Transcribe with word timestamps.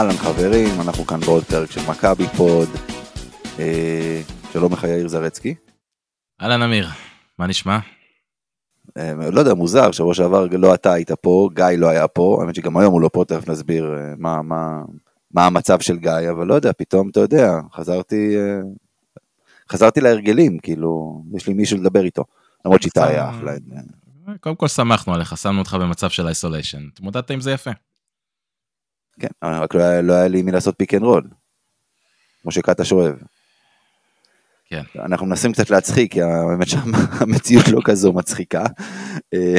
אהלן 0.00 0.16
חברים, 0.16 0.80
אנחנו 0.80 1.06
כאן 1.06 1.20
בעוד 1.20 1.44
פרק 1.44 1.70
של 1.70 1.80
מכבי 1.90 2.26
פוד. 2.36 2.68
אה, 3.58 4.22
שלום 4.52 4.72
לך 4.72 4.84
יאיר 4.84 5.08
זרצקי. 5.08 5.54
אהלן 6.42 6.62
אמיר, 6.62 6.88
מה 7.38 7.46
נשמע? 7.46 7.78
אה, 8.98 9.12
לא 9.32 9.40
יודע, 9.40 9.54
מוזר, 9.54 9.92
שבוע 9.92 10.14
שעבר 10.14 10.46
לא 10.52 10.74
אתה 10.74 10.92
היית 10.92 11.12
פה, 11.12 11.48
גיא 11.54 11.64
לא 11.76 11.88
היה 11.88 12.08
פה, 12.08 12.38
האמת 12.40 12.54
שגם 12.54 12.76
היום 12.76 12.92
הוא 12.92 13.00
לא 13.00 13.10
פה, 13.12 13.24
תכף 13.28 13.48
נסביר 13.48 13.94
אה, 13.98 14.14
מה, 14.18 14.42
מה, 14.42 14.82
מה 15.30 15.46
המצב 15.46 15.80
של 15.80 15.96
גיא, 15.96 16.30
אבל 16.30 16.46
לא 16.46 16.54
יודע, 16.54 16.72
פתאום 16.72 17.08
אתה 17.08 17.20
יודע, 17.20 17.52
חזרתי, 17.74 18.36
אה, 18.36 18.60
חזרתי 19.70 20.00
להרגלים, 20.00 20.58
כאילו, 20.58 21.22
יש 21.34 21.46
לי 21.46 21.54
מישהו 21.54 21.76
לדבר 21.76 22.04
איתו, 22.04 22.24
למרות 22.64 22.82
שאיתה 22.82 23.06
היה 23.06 23.30
אחלה. 23.30 23.52
קודם 24.40 24.56
כל 24.56 24.68
שמחנו 24.68 25.14
עליך, 25.14 25.36
שמנו 25.36 25.58
אותך 25.58 25.76
במצב 25.80 26.10
של 26.10 26.28
איסוליישן, 26.28 26.86
התמודדת 26.92 27.30
עם 27.30 27.40
זה 27.40 27.52
יפה. 27.52 27.70
כן, 29.20 29.28
רק 29.42 29.74
לא 29.74 29.82
היה, 29.82 30.02
לא 30.02 30.12
היה 30.12 30.28
לי 30.28 30.42
מי 30.42 30.52
לעשות 30.52 30.74
pick 30.78 30.94
and 30.94 31.02
roll, 31.02 31.28
כמו 32.42 32.50
שקטש 32.50 32.92
אוהב. 32.92 33.14
כן. 34.70 34.82
אנחנו 34.98 35.26
מנסים 35.26 35.52
קצת 35.52 35.70
להצחיק, 35.70 36.12
כי 36.12 36.22
האמת 36.22 36.68
שהמציאות 36.68 37.68
לא 37.68 37.80
כזו 37.84 38.12
מצחיקה. 38.12 38.64
אה, 39.34 39.56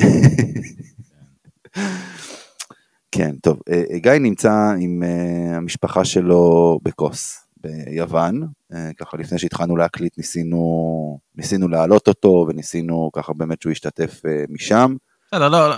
כן, 3.11 3.35
טוב, 3.41 3.59
אה, 3.69 3.83
גיא 3.97 4.11
נמצא 4.11 4.73
עם 4.79 5.03
אה, 5.03 5.57
המשפחה 5.57 6.05
שלו 6.05 6.79
בקוס, 6.83 7.47
ביוון, 7.57 8.47
ככה 8.97 9.17
לפני 9.17 9.39
שהתחלנו 9.39 9.77
להקליט 9.77 10.17
ניסינו, 10.17 11.19
ניסינו 11.35 11.67
להעלות 11.67 12.07
אותו 12.07 12.45
וניסינו 12.49 13.09
ככה 13.13 13.33
באמת 13.33 13.61
שהוא 13.61 13.71
ישתתף 13.71 14.21
משם. 14.49 14.95
בסדר, 15.33 15.49
לא, 15.49 15.69
לא, 15.69 15.75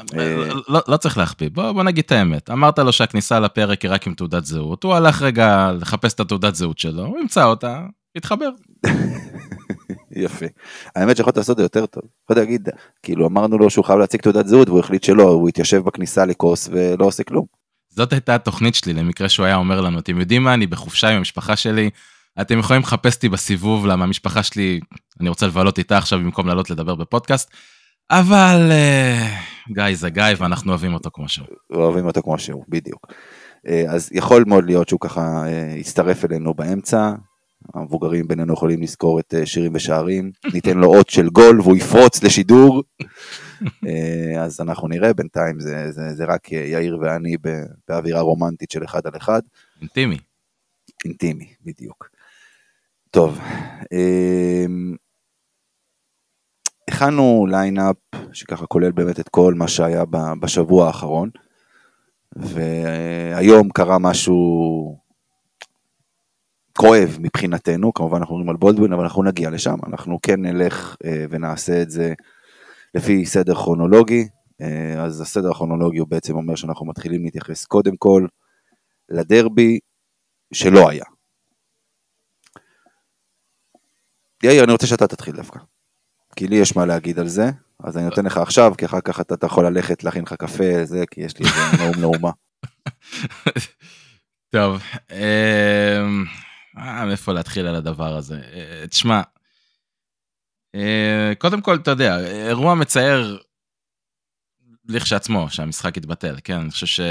לא, 0.70 0.82
לא 0.88 0.98
צריך 0.98 1.18
להחביא, 1.18 1.50
בוא, 1.50 1.72
בוא 1.72 1.84
נגיד 1.84 2.04
את 2.06 2.12
האמת. 2.12 2.50
אמרת 2.50 2.80
לו 2.80 2.94
שהכניסה 2.94 3.40
לפרק 3.40 3.82
היא 3.82 3.92
רק 3.92 4.08
עם 4.08 4.14
תעודת 4.14 4.46
זהות, 4.46 4.84
הוא 4.84 4.94
הלך 4.94 5.22
רגע 5.22 5.72
לחפש 5.82 6.14
את 6.14 6.20
התעודת 6.20 6.56
זהות 6.56 6.80
שלו, 6.80 7.06
הוא 7.06 7.20
ימצא 7.20 7.46
אותה, 7.46 7.86
יתחבר. 8.16 8.50
יפה. 10.16 10.46
האמת 10.96 11.18
שיכולת 11.18 11.38
לעשות 11.38 11.52
את 11.52 11.58
זה 11.58 11.64
יותר 11.64 11.86
טוב. 11.86 12.04
יכולת 12.24 12.40
להגיד, 12.40 12.70
כאילו 13.04 13.28
אמרנו 13.28 13.58
לו 13.58 13.70
שהוא 13.70 13.86
חייב 13.86 14.00
להציג 14.00 14.22
תעודת 14.22 14.48
זהות 14.48 14.69
והוא 14.69 14.80
החליט 14.80 15.03
שלא, 15.03 15.24
הוא 15.24 15.50
התיישב 15.50 15.78
בכניסה 15.78 16.25
לכוס 16.25 16.69
ולא 16.72 17.06
עושה 17.06 17.24
כלום. 17.24 17.46
זאת 17.90 18.13
הייתה 18.13 18.36
התוכנית 18.36 18.75
שלי 18.75 18.94
למקרה 18.94 19.30
שהוא 19.30 19.46
היה 19.46 19.56
אומר 19.56 19.81
לנו, 19.81 20.00
אתם 20.00 20.19
יודעים 20.19 20.44
מה, 20.44 20.53
אני 20.53 20.68
בחופשה 20.68 21.09
עם 21.09 21.18
המשפחה 21.18 21.56
שלי, 21.56 21.90
אתם 22.42 22.59
יכולים 22.59 22.81
לחפש 22.81 23.16
אותי 23.16 23.30
בסיבוב, 23.30 23.86
למה 23.86 24.03
המשפחה 24.03 24.44
שלי, 24.44 24.80
אני 25.19 25.30
רוצה 25.30 25.47
לבלות 25.47 25.78
איתה 25.78 25.97
עכשיו 25.97 26.19
במקום 26.19 26.47
לעלות 26.47 26.69
לדבר 26.69 26.96
בפודקאסט, 26.96 27.52
אבל 28.12 28.72
uh, 28.72 29.74
גיא 29.74 29.96
זה 29.96 30.09
גיא 30.09 30.24
ואנחנו 30.38 30.72
אוהבים 30.72 30.94
אותו 30.94 31.09
כמו 31.14 31.30
שהוא. 31.30 31.47
אוהבים 31.74 32.06
אותו 32.06 32.22
כמו 32.22 32.40
שהוא, 32.40 32.66
בדיוק. 32.69 33.08
Uh, 33.68 33.72
אז 33.90 34.09
יכול 34.12 34.44
מאוד 34.47 34.66
להיות 34.66 34.90
שהוא 34.90 35.00
ככה 35.00 35.44
uh, 35.46 35.78
יצטרף 35.78 36.25
אלינו 36.25 36.53
באמצע, 36.53 37.13
המבוגרים 37.74 38.28
בינינו 38.28 38.53
יכולים 38.53 38.81
לזכור 38.81 39.19
את 39.19 39.34
אה, 39.34 39.46
שירים 39.46 39.72
ושערים, 39.75 40.31
ניתן 40.53 40.78
לו 40.78 40.96
אות 40.96 41.09
של 41.09 41.30
גול 41.30 41.62
והוא 41.62 41.78
יפרוץ 41.78 42.24
לשידור, 42.24 42.84
אה, 43.88 44.44
אז 44.44 44.62
אנחנו 44.62 44.88
נראה, 44.88 45.13
בינתיים 45.13 45.59
זה, 45.59 45.92
זה, 45.92 46.13
זה 46.16 46.25
רק 46.25 46.52
יאיר 46.52 46.97
ואני 47.02 47.36
באווירה 47.88 48.22
רומנטית 48.22 48.72
של 48.72 48.84
אחד 48.84 49.08
על 49.08 49.18
אחד. 49.18 49.42
אינטימי. 49.81 50.18
אינטימי, 51.06 51.53
בדיוק. 51.66 52.09
טוב, 53.12 53.40
הכנו 56.94 57.46
ליינאפ 57.50 57.96
שככה 58.34 58.66
כולל 58.66 58.92
באמת 58.92 59.20
את 59.20 59.30
כל 59.30 59.54
מה 59.54 59.68
שהיה 59.68 60.04
בשבוע 60.40 60.88
האחרון, 60.88 61.30
והיום 62.36 63.70
קרה 63.70 64.00
משהו 64.00 65.00
כואב 66.78 67.18
מבחינתנו, 67.20 67.94
כמובן 67.94 68.18
אנחנו 68.18 68.36
מדברים 68.36 68.50
על 68.50 68.58
בולדווין, 68.58 68.94
אבל 68.94 69.04
אנחנו 69.04 69.24
נגיע 69.24 69.50
לשם, 69.50 69.76
אנחנו 69.88 70.20
כן 70.22 70.42
נלך 70.42 70.96
אה, 71.06 71.26
ונעשה 71.30 71.81
את 71.81 71.90
זה 71.90 72.14
לפי 72.96 73.25
סדר 73.25 73.56
כרונולוגי, 73.56 74.28
אה, 74.62 75.04
אז 75.04 75.22
הסדר 75.22 75.52
הכרונולוגי 75.52 76.00
הוא 76.00 76.08
בעצם 76.08 76.36
אומר 76.36 76.56
שאנחנו 76.56 76.86
מתחילים 76.86 77.24
להתייחס 77.24 77.66
קודם 77.66 77.98
כל 77.98 78.28
לדרבי 79.10 79.80
שלא 80.54 80.90
היה. 80.90 81.06
יאיר, 84.44 84.64
אני 84.64 84.72
רוצה 84.72 84.88
שאתה 84.88 85.08
תתחיל 85.08 85.36
דווקא, 85.36 85.60
כי 86.35 86.47
לי 86.47 86.55
יש 86.55 86.75
מה 86.75 86.85
להגיד 86.85 87.19
על 87.19 87.27
זה, 87.27 87.51
אז 87.83 87.97
אני 87.97 88.05
נותן 88.05 88.25
לך 88.25 88.38
עכשיו, 88.38 88.73
כי 88.77 88.85
אחר 88.85 89.01
כך 89.01 89.19
אתה, 89.19 89.33
אתה 89.33 89.45
יכול 89.45 89.66
ללכת 89.66 90.03
להכין 90.03 90.23
לך 90.23 90.33
קפה, 90.33 90.85
זה, 90.85 91.03
כי 91.11 91.21
יש 91.21 91.39
לי 91.39 91.45
איזה 91.45 91.59
נאום 91.83 91.99
נאומה. 92.01 92.31
טוב, 94.49 94.81
אה... 95.11 96.05
אה, 96.77 97.05
מאיפה 97.05 97.33
להתחיל 97.33 97.67
על 97.67 97.75
הדבר 97.75 98.16
הזה? 98.16 98.41
אה, 98.53 98.88
תשמע, 98.88 99.21
אה, 100.75 101.33
קודם 101.38 101.61
כל, 101.61 101.75
אתה 101.75 101.91
יודע, 101.91 102.19
אירוע 102.19 102.75
מצער 102.75 103.38
לכשעצמו, 104.85 105.50
שהמשחק 105.50 105.97
יתבטל, 105.97 106.35
כן? 106.44 106.59
אני 106.59 106.71
חושב 106.71 107.03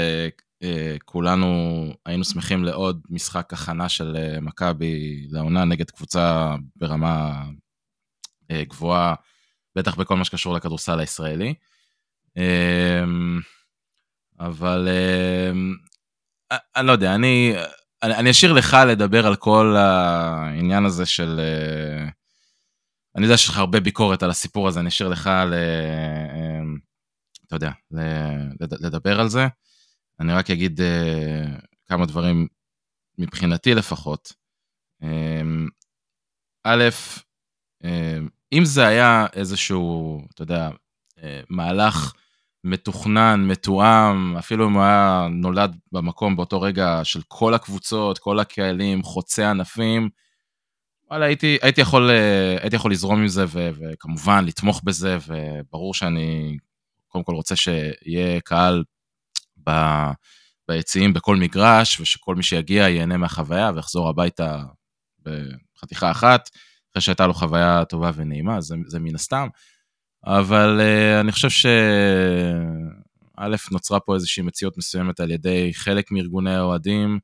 שכולנו 0.63 1.47
היינו 2.05 2.23
שמחים 2.23 2.63
לעוד 2.63 3.01
משחק 3.09 3.53
הכנה 3.53 3.89
של 3.89 4.37
מכבי 4.41 5.27
לעונה 5.29 5.65
נגד 5.65 5.91
קבוצה 5.91 6.55
ברמה 6.75 7.43
גבוהה, 8.69 9.15
בטח 9.75 9.95
בכל 9.95 10.15
מה 10.15 10.25
שקשור 10.25 10.53
לכדורסל 10.53 10.99
הישראלי. 10.99 11.53
אבל 14.39 14.87
אני 16.75 16.87
לא 16.87 16.91
יודע, 16.91 17.15
אני... 17.15 17.55
אני, 18.03 18.15
אני 18.15 18.31
אשאיר 18.31 18.53
לך 18.53 18.77
לדבר 18.87 19.27
על 19.27 19.35
כל 19.35 19.75
העניין 19.77 20.85
הזה 20.85 21.05
של... 21.05 21.39
אה, 21.39 22.09
אני 23.15 23.25
יודע 23.25 23.37
שיש 23.37 23.49
לך 23.49 23.57
הרבה 23.57 23.79
ביקורת 23.79 24.23
על 24.23 24.29
הסיפור 24.29 24.67
הזה, 24.67 24.79
אני 24.79 24.89
אשאיר 24.89 25.09
לך, 25.09 25.27
ל, 25.27 25.53
אה, 25.53 26.61
אתה 27.47 27.55
יודע, 27.55 27.71
לדבר 28.79 29.19
על 29.19 29.29
זה. 29.29 29.47
אני 30.19 30.33
רק 30.33 30.49
אגיד 30.49 30.81
אה, 30.81 31.45
כמה 31.87 32.05
דברים 32.05 32.47
מבחינתי 33.17 33.73
לפחות. 33.73 34.33
א', 36.63 36.83
אם 38.53 38.65
זה 38.65 38.87
היה 38.87 39.25
איזשהו, 39.33 40.21
אתה 40.33 40.41
יודע, 40.41 40.69
מהלך 41.49 42.13
מתוכנן, 42.63 43.45
מתואם, 43.47 44.37
אפילו 44.37 44.67
אם 44.67 44.73
הוא 44.73 44.83
היה 44.83 45.27
נולד 45.31 45.75
במקום 45.91 46.35
באותו 46.35 46.61
רגע 46.61 46.99
של 47.03 47.21
כל 47.27 47.53
הקבוצות, 47.53 48.19
כל 48.19 48.39
הקהלים, 48.39 49.03
חוצי 49.03 49.43
ענפים, 49.43 50.09
וואלה, 51.09 51.25
הייתי, 51.25 51.57
הייתי, 51.61 51.81
יכול, 51.81 52.09
אה, 52.09 52.57
הייתי 52.61 52.75
יכול 52.75 52.91
לזרום 52.91 53.19
עם 53.19 53.27
זה 53.27 53.45
ו, 53.47 53.69
וכמובן 53.79 54.45
לתמוך 54.45 54.81
בזה, 54.83 55.17
וברור 55.27 55.93
שאני 55.93 56.57
קודם 57.07 57.23
כל 57.23 57.35
רוצה 57.35 57.55
שיהיה 57.55 58.41
קהל 58.41 58.83
ב, 59.67 59.71
ביציעים 60.67 61.13
בכל 61.13 61.35
מגרש, 61.35 61.99
ושכל 61.99 62.35
מי 62.35 62.43
שיגיע 62.43 62.87
ייהנה 62.89 63.17
מהחוויה 63.17 63.71
ויחזור 63.75 64.09
הביתה 64.09 64.63
בחתיכה 65.23 66.11
אחת, 66.11 66.49
אחרי 66.93 67.01
שהייתה 67.01 67.27
לו 67.27 67.33
חוויה 67.33 67.85
טובה 67.85 68.11
ונעימה, 68.15 68.61
זה, 68.61 68.75
זה 68.87 68.99
מן 68.99 69.15
הסתם. 69.15 69.47
אבל 70.25 70.79
uh, 70.79 71.21
אני 71.21 71.31
חושב 71.31 71.49
שא', 71.49 73.47
נוצרה 73.71 73.99
פה 73.99 74.15
איזושהי 74.15 74.43
מציאות 74.43 74.77
מסוימת 74.77 75.19
על 75.19 75.31
ידי 75.31 75.71
חלק 75.73 76.11
מארגוני 76.11 76.55
האוהדים, 76.55 77.19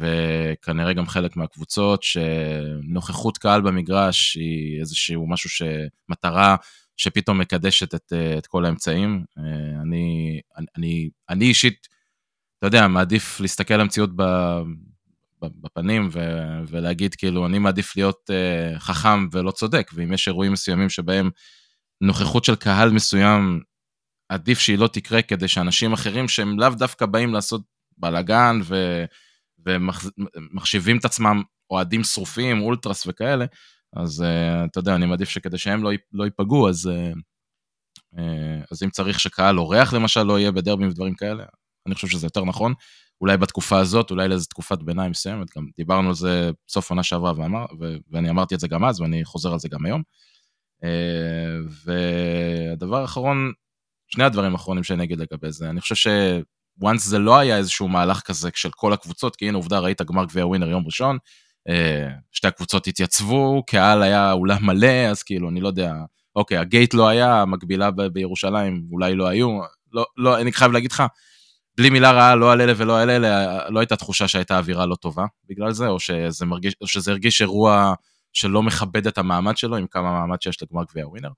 וכנראה 0.00 0.92
גם 0.92 1.06
חלק 1.06 1.36
מהקבוצות, 1.36 2.02
שנוכחות 2.02 3.38
קהל 3.38 3.60
במגרש 3.60 4.36
היא 4.36 4.80
איזשהו 4.80 5.28
משהו 5.28 5.50
שמטרה 5.50 6.56
שפתאום 6.96 7.38
מקדשת 7.38 7.94
את, 7.94 8.12
את 8.38 8.46
כל 8.46 8.64
האמצעים. 8.64 9.24
Uh, 9.38 9.42
אני, 9.82 10.40
אני, 10.76 11.10
אני 11.28 11.44
אישית, 11.44 11.88
אתה 12.58 12.66
יודע, 12.66 12.88
מעדיף 12.88 13.40
להסתכל 13.40 13.74
על 13.74 13.80
המציאות 13.80 14.10
בפנים 15.40 16.08
ו, 16.12 16.20
ולהגיד 16.68 17.14
כאילו, 17.14 17.46
אני 17.46 17.58
מעדיף 17.58 17.96
להיות 17.96 18.30
uh, 18.30 18.78
חכם 18.78 19.28
ולא 19.32 19.50
צודק, 19.50 19.90
ואם 19.94 20.12
יש 20.12 20.28
אירועים 20.28 20.52
מסוימים 20.52 20.88
שבהם 20.88 21.30
נוכחות 22.00 22.44
של 22.44 22.54
קהל 22.54 22.90
מסוים, 22.90 23.60
עדיף 24.28 24.58
שהיא 24.58 24.78
לא 24.78 24.88
תקרה 24.88 25.22
כדי 25.22 25.48
שאנשים 25.48 25.92
אחרים 25.92 26.28
שהם 26.28 26.60
לאו 26.60 26.70
דווקא 26.70 27.06
באים 27.06 27.34
לעשות 27.34 27.62
בלאגן 27.98 28.60
ו... 28.64 29.04
ומחשיבים 29.66 30.98
את 30.98 31.04
עצמם 31.04 31.42
אוהדים 31.70 32.04
שרופים, 32.04 32.62
אולטרס 32.62 33.06
וכאלה, 33.06 33.44
אז 33.96 34.20
uh, 34.20 34.66
אתה 34.70 34.78
יודע, 34.78 34.94
אני 34.94 35.06
מעדיף 35.06 35.28
שכדי 35.28 35.58
שהם 35.58 35.82
לא, 35.82 35.90
לא 36.12 36.24
ייפגעו, 36.24 36.68
אז, 36.68 36.86
uh, 36.86 37.18
uh, 38.14 38.66
אז 38.70 38.82
אם 38.82 38.90
צריך 38.90 39.20
שקהל 39.20 39.58
אורח 39.58 39.92
למשל 39.92 40.22
לא 40.22 40.38
יהיה 40.38 40.52
בדרבים 40.52 40.88
ודברים 40.88 41.14
כאלה, 41.14 41.44
אני 41.86 41.94
חושב 41.94 42.08
שזה 42.08 42.26
יותר 42.26 42.44
נכון. 42.44 42.74
אולי 43.20 43.36
בתקופה 43.36 43.78
הזאת, 43.78 44.10
אולי 44.10 44.28
לאיזו 44.28 44.46
תקופת 44.46 44.82
ביניים 44.82 45.10
מסוימת, 45.10 45.46
גם 45.56 45.66
דיברנו 45.76 46.08
על 46.08 46.14
זה 46.14 46.50
בסוף 46.66 46.90
עונה 46.90 47.02
שעברה, 47.02 47.32
ואמר, 47.36 47.66
ו- 47.80 47.96
ואני 48.10 48.30
אמרתי 48.30 48.54
את 48.54 48.60
זה 48.60 48.68
גם 48.68 48.84
אז, 48.84 49.00
ואני 49.00 49.24
חוזר 49.24 49.52
על 49.52 49.58
זה 49.58 49.68
גם 49.68 49.86
היום. 49.86 50.02
Uh, 50.84 51.72
והדבר 51.84 52.96
האחרון, 52.96 53.52
שני 54.08 54.24
הדברים 54.24 54.52
האחרונים 54.52 54.84
שאני 54.84 55.04
אגיד 55.04 55.20
לגבי 55.20 55.52
זה, 55.52 55.70
אני 55.70 55.80
חושב 55.80 55.94
ש... 55.94 56.06
once 56.84 56.98
זה 56.98 57.18
לא 57.18 57.38
היה 57.38 57.56
איזשהו 57.56 57.88
מהלך 57.88 58.20
כזה 58.20 58.50
של 58.54 58.70
כל 58.70 58.92
הקבוצות, 58.92 59.36
כי 59.36 59.48
הנה 59.48 59.56
עובדה 59.56 59.78
ראית 59.78 60.02
גמר 60.02 60.24
גביע 60.24 60.46
ווינר 60.46 60.68
יום 60.68 60.86
ראשון, 60.86 61.18
אה, 61.68 62.08
שתי 62.32 62.48
הקבוצות 62.48 62.86
התייצבו, 62.86 63.62
קהל 63.66 64.02
היה 64.02 64.32
אולם 64.32 64.66
מלא, 64.66 65.06
אז 65.10 65.22
כאילו, 65.22 65.48
אני 65.48 65.60
לא 65.60 65.68
יודע, 65.68 65.92
אוקיי, 66.36 66.58
הגייט 66.58 66.94
לא 66.94 67.08
היה, 67.08 67.42
המקבילה 67.42 67.90
בירושלים 67.90 68.86
אולי 68.92 69.14
לא 69.14 69.28
היו, 69.28 69.60
לא, 69.92 70.06
לא, 70.16 70.40
אני 70.40 70.52
חייב 70.52 70.72
להגיד 70.72 70.92
לך, 70.92 71.02
בלי 71.78 71.90
מילה 71.90 72.10
רעה, 72.10 72.36
לא 72.36 72.52
על 72.52 72.60
אלה 72.60 72.72
ולא 72.76 73.00
על 73.00 73.10
אלה, 73.10 73.68
לא 73.68 73.80
הייתה 73.80 73.96
תחושה 73.96 74.28
שהייתה 74.28 74.58
אווירה 74.58 74.86
לא 74.86 74.94
טובה 74.94 75.26
בגלל 75.48 75.72
זה, 75.72 75.86
או 75.88 76.00
שזה, 76.00 76.46
מרגיש, 76.46 76.74
או 76.80 76.86
שזה 76.86 77.10
הרגיש 77.10 77.40
אירוע 77.42 77.94
שלא 78.32 78.62
מכבד 78.62 79.06
את 79.06 79.18
המעמד 79.18 79.56
שלו, 79.56 79.76
עם 79.76 79.86
כמה 79.86 80.12
מעמד 80.12 80.42
שיש 80.42 80.62
לגמר 80.62 80.84
גביע 80.90 81.08
ווינר. 81.08 81.30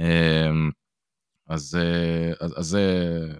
אה, 0.00 0.50
אז, 1.48 1.78
אז, 2.40 2.54
אז 2.56 2.66
זה, 2.66 2.82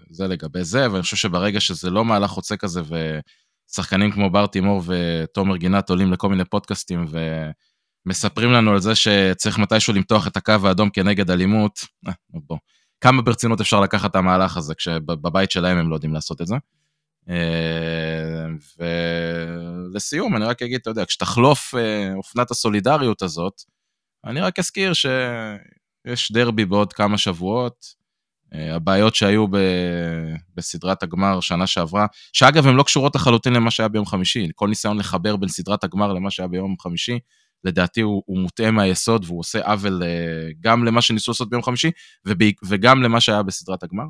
זה 0.09 0.27
לגבי 0.27 0.63
זה, 0.63 0.91
ואני 0.91 1.01
חושב 1.01 1.17
שברגע 1.17 1.59
שזה 1.59 1.89
לא 1.89 2.05
מהלך 2.05 2.29
חוצה 2.29 2.57
כזה, 2.57 2.81
ושחקנים 3.71 4.11
כמו 4.11 4.29
בר 4.29 4.45
תימור 4.45 4.81
ותומר 4.85 5.57
גינת 5.57 5.89
עולים 5.89 6.11
לכל 6.11 6.29
מיני 6.29 6.45
פודקאסטים 6.45 7.05
ומספרים 8.05 8.51
לנו 8.51 8.71
על 8.71 8.79
זה 8.79 8.95
שצריך 8.95 9.59
מתישהו 9.59 9.93
למתוח 9.93 10.27
את 10.27 10.37
הקו 10.37 10.53
האדום 10.63 10.89
כנגד 10.89 11.31
אלימות, 11.31 11.79
אה, 12.07 12.13
בוא. 12.29 12.57
כמה 13.01 13.21
ברצינות 13.21 13.61
אפשר 13.61 13.79
לקחת 13.79 14.11
את 14.11 14.15
המהלך 14.15 14.57
הזה 14.57 14.75
כשבבית 14.75 15.51
שלהם 15.51 15.77
הם 15.77 15.89
לא 15.89 15.95
יודעים 15.95 16.13
לעשות 16.13 16.41
את 16.41 16.47
זה. 16.47 16.55
אה, 17.29 18.47
ולסיום, 18.79 20.35
אני 20.35 20.45
רק 20.45 20.61
אגיד, 20.61 20.79
אתה 20.81 20.89
יודע, 20.89 21.05
כשתחלוף 21.05 21.75
אה, 21.75 22.13
אופנת 22.15 22.51
הסולידריות 22.51 23.21
הזאת, 23.21 23.61
אני 24.25 24.41
רק 24.41 24.59
אזכיר 24.59 24.93
שיש 24.93 26.31
דרבי 26.31 26.65
בעוד 26.65 26.93
כמה 26.93 27.17
שבועות, 27.17 27.95
אה, 28.53 28.75
הבעיות 28.75 29.15
שהיו 29.15 29.47
ב... 29.47 29.57
בסדרת 30.55 31.03
הגמר 31.03 31.39
שנה 31.39 31.67
שעברה, 31.67 32.05
שאגב 32.33 32.67
הן 32.67 32.75
לא 32.75 32.83
קשורות 32.83 33.15
לחלוטין 33.15 33.53
למה 33.53 33.71
שהיה 33.71 33.89
ביום 33.89 34.05
חמישי, 34.05 34.47
כל 34.55 34.67
ניסיון 34.69 34.97
לחבר 34.97 35.35
בין 35.35 35.49
סדרת 35.49 35.83
הגמר 35.83 36.13
למה 36.13 36.31
שהיה 36.31 36.47
ביום 36.47 36.75
חמישי, 36.79 37.19
לדעתי 37.63 38.01
הוא, 38.01 38.23
הוא 38.25 38.39
מוטעה 38.39 38.71
מהיסוד 38.71 39.25
והוא 39.25 39.39
עושה 39.39 39.65
עוול 39.65 40.03
אה, 40.03 40.49
גם 40.61 40.83
למה 40.83 41.01
שניסו 41.01 41.31
לעשות 41.31 41.49
ביום 41.49 41.63
חמישי 41.63 41.91
וב... 42.25 42.37
וגם 42.65 43.03
למה 43.03 43.21
שהיה 43.21 43.43
בסדרת 43.43 43.83
הגמר. 43.83 44.05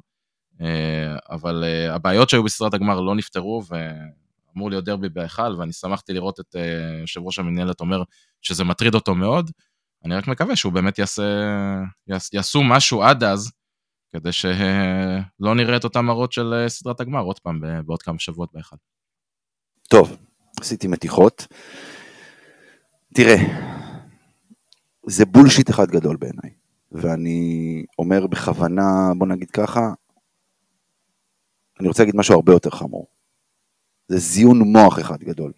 אה, 0.62 1.18
אבל 1.30 1.64
הבעיות 1.90 2.30
שהיו 2.30 2.44
בסדרת 2.44 2.74
הגמר 2.74 3.02
לא 3.02 3.16
נפתרו 3.16 3.64
ואמור 3.70 4.70
להיות 4.70 4.86
דרבי 4.86 5.10
בהיכל, 5.10 5.56
ואני 5.60 5.74
שמחתי 5.74 6.14
לראות 6.14 6.40
את 6.40 6.56
יושב 7.02 7.22
ראש 7.22 7.40
המנהלת 7.40 7.80
אומר 7.80 8.04
שזה 8.42 8.64
מטריד 8.64 8.96
אותו 8.96 9.16
מאוד. 9.16 9.52
אני 10.06 10.16
רק 10.16 10.28
מקווה 10.28 10.56
שהוא 10.56 10.74
באמת 10.74 11.00
יעשה, 11.00 11.24
יעשו 12.34 12.64
משהו 12.64 13.04
עד 13.04 13.24
אז, 13.24 13.52
כדי 14.12 14.32
שלא 14.32 15.56
נראה 15.56 15.78
את 15.78 15.84
אותם 15.84 16.06
מראות 16.06 16.32
של 16.32 16.54
אה, 16.54 16.70
סדרת 16.70 17.00
הגמר 17.02 17.22
עוד 17.22 17.40
פעם 17.40 17.62
בעוד 17.86 18.02
כמה 18.02 18.20
שבועות 18.20 18.50
באחד. 18.54 18.78
טוב, 19.90 20.18
עשיתי 20.60 20.88
מתיחות. 20.88 21.48
תראה, 23.14 23.36
זה 25.08 25.26
בולשיט 25.26 25.70
אחד 25.70 25.88
גדול 25.88 26.18
בעיניי, 26.18 26.52
ואני 26.92 27.86
אומר 28.00 28.28
בכוונה, 28.28 29.12
בוא 29.18 29.28
נגיד 29.28 29.52
ככה, 29.52 29.94
אני 31.80 31.88
רוצה 31.88 32.04
להגיד 32.04 32.16
משהו 32.16 32.36
הרבה 32.36 32.54
יותר 32.54 32.70
חמור. 32.70 33.08
זה 34.08 34.18
זיון 34.18 34.62
מוח 34.62 35.00
אחד 35.00 35.24
גדול. 35.24 35.54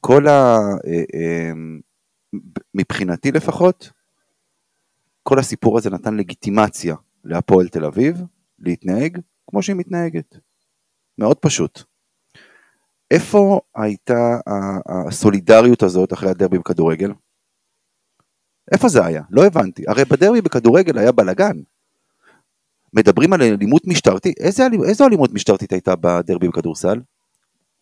כל 0.00 0.28
ה... 0.28 0.56
אה, 0.86 1.04
אה, 1.14 1.52
מבחינתי 2.74 3.32
לפחות, 3.32 3.90
כל 5.22 5.38
הסיפור 5.38 5.78
הזה 5.78 5.90
נתן 5.90 6.16
לגיטימציה 6.16 6.96
להפועל 7.24 7.68
תל 7.68 7.84
אביב 7.84 8.22
להתנהג 8.58 9.18
כמו 9.46 9.62
שהיא 9.62 9.76
מתנהגת. 9.76 10.36
מאוד 11.18 11.38
פשוט. 11.38 11.93
איפה 13.10 13.60
הייתה 13.74 14.38
הסולידריות 14.88 15.82
הזאת 15.82 16.12
אחרי 16.12 16.30
הדרבי 16.30 16.58
בכדורגל? 16.58 17.12
איפה 18.72 18.88
זה 18.88 19.04
היה? 19.04 19.22
לא 19.30 19.44
הבנתי. 19.44 19.84
הרי 19.88 20.04
בדרבי 20.04 20.40
בכדורגל 20.40 20.98
היה 20.98 21.12
בלאגן. 21.12 21.56
מדברים 22.92 23.32
על 23.32 23.42
אלימות 23.42 23.86
משטרתית. 23.86 24.40
איזה, 24.40 24.66
איזו 24.88 25.06
אלימות 25.06 25.32
משטרתית 25.32 25.72
הייתה 25.72 25.96
בדרבי 25.96 26.48
בכדורסל? 26.48 27.00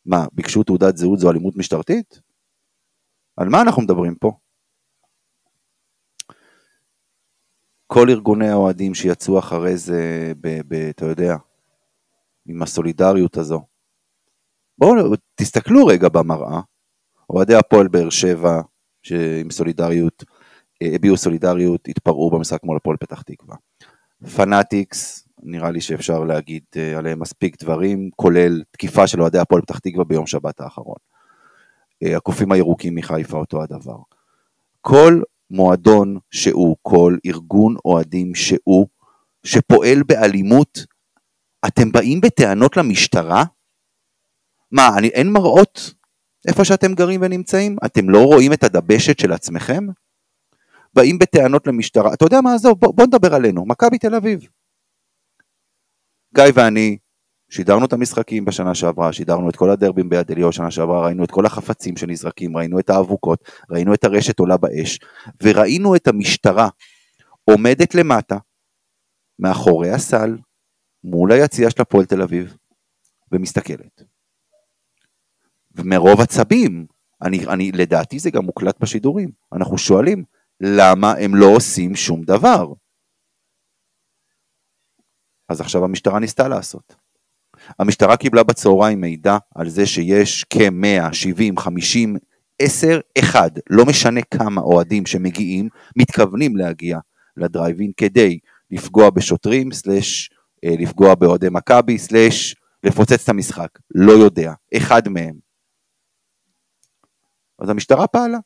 מה, 0.07 0.27
ביקשו 0.33 0.63
תעודת 0.63 0.97
זהות 0.97 1.19
זו 1.19 1.31
אלימות 1.31 1.57
משטרתית? 1.57 2.21
על 3.37 3.49
מה 3.49 3.63
אנחנו 3.63 3.83
מדברים 3.83 4.15
פה? 4.15 4.33
כל 7.87 8.11
ארגוני 8.11 8.49
האוהדים 8.49 8.95
שיצאו 8.95 9.39
אחרי 9.39 9.77
זה, 9.77 10.33
אתה 10.91 11.07
יודע, 11.07 11.37
עם 12.47 12.63
הסולידריות 12.63 13.37
הזו. 13.37 13.72
בואו 14.79 15.15
תסתכלו 15.35 15.87
רגע 15.87 16.09
במראה, 16.09 16.61
אוהדי 17.31 17.55
הפועל 17.55 17.89
באר 17.89 18.11
שבע, 18.11 18.61
שעם 19.03 19.51
סולידריות, 19.51 20.25
אה, 20.83 20.89
הביעו 20.95 21.17
סולידריות, 21.17 21.89
התפרעו 21.89 22.31
במשחק 22.31 22.65
מול 22.65 22.77
הפועל 22.77 22.97
פתח 22.97 23.23
תקווה. 23.23 23.57
פנאטיקס, 24.37 25.29
נראה 25.43 25.71
לי 25.71 25.81
שאפשר 25.81 26.25
להגיד 26.25 26.63
אה, 26.77 26.99
עליהם 26.99 27.21
מספיק 27.21 27.63
דברים, 27.63 28.11
כולל 28.17 28.63
תקיפה 28.71 29.07
של 29.07 29.23
אוהדי 29.23 29.39
הפועל 29.39 29.63
פתח 29.63 29.79
תקווה 29.79 30.05
ביום 30.05 30.27
שבת 30.27 30.61
האחרון. 30.61 30.97
אה, 32.03 32.17
הקופים 32.17 32.53
הירוקים 32.53 32.95
מחיפה 32.95 33.39
אותו 33.39 33.63
הדבר. 33.63 33.97
כל 34.81 35.23
מועדון 35.51 36.19
שהוא, 36.31 36.77
כל 36.83 37.17
ארגון 37.27 37.77
אוהדים 37.85 38.35
שהוא, 38.35 38.87
שפועל 39.45 40.03
באלימות, 40.03 40.87
אתם 41.67 41.93
באים 41.93 42.21
בטענות 42.21 42.77
למשטרה? 42.77 43.45
מה, 44.73 44.99
אני, 44.99 45.09
אין 45.09 45.33
מראות 45.33 45.95
איפה 46.49 46.65
שאתם 46.65 46.95
גרים 46.95 47.21
ונמצאים? 47.23 47.77
אתם 47.87 48.11
לא 48.11 48.19
רואים 48.25 48.53
את 48.53 48.65
הדבשת 48.65 49.19
של 49.19 49.33
עצמכם? 49.33 49.87
באים 50.95 51.19
בטענות 51.19 51.67
למשטרה, 51.67 52.15
אתה 52.15 52.25
יודע 52.25 52.41
מה, 52.41 52.55
עזוב, 52.55 52.81
בוא, 52.81 52.95
בוא 52.95 53.07
נדבר 53.07 53.35
עלינו, 53.35 53.65
מכבי 53.67 53.99
תל 53.99 54.15
אביב. 54.15 54.41
גיא 56.35 56.45
ואני 56.55 56.99
שידרנו 57.51 57.85
את 57.85 57.93
המשחקים 57.93 58.45
בשנה 58.45 58.75
שעברה, 58.75 59.13
שידרנו 59.13 59.51
את 59.51 59.57
כל 59.57 59.71
הדרבים 59.71 60.09
ביד 60.09 60.31
אליהו 60.31 60.53
שנה 60.53 60.71
שעברה, 60.71 61.05
ראינו 61.05 61.25
את 61.25 61.31
כל 61.31 61.47
החפצים 61.47 61.97
שנזרקים, 61.97 62.57
ראינו 62.57 62.79
את 62.79 62.91
האבוקות, 62.91 63.51
ראינו 63.71 63.95
את 63.95 64.05
הרשת 64.05 64.39
עולה 64.39 64.57
באש, 64.57 64.99
וראינו 65.43 65.97
את 65.97 66.09
המשטרה 66.09 66.69
עומדת 67.51 67.95
למטה, 67.95 68.39
מאחורי 69.39 69.91
הסל, 69.91 70.37
מול 71.05 71.33
היציאה 71.33 71.71
של 71.71 71.83
הפועל 71.83 72.05
תל 72.05 72.23
אביב, 72.23 72.57
ומסתכלת. 73.33 74.12
ומרוב 75.77 76.21
עצבים, 76.21 76.87
אני, 77.23 77.47
אני, 77.47 77.73
לדעתי 77.73 78.19
זה 78.19 78.31
גם 78.31 78.45
מוקלט 78.45 78.81
בשידורים, 78.81 79.31
אנחנו 79.53 79.79
שואלים, 79.79 80.25
למה 80.61 81.13
הם 81.13 81.35
לא 81.35 81.47
עושים 81.47 81.97
שום 81.97 82.23
דבר? 82.23 82.67
אז 85.49 85.61
עכשיו 85.61 85.85
המשטרה 85.85 86.19
ניסתה 86.19 86.49
לעשות. 86.49 86.95
המשטרה 87.79 88.17
קיבלה 88.17 88.43
בצהריים 88.43 89.01
מידע 89.01 89.37
על 89.55 89.69
זה 89.69 89.87
שיש 89.87 90.45
כ-100, 90.51 91.13
70, 91.13 91.59
50, 91.59 92.17
10, 92.59 93.01
1, 93.19 93.53
לא 93.71 93.87
משנה 93.87 94.21
כמה 94.23 94.61
אוהדים 94.61 95.07
שמגיעים, 95.07 95.69
מתכוונים 95.97 96.57
להגיע 96.57 96.99
לדרייבין 97.37 97.93
כדי 97.97 98.39
לפגוע 98.71 99.11
בשוטרים, 99.11 99.73
סלש 99.73 100.31
אה, 100.65 100.75
לפגוע 100.79 101.15
באוהדי 101.15 101.49
מכבי, 101.51 101.99
סלש 101.99 102.57
לפוצץ 102.85 103.23
את 103.23 103.29
המשחק, 103.29 103.69
לא 103.95 104.13
יודע, 104.13 104.53
אחד 104.77 105.09
מהם. 105.09 105.52
אז 107.63 107.69
המשטרה 107.69 108.07
פעלה. 108.07 108.39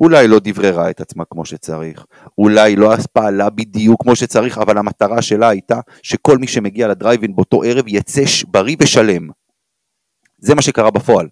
אולי 0.00 0.28
לא 0.28 0.38
דבררה 0.44 0.90
את 0.90 1.00
עצמה 1.00 1.24
כמו 1.30 1.44
שצריך, 1.44 2.06
אולי 2.38 2.76
לא 2.76 2.96
פעלה 3.12 3.50
בדיוק 3.50 4.02
כמו 4.02 4.16
שצריך, 4.16 4.58
אבל 4.58 4.78
המטרה 4.78 5.22
שלה 5.22 5.48
הייתה 5.48 5.80
שכל 6.02 6.38
מי 6.38 6.46
שמגיע 6.46 6.88
לדרייבין 6.88 7.36
באותו 7.36 7.62
ערב 7.62 7.84
יצא 7.88 8.22
בריא 8.48 8.76
ושלם. 8.80 9.28
זה 10.38 10.54
מה 10.54 10.62
שקרה 10.62 10.90
בפועל. 10.90 11.28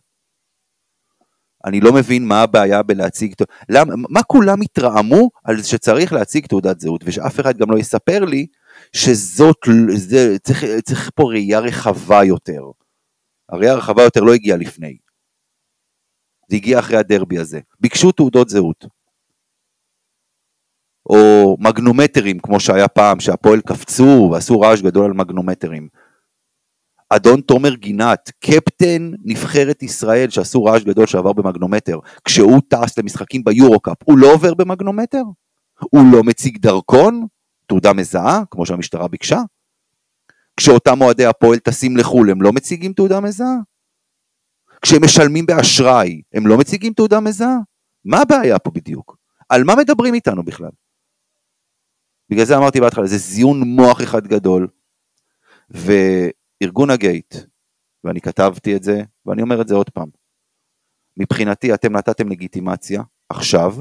אני 1.64 1.80
לא 1.80 1.92
מבין 1.92 2.24
מה 2.24 2.42
הבעיה 2.42 2.82
בלהציג, 2.82 3.34
למה, 3.68 3.94
מה 3.96 4.22
כולם 4.22 4.60
התרעמו 4.60 5.30
על 5.44 5.62
שצריך 5.62 6.12
להציג 6.12 6.46
תעודת 6.46 6.80
זהות, 6.80 7.00
ושאף 7.04 7.40
אחד 7.40 7.58
גם 7.58 7.70
לא 7.70 7.78
יספר 7.78 8.24
לי 8.24 8.46
שזאת, 8.92 9.56
זה, 9.94 10.38
צריך, 10.38 10.64
צריך 10.84 11.10
פה 11.14 11.22
ראייה 11.22 11.60
רחבה 11.60 12.24
יותר. 12.24 12.62
הראייה 13.48 13.72
הרחבה 13.72 14.02
יותר 14.02 14.20
לא 14.20 14.34
הגיעה 14.34 14.58
לפני. 14.58 14.96
זה 16.48 16.56
הגיע 16.56 16.78
אחרי 16.78 16.96
הדרבי 16.96 17.38
הזה. 17.38 17.60
ביקשו 17.80 18.12
תעודות 18.12 18.48
זהות. 18.48 18.86
או 21.08 21.56
מגנומטרים, 21.60 22.38
כמו 22.38 22.60
שהיה 22.60 22.88
פעם, 22.88 23.20
שהפועל 23.20 23.60
קפצו 23.60 24.28
ועשו 24.32 24.60
רעש 24.60 24.80
גדול 24.80 25.04
על 25.04 25.12
מגנומטרים. 25.12 25.88
אדון 27.10 27.40
תומר 27.40 27.74
גינת, 27.74 28.30
קפטן 28.40 29.10
נבחרת 29.24 29.82
ישראל 29.82 30.30
שעשו 30.30 30.64
רעש 30.64 30.82
גדול 30.82 31.06
שעבר 31.06 31.32
במגנומטר, 31.32 31.98
כשהוא 32.24 32.60
טס 32.68 32.98
למשחקים 32.98 33.44
ביורו-קאפ, 33.44 33.96
הוא 34.04 34.18
לא 34.18 34.32
עובר 34.34 34.54
במגנומטר? 34.54 35.22
הוא 35.80 36.02
לא 36.12 36.22
מציג 36.22 36.58
דרכון? 36.58 37.26
תעודה 37.66 37.92
מזהה, 37.92 38.42
כמו 38.50 38.66
שהמשטרה 38.66 39.08
ביקשה? 39.08 39.38
כשאותם 40.56 41.00
אוהדי 41.00 41.26
הפועל 41.26 41.58
טסים 41.58 41.96
לחו"ל, 41.96 42.30
הם 42.30 42.42
לא 42.42 42.52
מציגים 42.52 42.92
תעודה 42.92 43.20
מזהה? 43.20 43.56
כשהם 44.82 45.04
משלמים 45.04 45.46
באשראי, 45.46 46.22
הם 46.34 46.46
לא 46.46 46.58
מציגים 46.58 46.92
תעודה 46.92 47.20
מזהה? 47.20 47.56
מה 48.04 48.20
הבעיה 48.20 48.58
פה 48.58 48.70
בדיוק? 48.70 49.16
על 49.48 49.64
מה 49.64 49.74
מדברים 49.76 50.14
איתנו 50.14 50.42
בכלל? 50.42 50.70
בגלל 52.30 52.44
זה 52.44 52.56
אמרתי 52.56 52.80
בהתחלה, 52.80 53.06
זה 53.06 53.18
זיון 53.18 53.60
מוח 53.60 54.02
אחד 54.02 54.26
גדול, 54.26 54.68
וארגון 55.70 56.90
הגייט, 56.90 57.34
ואני 58.04 58.20
כתבתי 58.20 58.76
את 58.76 58.82
זה, 58.82 59.02
ואני 59.26 59.42
אומר 59.42 59.60
את 59.60 59.68
זה 59.68 59.74
עוד 59.74 59.90
פעם, 59.90 60.08
מבחינתי 61.16 61.74
אתם 61.74 61.96
נתתם 61.96 62.28
לגיטימציה, 62.28 63.02
עכשיו, 63.28 63.74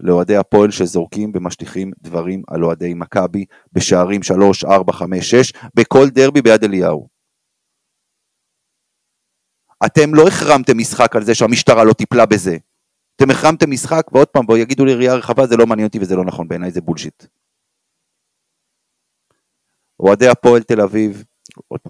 לאוהדי 0.00 0.36
הפועל 0.36 0.70
שזורקים 0.70 1.32
ומשליכים 1.34 1.92
דברים 2.02 2.42
על 2.48 2.64
אוהדי 2.64 2.94
מכבי 2.94 3.44
בשערים 3.72 4.22
3, 4.22 4.64
4, 4.64 4.92
5, 4.92 5.30
6, 5.30 5.52
בכל 5.74 6.08
דרבי 6.08 6.42
ביד 6.42 6.64
אליהו. 6.64 7.15
אתם 9.86 10.14
לא 10.14 10.28
החרמתם 10.28 10.78
משחק 10.78 11.16
על 11.16 11.24
זה 11.24 11.34
שהמשטרה 11.34 11.84
לא 11.84 11.92
טיפלה 11.92 12.26
בזה. 12.26 12.56
אתם 13.16 13.30
החרמתם 13.30 13.70
משחק, 13.70 14.06
ועוד 14.12 14.28
פעם, 14.28 14.46
בואו 14.46 14.58
יגידו 14.58 14.84
לי 14.84 14.94
ראייה 14.94 15.14
רחבה, 15.14 15.46
זה 15.46 15.56
לא 15.56 15.66
מעניין 15.66 15.86
אותי 15.86 15.98
וזה 15.98 16.16
לא 16.16 16.24
נכון, 16.24 16.48
בעיניי 16.48 16.70
זה 16.70 16.80
בולשיט. 16.80 17.24
אוהדי 20.00 20.28
הפועל 20.28 20.62
תל 20.62 20.80
אביב, 20.80 21.24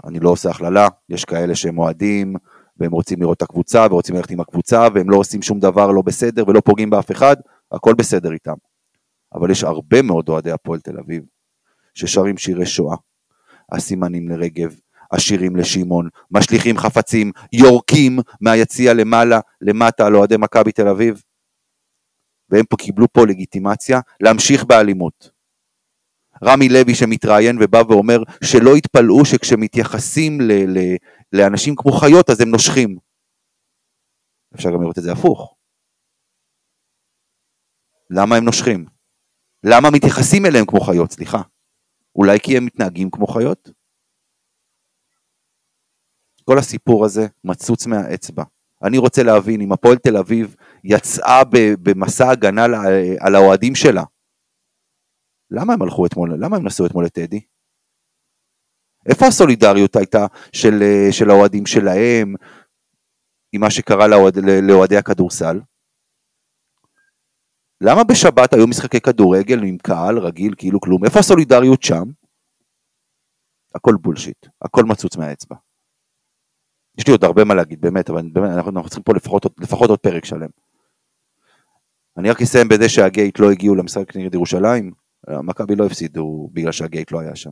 אני 0.05 0.21
לא 0.21 0.31
עושה 0.31 0.51
הכללה, 0.51 0.89
יש 1.09 1.25
כאלה 1.25 1.55
שהם 1.55 1.79
אוהדים, 1.79 2.35
והם 2.77 2.93
רוצים 2.93 3.21
לראות 3.21 3.37
את 3.37 3.43
הקבוצה, 3.43 3.87
ורוצים 3.91 4.17
ללכת 4.17 4.31
עם 4.31 4.41
הקבוצה, 4.41 4.89
והם 4.95 5.11
לא 5.11 5.17
עושים 5.17 5.43
שום 5.43 5.61
דבר 5.61 5.91
לא 5.91 6.03
בסדר, 6.03 6.45
ולא 6.49 6.61
פוגעים 6.61 6.91
באף 6.91 7.11
אחד, 7.11 7.37
הכל 7.73 7.95
בסדר 7.95 8.33
איתם. 8.33 8.55
אבל 9.35 9.51
יש 9.51 9.65
הרבה 9.65 10.03
מאוד 10.03 10.29
אוהדי 10.29 10.51
הפועל 10.51 10.81
תל 10.81 10.99
אביב, 10.99 11.23
ששרים 11.95 12.37
שירי 12.39 12.67
שואה, 12.67 12.97
הסימנים 13.73 14.29
לרגב, 14.29 14.75
השירים 15.13 15.57
לשמעון, 15.57 16.09
משליכים 16.31 16.79
חפצים, 16.79 17.33
יורקים 17.53 18.19
מהיציע 18.41 18.95
למעלה, 18.95 19.41
למטה 19.61 20.07
על 20.07 20.17
אוהדי 20.17 20.37
מכבי 20.39 20.73
תל 20.73 20.89
אביב, 20.89 21.23
והם 22.51 22.65
פה 22.65 22.77
קיבלו 22.77 23.07
פה 23.13 23.21
לגיטימציה 23.29 24.01
להמשיך 24.21 24.65
באלימות. 24.65 25.31
רמי 26.45 26.69
לוי 26.69 26.95
שמתראיין 26.95 27.57
ובא 27.61 27.83
ואומר 27.89 28.19
שלא 28.45 28.77
יתפלאו 28.77 29.25
שכשמתייחסים 29.25 30.41
ל- 30.41 30.79
ל- 30.79 30.97
לאנשים 31.33 31.75
כמו 31.77 31.93
חיות 31.93 32.31
אז 32.31 32.41
הם 32.41 32.49
נושכים. 32.49 32.99
אפשר 34.55 34.69
גם 34.71 34.83
לראות 34.83 34.99
את 34.99 35.03
זה 35.03 35.13
הפוך. 35.13 35.57
למה 38.11 38.37
הם 38.37 38.45
נושכים? 38.45 38.87
למה 39.65 39.89
מתייחסים 39.91 40.47
אליהם 40.47 40.67
כמו 40.67 40.81
חיות? 40.81 41.11
סליחה. 41.11 41.43
אולי 42.17 42.39
כי 42.43 42.57
הם 42.57 42.65
מתנהגים 42.67 43.11
כמו 43.11 43.27
חיות? 43.27 43.71
כל 46.49 46.59
הסיפור 46.59 47.05
הזה 47.05 47.27
מצוץ 47.45 47.87
מהאצבע. 47.87 48.45
אני 48.83 48.99
רוצה 48.99 49.23
להבין 49.23 49.61
אם 49.61 49.73
הפועל 49.73 49.97
תל 49.97 50.17
אביב 50.17 50.57
יצאה 50.85 51.43
במסע 51.83 52.31
הגנה 52.31 52.65
על 53.21 53.35
האוהדים 53.35 53.75
שלה, 53.75 54.03
למה 55.51 55.73
הם 55.73 55.83
הלכו 55.83 56.07
אתמול, 56.07 56.35
למה 56.45 56.57
הם 56.57 56.67
נסעו 56.67 56.87
אתמול 56.87 57.05
לטדי? 57.05 57.41
איפה 59.09 59.27
הסולידריות 59.27 59.97
הייתה 59.97 60.27
של, 60.53 60.75
של 61.11 61.31
האוהדים 61.31 61.67
שלהם 61.67 62.35
עם 63.53 63.61
מה 63.61 63.71
שקרה 63.71 64.07
לאוהד, 64.09 64.35
לאוהדי 64.69 64.97
הכדורסל? 64.97 65.61
למה 67.81 68.05
בשבת 68.05 68.53
היו 68.53 68.67
משחקי 68.67 69.01
כדורגל 69.01 69.63
עם 69.63 69.79
קהל 69.79 70.19
רגיל 70.19 70.55
כאילו 70.57 70.81
כלום? 70.81 71.05
איפה 71.05 71.19
הסולידריות 71.19 71.83
שם? 71.83 72.05
הכל 73.75 73.95
בולשיט, 74.01 74.47
הכל 74.63 74.85
מצוץ 74.85 75.17
מהאצבע. 75.17 75.57
יש 76.99 77.07
לי 77.07 77.13
עוד 77.13 77.25
הרבה 77.25 77.45
מה 77.45 77.55
להגיד, 77.55 77.81
באמת, 77.81 78.11
אבל 78.11 78.23
באמת, 78.33 78.51
אנחנו, 78.57 78.71
אנחנו 78.71 78.89
צריכים 78.89 79.03
פה 79.03 79.13
לפחות, 79.15 79.47
לפחות 79.59 79.91
עוד 79.91 79.99
פרק 79.99 80.25
שלם. 80.25 80.49
אני 82.17 82.31
רק 82.31 82.43
אסיים 82.43 82.69
בזה 82.69 82.89
שהגייט 82.89 83.39
לא 83.39 83.51
הגיעו 83.51 83.75
למשחק 83.75 84.17
נגד 84.17 84.35
ירושלים, 84.35 84.93
מכבי 85.29 85.77
לא 85.77 85.87
הפסידו 85.87 86.51
בגלל 86.53 86.73
שהגייט 86.73 87.13
לא 87.13 87.21
היה 87.21 87.37
שם. 87.37 87.51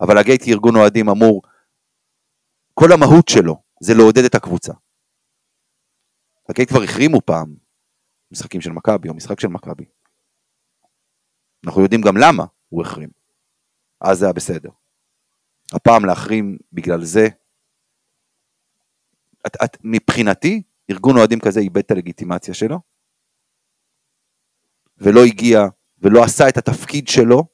אבל 0.00 0.18
הגייט 0.18 0.42
כארגון 0.44 0.76
אוהדים 0.76 1.08
אמור, 1.08 1.42
כל 2.74 2.92
המהות 2.92 3.28
שלו 3.28 3.62
זה 3.80 3.94
לעודד 3.94 4.24
את 4.24 4.34
הקבוצה. 4.34 4.72
הגייט 6.48 6.68
כבר 6.68 6.82
החרימו 6.82 7.20
פעם 7.20 7.54
משחקים 8.30 8.60
של 8.60 8.70
מכבי 8.70 9.08
או 9.08 9.14
משחק 9.14 9.40
של 9.40 9.48
מכבי. 9.48 9.84
אנחנו 11.66 11.82
יודעים 11.82 12.00
גם 12.00 12.16
למה 12.16 12.44
הוא 12.68 12.82
החרים. 12.82 13.08
אז 14.00 14.18
זה 14.18 14.24
היה 14.24 14.32
בסדר. 14.32 14.70
הפעם 15.72 16.04
להחרים 16.04 16.58
בגלל 16.72 17.04
זה, 17.04 17.28
את, 19.46 19.56
את, 19.64 19.76
מבחינתי, 19.84 20.62
ארגון 20.90 21.16
אוהדים 21.16 21.40
כזה 21.40 21.60
איבד 21.60 21.78
את 21.78 21.90
הלגיטימציה 21.90 22.54
שלו, 22.54 22.80
ולא 24.98 25.24
הגיע 25.24 25.60
ולא 25.98 26.24
עשה 26.24 26.48
את 26.48 26.56
התפקיד 26.56 27.08
שלו, 27.08 27.44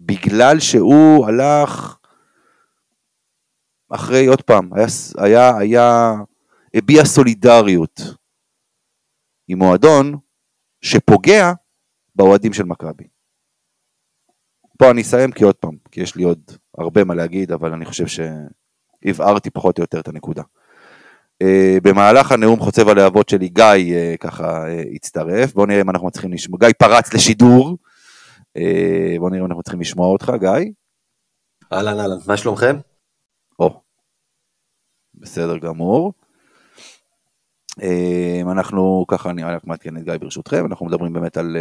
בגלל 0.00 0.60
שהוא 0.60 1.26
הלך 1.26 1.98
אחרי, 3.90 4.26
עוד 4.26 4.42
פעם, 4.42 4.70
היה, 4.74 4.86
היה, 5.24 5.56
היה 5.58 6.12
הביע 6.74 7.04
סולידריות 7.04 8.00
עם 9.48 9.58
מועדון 9.58 10.14
שפוגע 10.80 11.52
באוהדים 12.14 12.52
של 12.52 12.64
מכבי. 12.64 13.08
פה 14.78 14.90
אני 14.90 15.02
אסיים 15.02 15.32
כי 15.32 15.44
עוד 15.44 15.54
פעם, 15.54 15.76
כי 15.90 16.00
יש 16.00 16.16
לי 16.16 16.22
עוד 16.22 16.50
הרבה 16.78 17.04
מה 17.04 17.14
להגיד, 17.14 17.52
אבל 17.52 17.72
אני 17.72 17.84
חושב 17.84 18.04
שהבהרתי 18.06 19.50
פחות 19.50 19.78
או 19.78 19.82
יותר 19.82 20.00
את 20.00 20.08
הנקודה. 20.08 20.42
Uh, 21.42 21.80
במהלך 21.82 22.32
הנאום 22.32 22.60
חוצב 22.60 22.88
הלהבות 22.88 23.28
שלי 23.28 23.48
גיא 23.48 23.64
uh, 23.64 24.16
ככה 24.20 24.64
uh, 24.64 24.94
הצטרף, 24.94 25.54
בואו 25.54 25.66
נראה 25.66 25.80
אם 25.80 25.90
אנחנו 25.90 26.10
צריכים 26.10 26.32
לשמוע, 26.32 26.58
גיא 26.58 26.68
פרץ 26.78 27.14
לשידור, 27.14 27.78
בואו 29.18 29.30
נראה 29.30 29.40
אם 29.40 29.46
אנחנו 29.46 29.62
צריכים 29.62 29.80
לשמוע 29.80 30.08
אותך 30.08 30.32
גיא. 30.40 30.72
אהלן 31.72 32.00
אהלן, 32.00 32.16
מה 32.26 32.36
שלומכם? 32.36 32.76
או, 33.58 33.80
בסדר 35.14 35.58
גמור. 35.58 36.12
אנחנו 38.52 39.04
ככה, 39.08 39.30
אני 39.30 39.42
רק 39.44 39.64
מעדכן 39.64 39.96
את 39.96 40.02
גיא 40.02 40.16
ברשותכם, 40.16 40.66
אנחנו 40.66 40.86
מדברים 40.86 41.12
באמת 41.12 41.36
על 41.36 41.56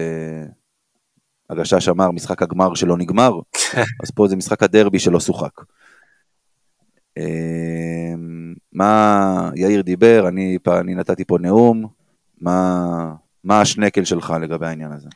הגשש 1.50 1.90
אמר 1.90 2.12
משחק 2.12 2.42
הגמר 2.42 2.76
שלא 2.76 2.98
נגמר, 2.98 3.32
אז 4.04 4.12
פה 4.16 4.28
זה 4.28 4.36
משחק 4.36 4.64
הדרבי 4.64 5.00
שלא 5.00 5.20
שוחק. 5.20 5.62
מה 8.78 9.50
יאיר 9.56 9.82
דיבר, 9.82 10.28
אני, 10.28 10.58
אני 10.68 10.96
נתתי 10.96 11.26
פה 11.26 11.38
נאום, 11.42 11.86
מה, 12.42 13.14
מה 13.44 13.62
השנקל 13.62 14.04
שלך 14.04 14.34
לגבי 14.42 14.66
העניין 14.66 14.92
הזה? 14.92 15.08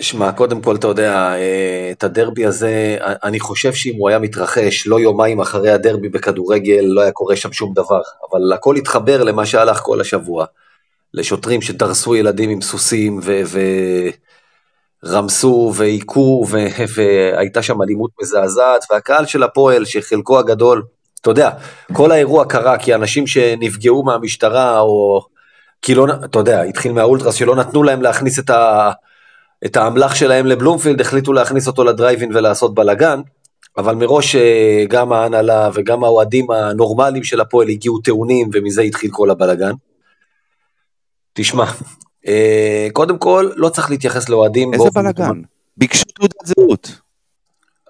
שמע, 0.00 0.32
קודם 0.32 0.62
כל, 0.62 0.76
אתה 0.76 0.86
יודע, 0.86 1.34
אה, 1.34 1.88
את 1.92 2.04
הדרבי 2.04 2.46
הזה, 2.46 2.98
אני 3.00 3.40
חושב 3.40 3.72
שאם 3.72 3.94
הוא 3.98 4.08
היה 4.08 4.18
מתרחש 4.18 4.86
לא 4.86 5.00
יומיים 5.00 5.40
אחרי 5.40 5.70
הדרבי 5.70 6.08
בכדורגל, 6.08 6.84
לא 6.84 7.00
היה 7.00 7.12
קורה 7.12 7.36
שם 7.36 7.52
שום 7.52 7.74
דבר. 7.74 8.00
אבל 8.30 8.52
הכל 8.52 8.76
התחבר 8.76 9.22
למה 9.22 9.46
שהלך 9.46 9.78
כל 9.78 10.00
השבוע. 10.00 10.46
לשוטרים 11.14 11.62
שדרסו 11.62 12.16
ילדים 12.16 12.50
עם 12.50 12.60
סוסים 12.62 13.20
ורמסו 15.04 15.72
והיכו, 15.74 16.44
והייתה 16.94 17.62
שם 17.62 17.82
אלימות 17.82 18.10
מזעזעת, 18.22 18.84
והקהל 18.90 19.26
של 19.26 19.42
הפועל, 19.42 19.84
שחלקו 19.84 20.38
הגדול, 20.38 20.82
אתה 21.26 21.32
יודע, 21.32 21.50
כל 21.92 22.12
האירוע 22.12 22.44
קרה 22.44 22.78
כי 22.78 22.94
אנשים 22.94 23.26
שנפגעו 23.26 24.04
מהמשטרה, 24.04 24.80
או 24.80 25.22
כי 25.82 25.94
לא, 25.94 26.06
אתה 26.24 26.38
יודע, 26.38 26.62
התחיל 26.62 26.92
מהאולטרס 26.92 27.34
שלא 27.34 27.56
נתנו 27.56 27.82
להם 27.82 28.02
להכניס 28.02 28.38
את, 28.38 28.50
ה, 28.50 28.90
את 29.66 29.76
האמל"ח 29.76 30.14
שלהם 30.14 30.46
לבלומפילד, 30.46 31.00
החליטו 31.00 31.32
להכניס 31.32 31.66
אותו 31.66 31.84
לדרייבין 31.84 32.36
ולעשות 32.36 32.74
בלאגן, 32.74 33.20
אבל 33.76 33.94
מראש 33.94 34.36
אה, 34.36 34.84
גם 34.88 35.12
ההנהלה 35.12 35.70
וגם 35.74 36.04
האוהדים 36.04 36.50
הנורמליים 36.50 37.24
של 37.24 37.40
הפועל 37.40 37.68
הגיעו 37.68 37.98
טעונים, 37.98 38.50
ומזה 38.52 38.82
התחיל 38.82 39.10
כל 39.12 39.30
הבלאגן. 39.30 39.72
תשמע, 41.32 41.64
אה, 42.26 42.88
קודם 42.92 43.18
כל, 43.18 43.50
לא 43.56 43.68
צריך 43.68 43.90
להתייחס 43.90 44.28
לאוהדים. 44.28 44.74
איזה 44.74 44.88
בלאגן. 44.94 45.40
ביקשו 45.76 46.04
תעודת 46.14 46.46
זהות. 46.46 47.05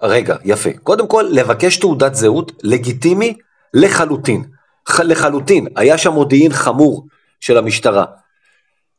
רגע, 0.01 0.35
יפה. 0.45 0.69
קודם 0.83 1.07
כל, 1.07 1.25
לבקש 1.31 1.77
תעודת 1.77 2.15
זהות 2.15 2.51
לגיטימי 2.63 3.33
לחלוטין. 3.73 4.43
ח- 4.89 4.99
לחלוטין. 4.99 5.67
היה 5.75 5.97
שם 5.97 6.13
מודיעין 6.13 6.53
חמור 6.53 7.07
של 7.39 7.57
המשטרה, 7.57 8.05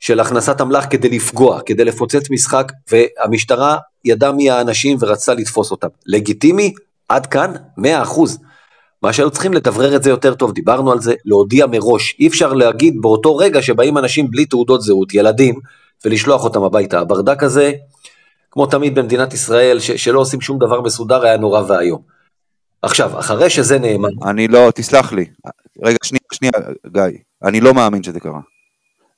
של 0.01 0.21
הכנסת 0.21 0.61
אמל"ח 0.61 0.87
כדי 0.91 1.09
לפגוע, 1.09 1.61
כדי 1.67 1.85
לפוצץ 1.85 2.31
משחק, 2.31 2.73
והמשטרה 2.91 3.77
ידעה 4.05 4.33
מי 4.33 4.51
האנשים 4.51 4.99
ורצתה 5.01 5.35
לתפוס 5.35 5.71
אותם. 5.71 5.89
לגיטימי, 6.07 6.73
עד 7.09 7.27
כאן, 7.27 7.53
100%. 7.79 7.83
מה 9.03 9.13
שהיו 9.13 9.31
צריכים 9.31 9.53
לדברר 9.53 9.97
את 9.97 10.03
זה 10.03 10.11
יותר 10.11 10.35
טוב, 10.35 10.53
דיברנו 10.53 10.93
על 10.93 11.01
זה, 11.01 11.15
להודיע 11.25 11.67
מראש. 11.67 12.17
אי 12.19 12.27
אפשר 12.27 12.53
להגיד 12.53 12.95
באותו 13.01 13.37
רגע 13.37 13.63
שבאים 13.63 13.99
אנשים 13.99 14.31
בלי 14.31 14.45
תעודות 14.47 14.83
זהות, 14.83 15.15
ילדים, 15.15 15.55
ולשלוח 16.05 16.45
אותם 16.45 16.63
הביתה. 16.63 17.01
הברדק 17.01 17.43
הזה, 17.43 17.73
כמו 18.51 18.67
תמיד 18.67 18.95
במדינת 18.95 19.35
ישראל, 19.35 19.81
ש- 19.81 19.91
שלא 19.91 20.21
עושים 20.21 20.41
שום 20.41 20.59
דבר 20.59 20.81
מסודר, 20.81 21.23
היה 21.23 21.37
נורא 21.37 21.63
ואיום. 21.69 22.03
עכשיו, 22.83 23.19
אחרי 23.19 23.51
שזה 23.51 23.79
נאמר, 23.79 24.09
אני 24.31 24.49
לא, 24.49 24.71
תסלח 24.75 25.13
לי. 25.13 25.27
רגע, 25.85 25.99
שנייה, 26.05 26.21
שנייה, 26.33 26.53
גיא. 26.87 27.19
אני 27.45 27.61
לא 27.61 27.75
מאמין 27.75 28.03
שזה 28.03 28.21
קרה. 28.21 28.41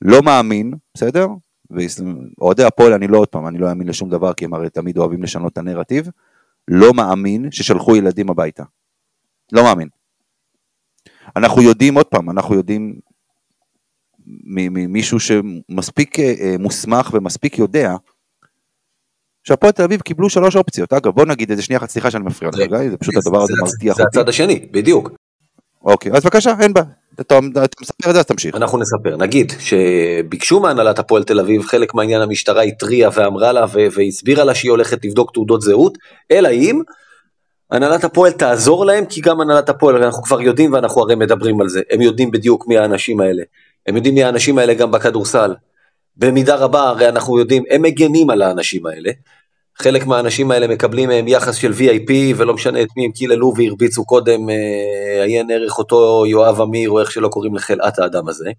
לא 0.01 0.21
מאמין, 0.21 0.73
בסדר? 0.93 1.27
ואוהדי 1.71 2.63
הפועל, 2.63 2.93
אני 2.93 3.07
לא 3.07 3.17
עוד 3.17 3.27
פעם, 3.27 3.47
אני 3.47 3.57
לא 3.57 3.69
אאמין 3.69 3.87
לשום 3.87 4.09
דבר, 4.09 4.33
כי 4.33 4.45
הם 4.45 4.53
הרי 4.53 4.69
תמיד 4.69 4.97
אוהבים 4.97 5.23
לשנות 5.23 5.53
את 5.53 5.57
הנרטיב. 5.57 6.09
לא 6.67 6.93
מאמין 6.93 7.51
ששלחו 7.51 7.95
ילדים 7.95 8.29
הביתה. 8.29 8.63
לא 9.51 9.63
מאמין. 9.63 9.87
אנחנו 11.35 11.61
יודעים, 11.61 11.95
עוד 11.95 12.05
פעם, 12.05 12.29
אנחנו 12.29 12.55
יודעים 12.55 12.99
ממישהו 14.45 15.19
שמספיק 15.19 16.19
אה, 16.19 16.33
אה, 16.39 16.55
מוסמך 16.59 17.09
ומספיק 17.13 17.59
יודע, 17.59 17.95
שהפועל 19.43 19.71
תל 19.71 19.83
אביב 19.83 20.01
קיבלו 20.01 20.29
שלוש 20.29 20.55
אופציות. 20.55 20.93
אגב, 20.93 21.11
בוא 21.11 21.25
נגיד 21.25 21.49
איזה 21.51 21.61
שנייה 21.61 21.79
אחת, 21.79 21.89
סליחה 21.89 22.11
שאני 22.11 22.23
מפריע 22.23 22.49
לך, 22.49 22.57
זה- 22.57 22.65
גיא, 22.65 22.89
זה 22.91 22.97
פשוט 22.97 23.15
הדבר 23.17 23.41
הזה 23.43 23.53
זה- 23.53 23.61
מרתיח 23.63 23.97
זה. 23.97 24.03
הצד 24.03 24.29
השני, 24.29 24.67
בדיוק. 24.71 25.09
אוקיי, 25.83 26.11
אז 26.11 26.23
בבקשה, 26.23 26.53
אין 26.59 26.73
בעיה. 26.73 26.85
אתה 27.21 27.39
מספר 27.81 28.09
את 28.09 28.13
זה, 28.13 28.19
אז 28.19 28.25
תמשיך. 28.25 28.55
אנחנו 28.55 28.77
נספר. 28.77 29.17
נגיד 29.17 29.51
שביקשו 29.59 30.59
מהנהלת 30.59 30.99
הפועל 30.99 31.23
תל 31.23 31.39
אביב, 31.39 31.61
חלק 31.63 31.93
מהעניין 31.93 32.21
המשטרה 32.21 32.61
התריעה 32.61 33.11
ואמרה 33.13 33.51
לה 33.51 33.65
והסבירה 33.95 34.43
לה 34.43 34.55
שהיא 34.55 34.71
הולכת 34.71 35.05
לבדוק 35.05 35.31
תעודות 35.33 35.61
זהות, 35.61 35.97
אלא 36.31 36.49
אם 36.49 36.81
הנהלת 37.71 38.03
הפועל 38.03 38.31
תעזור 38.31 38.85
להם, 38.85 39.05
כי 39.05 39.21
גם 39.21 39.41
הנהלת 39.41 39.69
הפועל, 39.69 40.03
אנחנו 40.03 40.23
כבר 40.23 40.41
יודעים 40.41 40.73
ואנחנו 40.73 41.01
הרי 41.01 41.15
מדברים 41.15 41.61
על 41.61 41.69
זה, 41.69 41.81
הם 41.91 42.01
יודעים 42.01 42.31
בדיוק 42.31 42.67
מי 42.67 42.77
האנשים 42.77 43.19
האלה. 43.19 43.43
הם 43.87 43.95
יודעים 43.95 44.15
מי 44.15 44.23
האנשים 44.23 44.57
האלה 44.57 44.73
גם 44.73 44.91
בכדורסל. 44.91 45.53
במידה 46.17 46.55
רבה, 46.55 46.83
הרי 46.83 47.09
אנחנו 47.09 47.39
יודעים, 47.39 47.63
הם 47.69 47.81
מגנים 47.81 48.29
על 48.29 48.41
האנשים 48.41 48.85
האלה. 48.85 49.11
חלק 49.77 50.05
מהאנשים 50.05 50.51
האלה 50.51 50.67
מקבלים 50.67 51.09
מהם 51.09 51.27
יחס 51.27 51.55
של 51.55 51.71
VIP, 51.71 52.11
ולא 52.37 52.53
משנה 52.53 52.81
את 52.81 52.87
מי 52.97 53.05
הם 53.05 53.11
קיללו 53.11 53.53
והרביצו 53.57 54.05
קודם, 54.05 54.49
אה, 54.49 55.23
עיין 55.23 55.51
ערך 55.51 55.77
אותו 55.77 56.23
יואב 56.27 56.61
אמיר, 56.61 56.89
או 56.89 56.99
איך 56.99 57.11
שלא 57.11 57.27
קוראים 57.27 57.55
לחלאת 57.55 57.99
האדם 57.99 58.27
הזה. 58.27 58.51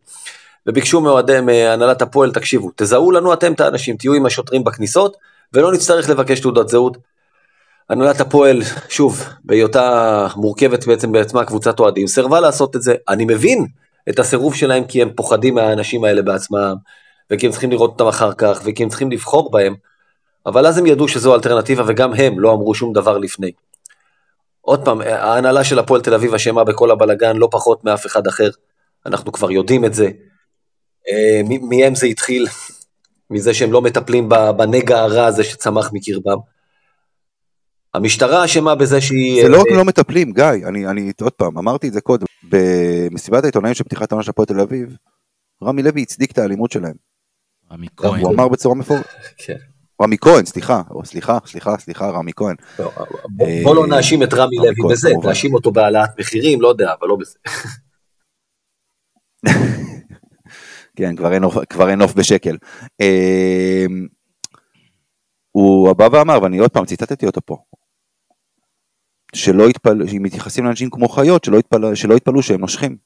וביקשו 0.66 1.00
מאוהדי 1.00 1.40
מהנהלת 1.40 2.02
הפועל, 2.02 2.32
תקשיבו, 2.32 2.70
תזהו 2.76 3.10
לנו 3.10 3.32
אתם 3.32 3.52
את 3.52 3.60
האנשים, 3.60 3.96
תהיו 3.96 4.14
עם 4.14 4.26
השוטרים 4.26 4.64
בכניסות, 4.64 5.16
ולא 5.52 5.72
נצטרך 5.72 6.10
לבקש 6.10 6.40
תעודת 6.40 6.68
זהות. 6.68 6.96
הנהלת 7.90 8.20
הפועל, 8.20 8.62
שוב, 8.88 9.24
בהיותה 9.44 10.26
מורכבת 10.36 10.86
בעצם 10.86 11.12
בעצמה 11.12 11.44
קבוצת 11.44 11.80
אוהדים, 11.80 12.06
סירבה 12.06 12.40
לעשות 12.40 12.76
את 12.76 12.82
זה. 12.82 12.94
אני 13.08 13.24
מבין 13.24 13.66
את 14.08 14.18
הסירוב 14.18 14.54
שלהם 14.54 14.84
כי 14.84 15.02
הם 15.02 15.10
פוחדים 15.16 15.54
מהאנשים 15.54 16.04
האלה 16.04 16.22
בעצמם, 16.22 16.74
וכי 17.32 17.46
הם 17.46 17.52
צריכים 17.52 17.70
לראות 17.70 17.90
אותם 17.90 18.06
אחר 18.06 18.32
כך, 18.32 18.60
וכי 18.64 18.82
הם 18.82 18.88
צריכים 18.88 19.10
לבחור 19.10 19.50
בהם, 19.50 19.74
אבל 20.46 20.66
אז 20.66 20.78
הם 20.78 20.86
ידעו 20.86 21.08
שזו 21.08 21.34
אלטרנטיבה, 21.34 21.84
וגם 21.86 22.14
הם 22.14 22.40
לא 22.40 22.52
אמרו 22.52 22.74
שום 22.74 22.92
דבר 22.92 23.18
לפני. 23.18 23.52
עוד 24.60 24.84
פעם, 24.84 25.00
ההנהלה 25.00 25.64
של 25.64 25.78
הפועל 25.78 26.00
תל 26.00 26.14
אביב 26.14 26.34
אשמה 26.34 26.64
בכל 26.64 26.90
הבלגן, 26.90 27.36
לא 27.36 27.48
פחות 27.50 27.84
מאף 27.84 28.06
אחד 28.06 28.26
אחר. 28.26 28.50
אנחנו 29.06 29.32
כבר 29.32 29.50
יודעים 29.50 29.84
את 29.84 29.94
זה. 29.94 30.10
אה, 31.08 31.40
מהם 31.62 31.94
זה 31.94 32.06
התחיל? 32.06 32.46
מזה 33.30 33.54
שהם 33.54 33.72
לא 33.72 33.82
מטפלים 33.82 34.28
בנגע 34.28 34.98
הרע 34.98 35.26
הזה 35.26 35.44
שצמח 35.44 35.90
מקרבם. 35.92 36.38
המשטרה 37.94 38.44
אשמה 38.44 38.74
בזה 38.74 39.00
שהיא... 39.00 39.42
זה 39.42 39.48
לא 39.48 39.56
אה, 39.56 39.62
רק 39.62 39.68
לא 39.70 39.84
מטפלים, 39.84 40.32
גיא, 40.32 40.44
אני, 40.44 40.86
אני 40.86 41.12
עוד 41.20 41.32
פעם, 41.32 41.58
אמרתי 41.58 41.88
את 41.88 41.92
זה 41.92 42.00
קודם, 42.00 42.26
במסיבת 42.48 43.44
העיתונאים 43.44 43.74
של 43.74 43.84
פתיחת 43.84 44.12
העונה 44.12 44.24
של 44.24 44.30
הפועל 44.30 44.46
תל 44.46 44.60
אביב, 44.60 44.96
רמי 45.62 45.82
לוי 45.82 46.02
הצדיק 46.02 46.32
את 46.32 46.38
האלימות 46.38 46.72
שלהם. 46.72 47.11
רמי 47.72 47.86
כהן. 47.96 48.20
הוא 48.20 48.34
אמר 48.34 48.48
בצורה 48.48 48.74
מפורטת, 48.74 49.06
כן. 49.46 49.56
רמי 50.02 50.16
כהן, 50.20 50.44
סליחה, 50.46 50.82
או 50.90 51.04
סליחה, 51.04 51.38
סליחה, 51.46 51.78
סליחה, 51.78 52.10
רמי 52.10 52.32
כהן. 52.36 52.56
לא, 52.78 52.90
בוא- 53.36 53.46
בוא 53.64 53.74
לא 53.76 53.86
נאשים 53.86 54.22
את 54.22 54.34
רמי 54.34 54.56
לוי 54.56 54.92
בזה. 54.92 55.08
נאשים 55.24 55.54
אותו 55.54 55.72
בהעלאת 55.72 56.10
מחירים, 56.20 56.60
לא 56.60 56.68
יודע, 56.68 56.92
אבל 57.00 57.08
לא 57.08 57.16
בזה. 57.20 57.38
כן, 60.96 61.16
כבר 61.16 61.32
אין, 61.88 62.00
עוף- 62.02 62.14
בשקל. 62.14 62.56
אה, 63.00 63.84
הוא 65.52 65.92
בא 65.92 66.08
ואמר, 66.12 66.42
ואני 66.42 66.58
עוד 66.58 66.70
פעם 66.70 66.84
ציטטתי 66.86 67.26
אותו 67.26 67.40
פה, 67.46 67.56
שלא 69.34 69.68
יתפלאו, 69.70 70.06
אם 70.16 70.22
מתייחסים 70.22 70.64
לאנשים 70.64 70.90
כמו 70.90 71.08
חיות, 71.08 71.44
שלא 71.44 71.58
יתפלאו 72.16 72.42
שהם 72.42 72.60
נושכים. 72.60 72.96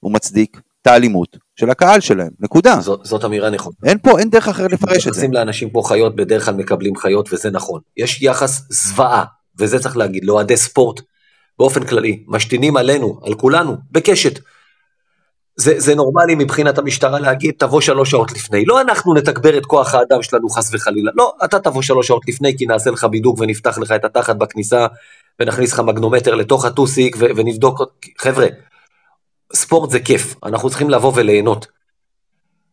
הוא 0.00 0.12
מצדיק 0.12 0.60
את 0.84 0.88
האלימות 0.88 1.36
של 1.56 1.70
הקהל 1.70 2.00
שלהם, 2.00 2.28
נקודה. 2.40 2.76
זאת, 2.80 3.00
זאת 3.02 3.24
אמירה 3.24 3.50
נכונה. 3.50 3.74
אין 3.84 3.98
פה, 3.98 4.18
אין 4.18 4.30
דרך 4.30 4.48
אחרת 4.48 4.72
לפרש 4.72 4.96
את 4.96 5.02
זה. 5.02 5.08
מתייחסים 5.10 5.32
לאנשים 5.32 5.70
כמו 5.70 5.82
חיות, 5.82 6.16
בדרך 6.16 6.44
כלל 6.44 6.54
מקבלים 6.54 6.96
חיות, 6.96 7.32
וזה 7.32 7.50
נכון. 7.50 7.80
יש 7.96 8.22
יחס 8.22 8.62
זוועה, 8.70 9.24
וזה 9.58 9.78
צריך 9.78 9.96
להגיד, 9.96 10.24
לאוהדי 10.24 10.56
ספורט, 10.56 11.00
באופן 11.58 11.84
כללי, 11.84 12.24
משתינים 12.28 12.76
עלינו, 12.76 13.20
על 13.22 13.34
כולנו, 13.34 13.76
בקשת. 13.90 14.38
זה, 15.56 15.74
זה 15.80 15.94
נורמלי 15.94 16.34
מבחינת 16.34 16.78
המשטרה 16.78 17.20
להגיד, 17.20 17.54
תבוא 17.58 17.80
שלוש 17.80 18.10
שעות 18.10 18.32
לפני. 18.32 18.64
לא 18.64 18.80
אנחנו 18.80 19.14
נתגבר 19.14 19.58
את 19.58 19.66
כוח 19.66 19.94
האדם 19.94 20.22
שלנו 20.22 20.48
חס 20.48 20.74
וחלילה. 20.74 21.10
לא, 21.14 21.32
אתה 21.44 21.60
תבוא 21.60 21.82
שלוש 21.82 22.06
שעות 22.06 22.22
לפני, 22.28 22.56
כי 22.58 22.66
נעשה 22.66 22.90
לך 22.90 23.04
בידוק 23.04 23.38
ונפתח 23.40 23.78
לך 23.78 23.92
את 23.92 24.04
התחת 24.04 24.36
בכניסה, 24.36 24.86
ונכניס 25.40 25.72
לך 25.72 25.80
מגנומטר 25.80 26.34
לתוך 26.34 26.64
הטוסיק, 26.64 27.16
ונבדוק. 27.20 27.82
חבר'ה, 28.18 28.46
ספורט 29.52 29.90
זה 29.90 30.00
כיף, 30.00 30.34
אנחנו 30.44 30.70
צריכים 30.70 30.90
לבוא 30.90 31.12
וליהנות. 31.14 31.66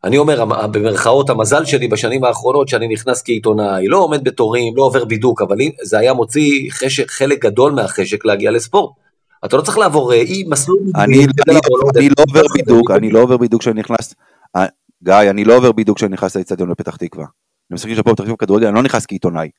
אני 0.04 0.18
אומר, 0.18 0.46
במרכאות, 0.46 1.30
המזל 1.30 1.66
שלי 1.66 1.88
בשנים 1.88 2.24
האחרונות, 2.24 2.68
שאני 2.68 2.88
נכנס 2.88 3.22
כעיתונאי, 3.22 3.88
לא 3.88 3.98
עומד 3.98 4.24
בתורים, 4.24 4.78
לא 4.78 4.84
עובר 4.84 5.06
בידוק, 5.06 5.42
אבל 5.42 5.58
זה 5.84 6.00
היה 6.00 6.14
מוציא 6.14 6.72
חשק, 6.72 7.12
חלק 7.12 7.42
גדול 7.46 7.72
מהחשק 7.72 8.26
להגיע 8.26 8.52
לספורט. 8.52 8.92
אתה 9.46 9.58
לא 9.58 9.62
צריך 9.62 9.78
לעבור 9.78 10.14
אה, 10.14 10.18
אי 10.18 10.44
מסלול... 10.48 10.80
אני, 10.96 11.18
כדי 11.18 11.44
אני, 11.50 11.58
לבוא, 11.58 11.80
לא. 11.80 12.00
אני 12.00 12.10
לא 12.10 12.24
עובר 12.30 12.42
בידוק, 12.54 12.92
אני 12.92 13.12
לא 13.12 13.20
עובר 13.20 13.38
בידוק 13.38 13.62
כשאני 13.62 13.80
נכנס, 13.80 14.16
אה, 14.56 14.66
גיא, 15.04 15.30
אני 15.30 15.44
לא 15.44 15.58
עובר 15.58 15.72
בידוק 15.72 15.98
כשאני 15.98 16.14
נכנס 16.14 16.36
לאצטדיון 16.36 16.70
בפתח 16.70 16.96
תקווה. 16.96 17.26
אני 17.26 17.76
משחק 17.76 17.94
של 17.94 18.00
הפועל 18.00 18.16
פתח 18.16 18.24
תקווה 18.24 18.38
כדורגל, 18.38 18.68
אני 18.68 18.76
לא 18.76 18.82
נכנס 18.82 19.06
כעיתונאי. 19.06 19.50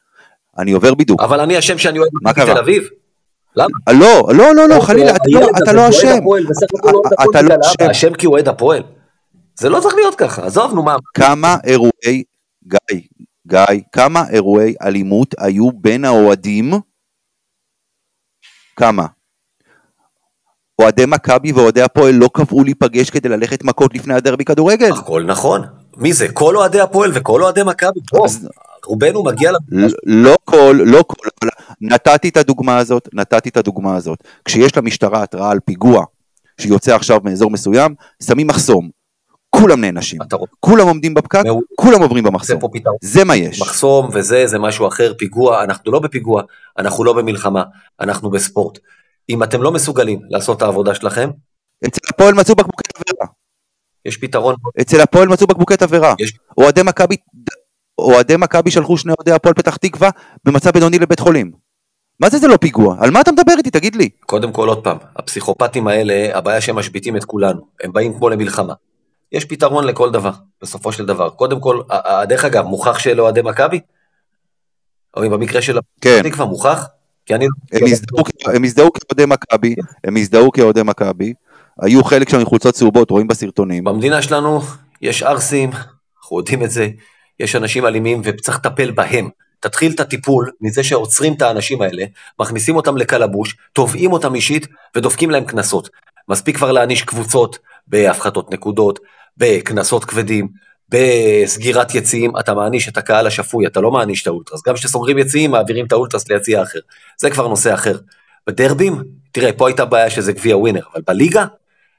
אני 0.59 0.73
עובר 0.73 0.95
בידוק. 0.95 1.21
אבל 1.21 1.41
אני 1.41 1.59
אשם 1.59 1.79
שאני 1.79 1.99
אוהד 1.99 2.11
מה 2.23 2.31
מכבי? 2.31 2.47
תל 2.47 2.59
אביב. 2.59 2.89
למה? 3.57 3.69
אה, 3.89 3.93
לא, 3.93 4.29
לא, 4.35 4.55
לא, 4.55 4.69
לא, 4.69 4.81
חלילה, 4.81 5.11
אתה 5.63 5.73
לא- 5.73 5.73
לא 5.83 5.89
אשם. 5.89 6.17
בסך 6.51 6.67
הכל 6.79 6.91
אוהד 6.95 7.13
אתה 7.31 7.43
לא 7.43 7.55
אשם. 7.61 7.91
אשם 7.91 8.15
כי 8.15 8.27
הוא 8.27 8.35
אוהד 8.35 8.49
הפועל. 8.49 8.83
זה 9.59 9.69
לא 9.69 9.81
צריך 9.81 9.95
להיות 9.95 10.15
ככה, 10.15 10.47
עזוב, 10.47 10.75
נו 10.75 10.83
מה. 10.83 10.97
כמה 11.15 11.57
אירועי, 11.65 12.23
גיא, 12.65 13.01
גיא, 13.47 13.81
כמה 13.93 14.25
אירועי 14.31 14.75
אלימות 14.83 15.35
היו 15.39 15.73
בין 15.73 16.05
האוהדים? 16.05 16.73
כמה? 18.77 19.07
אוהדי 20.81 21.05
מכבי 21.07 21.53
ואוהדי 21.53 21.83
הפועל 21.83 22.15
לא 22.15 22.31
קבעו 22.35 22.65
להיפגש 22.65 23.11
כדי 23.11 23.29
ללכת 23.29 23.65
מכות 23.65 23.95
לפני 23.95 24.15
הדרבי 24.15 24.45
כדורגל. 24.45 24.93
הכל 24.93 25.23
נכון. 25.27 25.63
מי 25.97 26.13
זה? 26.13 26.33
כל 26.33 26.57
אוהדי 26.57 26.81
הפועל 26.81 27.11
וכל 27.15 27.43
אוהדי 27.43 27.63
מכבי. 27.67 28.01
רובנו 28.87 29.25
מגיע 29.25 29.53
ל... 29.53 29.57
ל- 29.69 29.89
לא 30.05 30.37
כל, 30.45 30.79
לא 30.87 31.05
כל, 31.07 31.29
אבל 31.43 31.51
נתתי 31.83 32.29
את 32.29 32.37
הדוגמה 32.37 32.79
הזאת, 32.79 33.09
נתתי 33.13 33.49
את 33.49 33.57
הדוגמה 33.57 33.97
הזאת. 33.97 34.25
כשיש 34.45 34.77
למשטרה 34.77 35.23
התראה 35.23 35.51
על 35.51 35.61
פיגוע 35.65 36.05
שיוצא 36.61 36.95
עכשיו 36.95 37.21
מאזור 37.25 37.51
מסוים, 37.51 37.95
שמים 38.23 38.47
מחסום. 38.47 38.89
כולם 39.51 39.81
נענשים. 39.81 40.19
כולם 40.61 40.89
עומדים 40.89 41.15
בפקק, 41.15 41.43
מעולה. 41.45 41.67
כולם 41.77 42.03
עוברים 42.03 42.25
זה 42.25 42.31
במחסום. 42.31 42.57
פתרון. 42.73 42.97
זה 43.03 43.25
מה 43.25 43.37
יש. 43.37 43.61
מחסום 43.61 44.09
וזה, 44.13 44.47
זה 44.47 44.59
משהו 44.59 44.89
אחר, 44.89 45.15
פיגוע, 45.19 45.65
אנחנו 45.65 45.93
לא 45.93 45.99
בפיגוע, 45.99 46.43
אנחנו 46.79 47.05
לא 47.05 47.13
במלחמה, 47.13 47.63
אנחנו 48.01 48.31
בספורט. 48.31 48.79
אם 49.29 49.43
אתם 49.43 49.63
לא 49.63 49.73
מסוגלים 49.73 50.21
לעשות 50.31 50.57
את 50.57 50.63
העבודה 50.63 50.95
שלכם, 50.95 51.31
אצל 51.87 52.01
הפועל 52.09 52.35
מצאו 52.35 52.55
בקבוקי 52.55 52.83
תבערה. 52.95 53.31
יש 54.05 54.17
פתרון. 54.17 54.55
אצל 54.81 55.01
הפועל 55.01 55.29
מצאו 55.29 55.47
בקבוקי 55.47 55.77
תבערה. 55.77 56.15
אוהדי 57.99 58.37
מכבי 58.39 58.71
שלחו 58.71 58.99
שני 58.99 59.13
אוהדי 59.19 59.33
הפועל 59.33 59.55
פתח 59.55 59.77
תקווה 59.77 60.11
במצב 60.45 60.71
בינוני 60.71 60.99
לבית 60.99 61.21
חולים. 61.21 61.53
מה 62.23 62.31
זה 62.31 62.39
זה 62.39 62.49
לא 62.49 62.57
פיגוע? 62.57 62.97
על 63.01 63.11
מה 63.11 63.21
אתה 63.21 63.33
מדבר 63.33 63.53
איתי? 63.59 63.71
תגיד 63.71 63.97
לי. 63.97 64.09
קודם 64.27 64.53
כל, 64.53 64.69
עוד 64.69 64.85
פעם, 64.85 64.97
הפסיכופטים 65.17 65.89
האלה, 65.89 66.39
הבעיה 66.39 66.61
שהם 66.61 66.77
משביתים 66.77 67.17
את 67.17 67.25
כולנו. 67.25 67.61
הם 67.83 67.93
באים 67.93 68.15
כמו 68.19 68.29
למלחמה. 68.29 68.75
יש 69.33 69.45
פתרון 69.45 69.85
לכל 69.85 70.11
דבר, 70.11 70.31
בסופו 70.63 70.93
של 70.93 71.07
דבר. 71.07 71.31
קודם 71.31 71.61
כל, 71.61 71.81
דרך 72.29 72.45
אגב, 72.45 72.65
מוכח 72.65 72.99
שאלה 72.99 73.23
אוהדי 73.23 73.43
מכבי? 73.43 73.81
אם 75.19 75.31
במקרה 75.31 75.63
של 75.63 75.79
כן. 76.01 76.21
תקווה 76.23 76.47
מוכח? 76.47 76.87
כי 77.27 77.35
אני... 77.35 77.47
הם 77.73 77.87
הזדהו 77.87 78.25
כ- 78.25 78.49
הם 78.55 78.65
הזדהו 78.65 78.89
כאוהדי 78.93 79.27
מכבי, 79.27 79.75
הם 80.05 80.17
הזדהו 80.17 80.53
כאוהדי 80.53 80.83
מכבי, 80.83 81.35
היו 81.81 82.05
חלק 82.05 82.29
שם 82.29 82.39
עם 82.39 82.45
חולצות 82.47 82.75
צהובות, 82.75 83.11
רואים 83.11 83.27
בסרטונים. 83.29 83.85
במדינה 83.85 84.23
שלנו 84.23 84.61
יש 85.03 85.23
ערסים, 85.23 85.71
אנחנו 86.23 86.39
יודעים 86.39 86.65
את 86.65 86.71
זה, 86.71 86.89
יש 87.41 87.57
אנשים 87.57 87.87
אלימים 87.87 88.21
וצריך 88.25 88.57
לטפל 88.59 88.91
בהם. 88.91 89.29
תתחיל 89.63 89.93
את 89.93 90.01
הטיפול 90.01 90.51
מזה 90.61 90.85
שעוצרים 90.85 91.35
את 91.35 91.43
האנשים 91.43 91.83
האלה, 91.83 92.05
מכניסים 92.41 92.77
אותם 92.77 92.97
לקלבוש, 92.97 93.57
תובעים 93.73 94.13
אותם 94.13 94.35
אישית 94.35 94.67
ודופקים 94.97 95.31
להם 95.31 95.45
קנסות. 95.45 95.89
מספיק 96.29 96.57
כבר 96.57 96.73
להעניש 96.73 97.03
קבוצות 97.03 97.59
בהפחתות 97.87 98.51
נקודות, 98.51 98.99
בקנסות 99.37 100.05
כבדים, 100.05 100.49
בסגירת 100.89 101.95
יציאים, 101.95 102.33
אתה 102.41 102.55
מעניש 102.55 102.89
את 102.89 102.97
הקהל 102.97 103.27
השפוי, 103.27 103.67
אתה 103.67 103.81
לא 103.81 103.91
מעניש 103.91 104.23
את 104.23 104.27
האולטרס. 104.27 104.63
גם 104.67 104.75
כשסוגרים 104.75 105.19
יציאים, 105.19 105.51
מעבירים 105.51 105.87
את 105.87 105.93
האולטרס 105.93 106.29
ליציע 106.29 106.63
אחר. 106.63 106.79
זה 107.21 107.31
כבר 107.31 107.49
נושא 107.49 107.75
אחר. 107.75 107.99
בדרבים, 108.47 109.03
תראה, 109.33 109.53
פה 109.53 109.69
הייתה 109.69 109.85
בעיה 109.85 110.11
שזה 110.11 110.33
גביע 110.33 110.57
ווינר, 110.57 110.83
אבל 110.95 111.03
בליגה, 111.07 111.45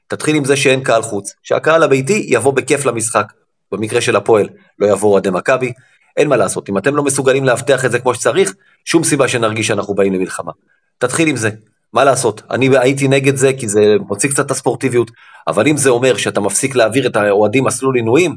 תתחיל 0.06 0.36
עם 0.36 0.44
זה 0.44 0.56
שאין 0.56 0.82
קהל 0.82 1.02
חוץ. 1.02 1.34
שהקהל 1.42 1.82
הביתי 1.82 2.26
יבוא 2.28 2.52
בכיף 2.52 2.84
למשחק. 2.84 3.26
במקרה 3.72 4.00
של 4.00 4.16
הפועל, 4.16 4.48
לא 4.78 4.86
יבואו 4.86 5.12
אוהדי 5.12 5.30
מכבי. 5.30 5.72
אין 6.16 6.28
מה 6.28 6.36
לעשות, 6.36 6.68
אם 6.68 6.78
אתם 6.78 6.96
לא 6.96 7.02
מסוגלים 7.02 7.44
לאבטח 7.44 7.84
את 7.84 7.90
זה 7.90 7.98
כמו 7.98 8.14
שצריך, 8.14 8.54
שום 8.84 9.04
סיבה 9.04 9.28
שנרגיש 9.28 9.66
שאנחנו 9.66 9.94
באים 9.94 10.12
למלחמה. 10.12 10.52
תתחיל 10.98 11.28
עם 11.28 11.36
זה. 11.36 11.50
מה 11.92 12.04
לעשות, 12.04 12.42
אני 12.50 12.78
הייתי 12.78 13.08
נגד 13.08 13.36
זה 13.36 13.52
כי 13.58 13.68
זה 13.68 13.96
מוציא 14.08 14.28
קצת 14.28 14.46
את 14.46 14.50
הספורטיביות, 14.50 15.10
אבל 15.46 15.68
אם 15.68 15.76
זה 15.76 15.90
אומר 15.90 16.16
שאתה 16.16 16.40
מפסיק 16.40 16.76
להעביר 16.76 17.06
את 17.06 17.16
האוהדים 17.16 17.64
מסלול 17.64 17.96
עינויים, 17.96 18.36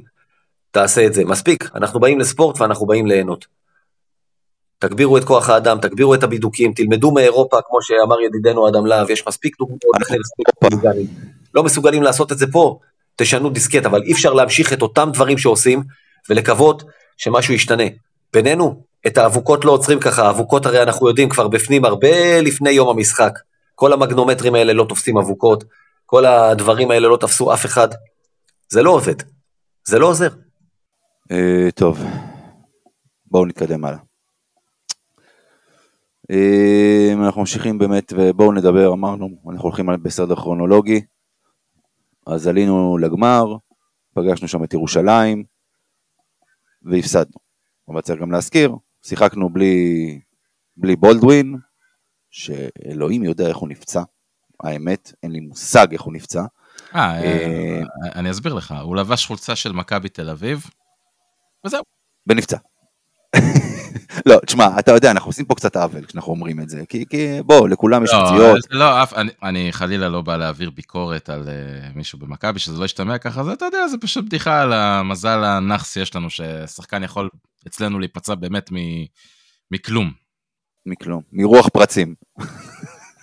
תעשה 0.72 1.06
את 1.06 1.13
זה. 1.13 1.26
מספיק, 1.26 1.70
אנחנו 1.76 2.00
באים 2.00 2.20
לספורט 2.20 2.62
ואנחנו 2.62 2.86
באים 2.86 3.08
ליהנות. 3.08 3.46
תגבירו 4.80 5.18
את 5.18 5.24
כוח 5.24 5.50
האדם, 5.50 5.80
תגבירו 5.82 6.13
את 6.13 6.24
הבידוקים, 6.24 6.74
תלמדו 6.74 7.12
מאירופה, 7.12 7.58
כמו 7.68 7.82
שאמר 7.82 8.22
ידידנו 8.22 8.70
אדם 8.70 8.86
להב, 8.86 9.10
יש 9.10 9.28
מספיק 9.28 9.58
דוגמאות. 9.60 9.80
לא 11.54 11.63
מסוגלים 11.63 12.04
לעשות 12.04 12.32
את 12.32 12.38
זה 12.38 12.46
פה, 12.52 12.80
תשנו 13.16 13.50
דיסקט, 13.50 13.86
אבל 13.86 14.02
אי 14.04 14.13
אפשר 14.13 14.34
להמשיך 14.34 14.74
את 14.74 14.82
אותם 14.82 15.10
דברים 15.13 15.38
שעושים, 15.38 15.84
ולקוות 16.30 16.84
שמשהו 17.18 17.54
ישתנה. 17.54 17.84
בינינו, 18.34 18.84
את 19.08 19.18
האבוקות 19.18 19.66
לא 19.66 19.72
עוצרים 19.72 20.00
ככה, 20.00 20.28
האבוקות 20.28 20.66
הרי 20.66 20.84
אנחנו 20.84 21.08
יודעים 21.08 21.30
כבר 21.30 21.48
בפנים 21.48 21.86
הרבה 21.86 22.42
לפני 22.42 22.70
יום 22.70 22.90
המשחק. 22.90 23.40
כל 23.76 23.94
המגנומטרים 23.94 24.56
האלה 24.56 24.74
לא 24.74 24.86
תופסים 24.90 25.18
אבוקות, 25.18 25.64
כל 26.06 26.26
הדברים 26.26 26.92
האלה 26.92 27.08
לא 27.08 27.18
תפסו 27.18 27.54
אף 27.54 27.66
אחד. 27.66 27.88
זה 28.70 28.84
לא 28.84 28.90
עובד, 28.90 29.16
זה 29.88 30.00
לא 30.00 30.08
עוזר. 30.08 30.30
אה, 31.32 31.72
טוב, 31.76 32.00
בואו 33.26 33.46
נתקדם 33.46 33.86
הלאה. 33.86 34.00
אה, 36.32 37.14
אנחנו 37.26 37.42
ממשיכים 37.42 37.78
באמת, 37.78 38.14
ובואו 38.16 38.52
נדבר, 38.52 38.94
אמרנו, 38.94 39.30
אנחנו 39.52 39.64
הולכים 39.64 39.90
בסדר 40.04 40.36
כרונולוגי. 40.36 41.02
אז 42.28 42.48
עלינו 42.48 42.98
לגמר, 42.98 43.56
פגשנו 44.14 44.48
שם 44.48 44.64
את 44.64 44.74
ירושלים, 44.74 45.44
והפסדנו. 46.84 47.40
אבל 47.90 48.02
צריך 48.02 48.22
גם 48.22 48.32
להזכיר, 48.32 48.72
שיחקנו 49.06 49.50
בלי, 49.50 50.20
בלי 50.78 50.96
בולדווין, 50.96 51.56
שאלוהים 52.32 53.24
יודע 53.24 53.48
איך 53.48 53.58
הוא 53.58 53.70
נפצע. 53.70 54.02
האמת, 54.63 55.13
אין 55.24 55.32
לי 55.32 55.40
מושג 55.40 55.88
איך 55.92 56.02
הוא 56.02 56.13
נפצע. 56.13 56.44
אה, 56.96 57.24
אה, 57.24 57.82
אני 58.16 58.32
אסביר 58.32 58.54
לך, 58.54 58.76
הוא 58.84 58.96
לבש 58.96 59.26
חולצה 59.26 59.56
של 59.56 59.72
מכבי 59.72 60.10
תל 60.10 60.30
אביב, 60.30 60.66
וזהו. 61.66 61.84
ונפצע. 62.28 62.58
לא, 64.26 64.39
תשמע, 64.46 64.80
אתה 64.80 64.91
יודע, 64.91 65.12
אנחנו 65.12 65.30
עושים 65.30 65.46
פה 65.46 65.56
קצת 65.56 65.76
עוול 65.76 66.06
כשאנחנו 66.06 66.32
אומרים 66.32 66.60
את 66.60 66.70
זה, 66.70 66.84
כי, 66.89 67.06
כי 67.10 67.41
בוא, 67.46 67.70
לכולם 67.70 68.04
יש 68.04 68.13
לא, 68.13 68.26
פציעות. 68.26 68.62
זה 68.62 68.67
לא, 68.72 69.04
אף, 69.04 69.13
אני, 69.13 69.32
אני 69.43 69.67
חלילה 69.72 70.10
לא 70.10 70.22
בא 70.22 70.38
להעביר 70.38 70.70
ביקורת 70.70 71.30
על 71.30 71.43
uh, 71.43 71.98
מישהו 71.98 72.20
במכבי, 72.20 72.60
שזה 72.60 72.80
לא 72.80 72.86
ישתמע 72.86 73.17
ככה, 73.17 73.43
זה 73.43 73.54
אתה 73.54 73.65
יודע, 73.65 73.88
זה 73.88 73.98
פשוט 73.98 74.26
בדיחה 74.26 74.62
על 74.62 74.74
המזל 74.74 75.43
הנאחס 75.43 75.93
שיש 75.93 76.15
לנו, 76.15 76.28
ששחקן 76.30 77.04
יכול 77.04 77.30
אצלנו 77.67 78.00
להיפצע 78.00 78.36
באמת 78.36 78.72
מ, 78.72 78.76
מכלום. 79.72 80.12
מכלום, 80.86 81.22
מרוח 81.32 81.67
פרצים. 81.70 82.15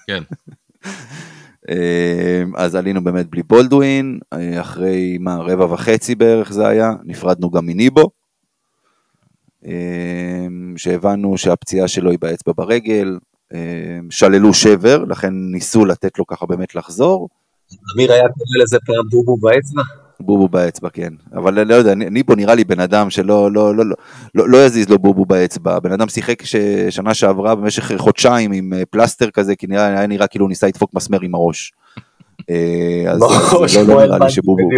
כן. 0.07 0.23
אה, 1.71 2.43
אז 2.57 2.75
עלינו 2.75 3.05
באמת 3.05 3.27
בלי 3.31 3.43
בולדווין, 3.43 4.19
אה, 4.33 4.61
אחרי 4.61 5.19
מה, 5.21 5.37
רבע 5.37 5.65
וחצי 5.65 6.15
בערך 6.15 6.53
זה 6.53 6.69
היה, 6.69 6.93
נפרדנו 7.05 7.51
גם 7.51 7.67
מניבו, 7.67 8.11
שהבנו 10.77 11.39
שהפציעה 11.39 11.89
שלו 11.89 12.11
היא 12.11 12.19
באצבע 12.19 12.53
ברגל, 12.57 13.19
אה, 13.55 13.59
שללו 14.11 14.55
שבר, 14.55 15.05
לכן 15.05 15.31
ניסו 15.33 15.85
לתת 15.85 16.19
לו 16.19 16.27
ככה 16.27 16.47
באמת 16.47 16.75
לחזור, 16.75 17.29
אמיר 17.95 18.13
היה 18.13 18.23
קורא 18.23 18.63
לזה 18.63 18.79
פעם 18.87 19.09
בובו 19.11 19.37
באצבע? 19.37 19.83
בובו 20.21 20.49
באצבע, 20.49 20.89
כן. 20.91 21.13
אבל 21.35 21.69
לא 21.69 21.75
יודע, 21.75 21.95
ניבו 21.95 22.35
נראה 22.35 22.55
לי 22.55 22.65
בן 22.65 22.81
אדם 22.81 23.11
שלא 23.11 23.53
לא, 23.53 23.75
לא, 23.75 23.87
לא, 23.87 23.97
לא, 24.35 24.49
לא 24.49 24.65
יזיז 24.67 24.89
לו 24.89 24.99
בובו 24.99 25.25
באצבע. 25.27 25.79
בן 25.79 25.93
אדם 25.93 26.09
שיחק 26.09 26.43
שנה 26.91 27.15
שעברה 27.15 27.55
במשך 27.55 27.93
חודשיים 27.97 28.53
עם 28.53 28.73
אה, 28.73 28.83
פלסטר 28.91 29.31
כזה, 29.31 29.57
כי 29.57 29.67
נראה, 29.67 29.87
היה 29.87 30.07
נראה 30.07 30.27
כאילו 30.27 30.45
הוא 30.45 30.49
ניסה 30.49 30.67
לדפוק 30.67 30.95
מסמר 30.95 31.19
עם 31.23 31.35
הראש. 31.35 31.73
אה, 32.51 33.05
אז, 33.09 33.23
אז 33.65 33.77
לא, 33.77 33.83
לא 33.83 34.07
נראה 34.07 34.19
לי 34.19 34.31
שבובו. 34.31 34.69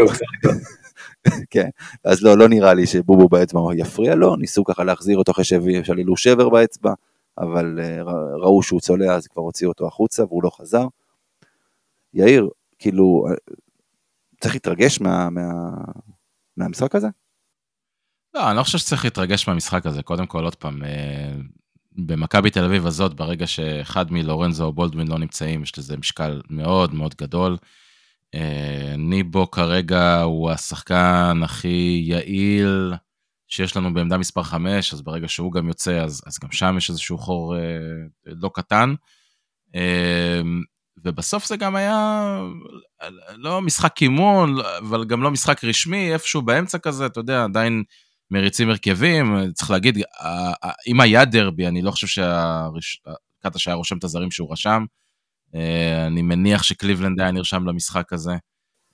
כן, 1.50 1.68
אז 2.04 2.22
לא, 2.22 2.38
לא 2.38 2.48
נראה 2.48 2.74
לי 2.74 2.86
שבובו 2.86 3.28
באצבע 3.28 3.60
יפריע 3.76 4.14
לו, 4.14 4.36
ניסו 4.36 4.64
ככה 4.64 4.84
להחזיר 4.84 5.18
אותו 5.18 5.32
אחרי 5.32 5.44
ששללו 5.44 6.16
שבר 6.16 6.48
באצבע, 6.48 6.92
אבל 7.38 7.78
אה, 7.82 8.02
ראו 8.42 8.62
שהוא 8.62 8.80
צולע 8.80 9.14
אז 9.14 9.26
כבר 9.26 9.42
הוציאו 9.42 9.70
אותו 9.70 9.86
החוצה 9.86 10.24
והוא 10.24 10.42
לא 10.42 10.50
חזר. 10.50 10.86
יאיר, 12.14 12.48
כאילו, 12.78 13.26
אה, 13.30 13.34
צריך 14.40 14.54
להתרגש 14.54 15.00
מה, 15.00 15.30
מה, 15.30 15.42
מהמשחק 16.56 16.94
הזה? 16.94 17.08
לא, 18.34 18.48
אני 18.48 18.56
לא 18.56 18.62
חושב 18.62 18.78
שצריך 18.78 19.04
להתרגש 19.04 19.48
מהמשחק 19.48 19.86
הזה. 19.86 20.02
קודם 20.02 20.26
כל, 20.26 20.44
עוד 20.44 20.54
פעם, 20.54 20.84
אה, 20.84 21.32
במכבי 21.92 22.50
תל 22.50 22.64
אביב 22.64 22.86
הזאת, 22.86 23.14
ברגע 23.14 23.46
שאחד 23.46 24.12
מלורנזו 24.12 24.64
או 24.64 24.72
בולדווין 24.72 25.08
לא 25.08 25.18
נמצאים, 25.18 25.62
יש 25.62 25.78
לזה 25.78 25.96
משקל 25.96 26.42
מאוד 26.50 26.94
מאוד 26.94 27.14
גדול. 27.14 27.56
אה, 28.36 28.96
ניבו 28.98 29.50
כרגע 29.50 30.20
הוא 30.20 30.50
השחקן 30.50 31.40
הכי 31.44 32.02
יעיל 32.06 32.94
שיש 33.48 33.76
לנו 33.76 33.94
בעמדה 33.94 34.18
מספר 34.18 34.42
5, 34.42 34.92
אז 34.92 35.02
ברגע 35.02 35.28
שהוא 35.28 35.52
גם 35.52 35.68
יוצא, 35.68 36.02
אז, 36.04 36.22
אז 36.26 36.38
גם 36.42 36.52
שם 36.52 36.74
יש 36.78 36.90
איזשהו 36.90 37.18
חור 37.18 37.56
אה, 37.56 37.60
לא 38.26 38.50
קטן. 38.54 38.94
אה, 39.74 40.40
ובסוף 41.04 41.46
זה 41.46 41.56
גם 41.56 41.76
היה 41.76 42.40
לא 43.36 43.62
משחק 43.62 44.02
אימון, 44.02 44.56
אבל 44.78 45.04
גם 45.04 45.22
לא 45.22 45.30
משחק 45.30 45.64
רשמי, 45.64 46.12
איפשהו 46.12 46.42
באמצע 46.42 46.78
כזה, 46.78 47.06
אתה 47.06 47.20
יודע, 47.20 47.44
עדיין 47.44 47.82
מריצים 48.30 48.70
הרכבים, 48.70 49.52
צריך 49.54 49.70
להגיד, 49.70 49.98
אם 50.86 51.00
היה 51.00 51.24
דרבי, 51.24 51.66
אני 51.66 51.82
לא 51.82 51.90
חושב 51.90 52.06
שקטש 52.06 53.64
שהיה 53.64 53.74
רושם 53.74 53.98
את 53.98 54.04
הזרים 54.04 54.30
שהוא 54.30 54.52
רשם. 54.52 54.84
אה, 55.54 56.06
אני 56.06 56.22
מניח 56.22 56.62
שקליבלנד 56.62 57.20
היה 57.20 57.30
נרשם 57.30 57.66
למשחק 57.66 58.12
הזה. 58.12 58.32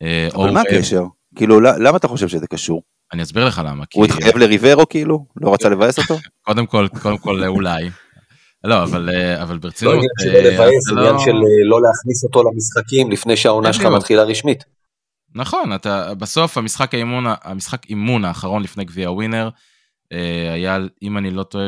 אה, 0.02 0.28
אבל 0.34 0.50
מה 0.50 0.60
אורן, 0.60 0.76
הקשר? 0.76 1.02
כאילו, 1.36 1.60
ל- 1.60 1.86
למה 1.86 1.96
אתה 1.96 2.08
חושב 2.08 2.28
שזה 2.28 2.46
קשור? 2.46 2.82
אני 3.12 3.22
אסביר 3.22 3.44
לך 3.44 3.62
למה. 3.64 3.84
הוא 3.94 4.04
התחייב 4.04 4.36
לריברו 4.36 4.88
כאילו? 4.88 5.26
לא 5.36 5.54
רצה 5.54 5.68
לבאס 5.68 5.98
אותו? 5.98 6.18
קודם 6.46 6.66
כל, 6.66 6.86
קודם 7.02 7.18
כל 7.18 7.44
אולי. 7.44 7.90
לא, 8.64 8.82
אבל, 8.82 9.10
אה, 9.14 9.42
אבל 9.42 9.54
לא 9.54 9.60
ברצינות. 9.60 9.94
עניין 9.94 10.08
של 10.20 10.28
אה, 10.36 10.42
לבאס, 10.52 10.88
עניין 10.92 11.12
לא- 11.14 11.18
של 11.18 11.30
אה, 11.30 11.68
לא 11.68 11.80
להכניס 11.82 12.24
אותו 12.24 12.42
למשחקים 12.50 13.10
לפני 13.10 13.36
שהעונה 13.36 13.72
שלך 13.72 13.82
בדיוק. 13.82 13.96
מתחילה 13.96 14.22
רשמית. 14.22 14.64
נכון, 15.34 15.72
אתה, 15.74 16.14
בסוף 16.14 16.58
המשחק 16.58 16.94
האימון, 16.94 17.24
המשחק 17.42 17.86
אימון 17.90 18.24
האחרון 18.24 18.62
לפני 18.62 18.84
גביע 18.84 19.10
ווינר, 19.10 19.48
אה, 20.12 20.52
היה, 20.54 20.78
אם 21.02 21.18
אני 21.18 21.30
לא 21.30 21.42
טועה, 21.42 21.66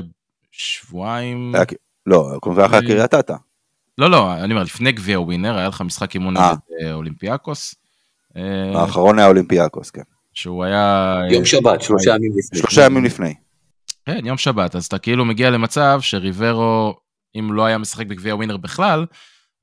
שבועיים... 0.51 1.55
לא, 2.07 2.31
כמובן 2.42 2.64
אחרי 2.64 2.87
קריית 2.87 3.14
אתא. 3.14 3.35
לא, 3.98 4.11
לא, 4.11 4.35
אני 4.35 4.52
אומר, 4.52 4.62
לפני 4.62 4.92
גביע 4.92 5.20
ווינר, 5.20 5.59
היה 5.59 5.68
לך 5.68 5.80
משחק 5.80 6.14
אימון 6.14 6.37
אה. 6.37 6.52
נגד 6.52 6.59
אה, 6.80 6.92
אולימפיאקוס, 6.92 7.74
אה, 8.37 8.80
האחרון 8.80 9.18
היה 9.18 9.28
אולימפיאקוס, 9.28 9.90
כן. 9.90 10.02
שהוא 10.35 10.64
היה... 10.64 11.18
יום 11.30 11.44
שבת, 11.44 11.83
שלושה 11.83 12.11
ימים 12.11 12.33
לפני. 12.38 12.59
שלושה 12.59 12.85
ימים 12.85 13.04
לפני. 13.04 13.35
כן, 14.07 14.26
יום 14.26 14.38
שבת, 14.38 14.76
אז 14.76 14.87
אתה 14.87 14.98
כאילו 14.98 15.24
מגיע 15.24 15.50
למצב 15.50 15.98
שריברו, 16.02 16.94
אם 17.38 17.52
לא 17.52 17.64
היה 17.64 17.78
משחק 17.78 18.07
בגביע 18.07 18.35
ווינר 18.35 18.57
בכלל, 18.57 19.07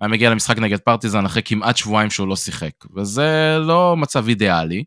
היה 0.02 0.08
מגיע 0.08 0.30
למשחק 0.30 0.58
נגד 0.58 0.80
פרטיזן 0.80 1.26
אחרי 1.26 1.42
כמעט 1.46 1.78
שבועיים 1.78 2.10
שהוא 2.10 2.28
לא 2.28 2.36
שיחק, 2.36 2.72
וזה 2.96 3.58
לא 3.60 3.98
מצב 3.98 4.28
אידיאלי, 4.28 4.84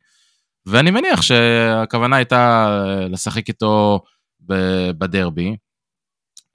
ואני 0.66 0.90
מניח 0.90 1.22
שהכוונה 1.22 2.16
הייתה 2.16 2.68
לשחק 3.10 3.48
איתו 3.48 4.00
בדרבי. 4.98 5.56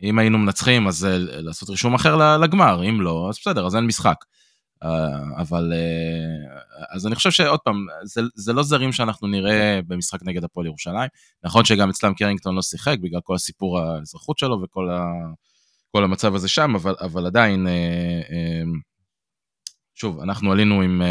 אם 0.04 0.20
היינו 0.20 0.38
מנצחים, 0.38 0.88
אז 0.88 1.06
אה, 1.06 1.18
לעשות 1.18 1.70
רישום 1.70 1.94
אחר 1.94 2.38
לגמר, 2.38 2.90
אם 2.90 3.02
לא, 3.02 3.28
אז 3.30 3.38
בסדר, 3.40 3.66
אז 3.68 3.76
אין 3.76 3.86
משחק. 3.86 4.16
אה, 4.84 5.42
אבל 5.42 5.74
אה, 5.74 6.96
אז 6.96 7.08
אני 7.08 7.16
חושב 7.16 7.32
שעוד 7.32 7.60
פעם, 7.60 7.86
זה, 8.04 8.22
זה 8.36 8.54
לא 8.54 8.64
זרים 8.64 8.92
שאנחנו 8.92 9.28
נראה 9.28 9.80
במשחק 9.88 10.20
נגד 10.24 10.44
הפועל 10.44 10.66
ירושלים. 10.66 11.10
נכון 11.44 11.66
שגם 11.66 11.90
אצלם 11.90 12.14
קרינגטון 12.14 12.56
לא 12.56 12.62
שיחק 12.62 12.98
בגלל 13.02 13.22
כל 13.24 13.36
הסיפור 13.36 13.80
האזרחות 13.80 14.38
שלו 14.38 14.62
וכל 14.64 14.90
ה, 14.90 15.04
כל 15.92 16.04
המצב 16.04 16.36
הזה 16.36 16.48
שם, 16.48 16.76
אבל, 16.76 16.96
אבל 17.02 17.26
עדיין, 17.26 17.68
שוב, 19.96 20.20
אנחנו 20.20 20.52
עלינו 20.52 20.82
עם 20.82 21.02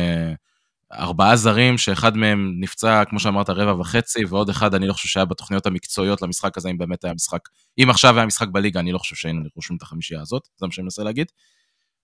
ארבעה 0.93 1.37
זרים, 1.37 1.79
שאחד 1.79 2.17
מהם 2.17 2.55
נפצע, 2.61 3.05
כמו 3.05 3.21
שאמרת, 3.21 3.51
רבע 3.51 3.81
וחצי, 3.81 4.25
ועוד 4.25 4.49
אחד, 4.49 4.75
אני 4.75 4.87
לא 4.87 4.93
חושב 4.93 5.09
שהיה 5.09 5.25
בתוכניות 5.25 5.67
המקצועיות 5.67 6.23
למשחק 6.23 6.57
הזה, 6.57 6.69
אם 6.69 6.79
באמת 6.79 7.05
היה 7.05 7.15
משחק, 7.15 7.49
אם 7.79 7.91
עכשיו 7.91 8.17
היה 8.17 8.27
משחק 8.27 8.49
בליגה, 8.49 8.81
אני 8.81 8.93
לא 8.93 8.99
חושב 8.99 9.17
שהיינו 9.17 9.43
רושמים 9.57 9.77
את 9.77 9.83
החמישייה 9.83 10.21
הזאת, 10.21 10.49
זה 10.57 10.67
מה 10.67 10.73
שאני 10.73 10.83
מנסה 10.83 11.03
להגיד. 11.03 11.33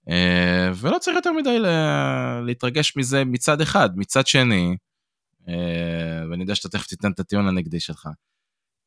אה, 0.09 0.71
ולא 0.75 0.99
צריך 0.99 1.17
יותר 1.17 1.33
מדי 1.33 1.59
להתרגש 2.47 2.97
מזה 2.97 3.25
מצד 3.25 3.61
אחד. 3.61 3.91
מצד 3.97 4.27
שני, 4.27 4.77
אה, 5.49 5.55
ואני 6.31 6.43
יודע 6.43 6.55
שאתה 6.55 6.69
תכף 6.69 6.87
תיתן 6.87 7.13
את 7.13 7.21
הטיעון 7.21 7.49
הנגדי 7.49 7.81
שלך, 7.81 8.09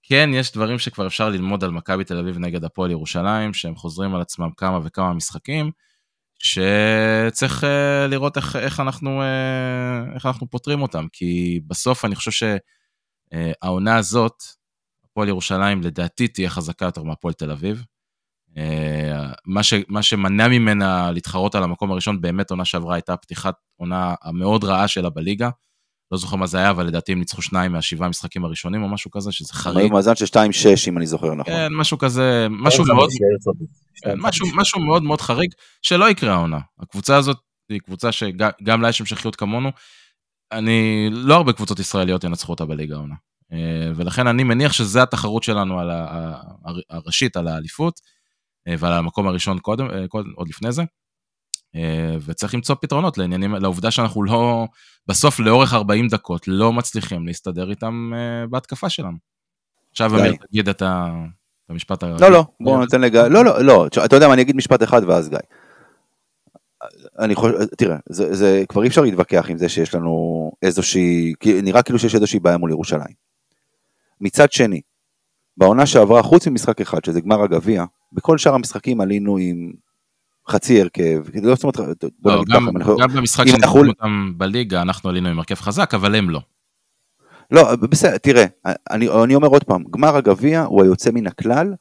כן, 0.04 0.30
יש 0.34 0.52
דברים 0.52 0.80
שכבר 0.80 1.08
אפשר 1.08 1.30
ללמוד 1.30 1.64
על 1.64 1.72
מכבי 1.72 2.04
תל 2.04 2.18
אביב 2.18 2.38
נגד 2.38 2.64
הפועל 2.64 2.92
ירושלים, 2.92 3.54
שהם 3.54 3.76
חוזרים 3.76 4.16
על 4.16 4.22
עצמם 4.22 4.50
כמה 4.58 4.80
וכמה 4.84 5.14
משחקים, 5.14 5.72
שצריך 6.39 7.63
uh, 7.63 7.67
לראות 8.10 8.38
איך, 8.38 8.56
איך, 8.56 8.80
אנחנו, 8.80 9.21
uh, 9.21 10.15
איך 10.15 10.26
אנחנו 10.26 10.50
פותרים 10.50 10.82
אותם, 10.82 11.06
כי 11.13 11.60
בסוף 11.67 12.06
אני 12.06 12.15
חושב 12.15 12.47
שהעונה 13.32 13.95
הזאת, 13.97 14.43
הפועל 15.06 15.28
ירושלים 15.28 15.82
לדעתי 15.82 16.28
תהיה 16.28 16.50
חזקה 16.50 16.86
יותר 16.86 17.04
מהפועל 17.04 17.34
תל 17.34 17.52
אביב. 17.52 17.84
Uh, 18.50 18.60
מה, 19.45 19.63
ש, 19.63 19.73
מה 19.88 20.04
שמנע 20.04 20.47
ממנה 20.47 21.12
להתחרות 21.12 21.56
על 21.56 21.63
המקום 21.63 21.91
הראשון, 21.91 22.21
באמת 22.21 22.52
עונה 22.52 22.65
שעברה 22.65 22.95
הייתה 22.95 23.17
פתיחת 23.17 23.56
עונה 23.76 24.15
המאוד 24.23 24.63
רעה 24.63 24.88
שלה 24.88 25.10
בליגה. 25.10 25.50
לא 26.12 26.17
זוכר 26.17 26.36
מה 26.36 26.48
זה 26.48 26.58
היה, 26.58 26.70
אבל 26.70 26.86
לדעתי 26.88 27.12
הם 27.12 27.20
ניצחו 27.20 27.41
שניים 27.41 27.72
מהשבעה 27.72 28.08
המשחקים 28.08 28.46
הראשונים 28.46 28.84
או 28.84 28.89
משהו 28.89 29.12
כזה, 29.12 29.32
שזה 29.32 29.54
חריג. 29.54 29.78
היו 29.78 29.89
מאזן 29.89 30.15
של 30.15 30.26
2-6 30.26 30.38
אם 30.88 30.98
אני 30.98 31.08
זוכר 31.08 31.34
נכון. 31.34 31.54
כן, 31.54 31.74
משהו 31.74 31.98
כזה, 31.98 32.48
משהו 32.50 32.86
מאוד, 32.86 33.10
כן, 34.04 34.13
משהו, 34.17 34.48
משהו 34.56 34.82
מאוד 34.82 35.04
מאוד 35.04 35.22
חריג, 35.22 35.52
שלא 35.82 36.10
יקרה 36.10 36.34
העונה. 36.34 36.60
הקבוצה 36.80 37.17
הזאת 37.17 37.38
היא 37.70 37.80
קבוצה 37.80 38.12
שגם 38.12 38.82
לה 38.82 38.89
יש 38.89 39.02
המשכיות 39.02 39.36
כמונו. 39.36 39.72
אני, 40.52 41.08
לא 41.12 41.36
הרבה 41.36 41.54
קבוצות 41.54 41.80
ישראליות 41.80 42.24
ינצחו 42.24 42.52
אותה 42.52 42.65
בליגה 42.65 42.96
העונה. 42.96 43.15
אה, 43.54 43.91
ולכן 43.96 44.28
אני 44.28 44.43
מניח 44.43 44.74
שזה 44.74 45.04
התחרות 45.04 45.43
שלנו 45.43 45.80
על 45.80 45.89
הראשית, 46.89 47.38
על 47.38 47.48
האליפות, 47.48 48.00
אה, 48.67 48.76
ועל 48.80 48.93
המקום 48.93 49.28
הראשון 49.28 49.60
קודם, 49.60 49.91
אה, 49.91 50.08
קודם 50.08 50.32
עוד 50.36 50.48
לפני 50.50 50.72
זה. 50.72 50.84
וצריך 52.26 52.54
למצוא 52.54 52.76
פתרונות 52.82 53.18
לעניינים, 53.18 53.56
לעובדה 53.56 53.92
שאנחנו 53.92 54.24
לא, 54.24 54.68
בסוף 55.08 55.40
לאורך 55.40 55.74
40 55.74 56.08
דקות 56.08 56.48
לא 56.48 56.74
מצליחים 56.74 57.28
להסתדר 57.28 57.70
איתם 57.70 58.12
בהתקפה 58.50 58.90
שלנו. 58.90 59.18
עכשיו 59.92 60.20
אמיר 60.20 60.34
תגיד 60.50 60.70
את. 60.70 60.84
המשפט 61.70 62.04
הרגיל. 62.04 62.28
לא, 62.28 62.32
לא, 62.32 62.46
בוא 62.60 62.82
ניתן 62.82 63.02
לגיא, 63.02 63.22
לא, 63.22 63.46
לא, 63.46 63.62
לא, 63.63 63.88
אתה 64.06 64.16
יודע 64.16 64.28
מה, 64.28 64.34
אני 64.34 64.42
אגיד 64.42 64.56
משפט 64.56 64.84
אחד 64.84 65.02
ואז 65.08 65.30
גיא. 65.30 65.40
אני 67.20 67.36
חושב, 67.36 67.66
תראה, 67.78 67.98
זה, 68.10 68.36
זה 68.36 68.63
כבר 68.70 68.84
אי 68.84 68.88
אפשר 68.88 69.02
להתווכח 69.02 69.46
עם 69.50 69.58
זה 69.58 69.70
שיש 69.70 69.96
לנו 69.96 70.52
איזושהי, 70.62 71.34
נראה 71.63 71.82
כאילו 71.82 72.00
שיש 72.00 72.16
איזושהי 72.16 72.40
בעיה 72.40 72.58
מול 72.58 72.72
ירושלים. 72.72 73.13
מצד 74.22 74.52
שני, 74.52 74.82
בעונה 75.58 75.86
שעברה, 75.86 76.24
חוץ 76.24 76.48
ממשחק 76.48 76.82
אחד, 76.82 77.06
שזה 77.06 77.22
גמר 77.22 77.44
הגביע, 77.44 77.86
בכל 78.13 78.38
שאר 78.38 78.54
המשחקים 78.54 79.02
עלינו 79.02 79.38
עם 79.38 79.72
חצי 80.50 80.82
הרכב, 80.82 81.24
לא 81.44 81.56
זאת 81.56 81.64
אומרת, 81.64 82.04
בוא 82.20 82.32
לא, 82.32 82.42
נגיד 82.42 82.82
ככה. 82.84 82.92
גם 83.00 83.10
במשחק 83.10 83.48
שניצחנו 83.48 83.88
אותם 83.88 84.34
בליגה, 84.38 84.82
אנחנו 84.82 85.10
עלינו 85.10 85.30
עם 85.30 85.40
הרכב 85.40 85.56
חזק, 85.56 85.94
אבל 85.94 86.16
הם 86.16 86.30
לא. 86.30 86.42
לא, 87.52 87.76
בסדר, 87.76 88.18
תראה, 88.18 88.46
אני, 88.92 89.10
אני 89.24 89.36
אומר 89.36 89.48
עוד 89.48 89.64
פעם, 89.64 89.84
גמר 89.92 90.16
הגביע 90.16 90.64
הוא 90.64 90.84
היוצא 90.84 91.12
מן 91.12 91.28
הכלל, 91.28 91.74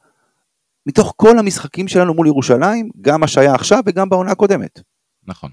מתוך 0.85 1.13
כל 1.17 1.39
המשחקים 1.39 1.87
שלנו 1.87 2.13
מול 2.13 2.27
ירושלים, 2.27 2.89
גם 3.01 3.19
מה 3.19 3.27
שהיה 3.27 3.55
עכשיו 3.55 3.79
וגם 3.85 4.09
בעונה 4.09 4.31
הקודמת. 4.31 4.79
נכון. 5.27 5.51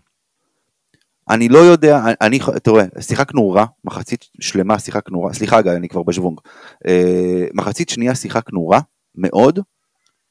אני 1.31 1.49
לא 1.49 1.59
יודע, 1.59 2.01
אני, 2.21 2.39
תראה, 2.63 2.85
שיחקנו 3.01 3.51
רע, 3.51 3.65
מחצית 3.85 4.25
שלמה 4.41 4.79
שיחקנו 4.79 5.23
רע, 5.23 5.33
סליחה 5.33 5.63
גיא, 5.63 5.73
אני 5.73 5.89
כבר 5.89 6.03
בשוונג, 6.03 6.39
אה, 6.87 7.45
מחצית 7.55 7.89
שנייה 7.89 8.15
שיחקנו 8.15 8.69
רע, 8.69 8.81
מאוד, 9.15 9.59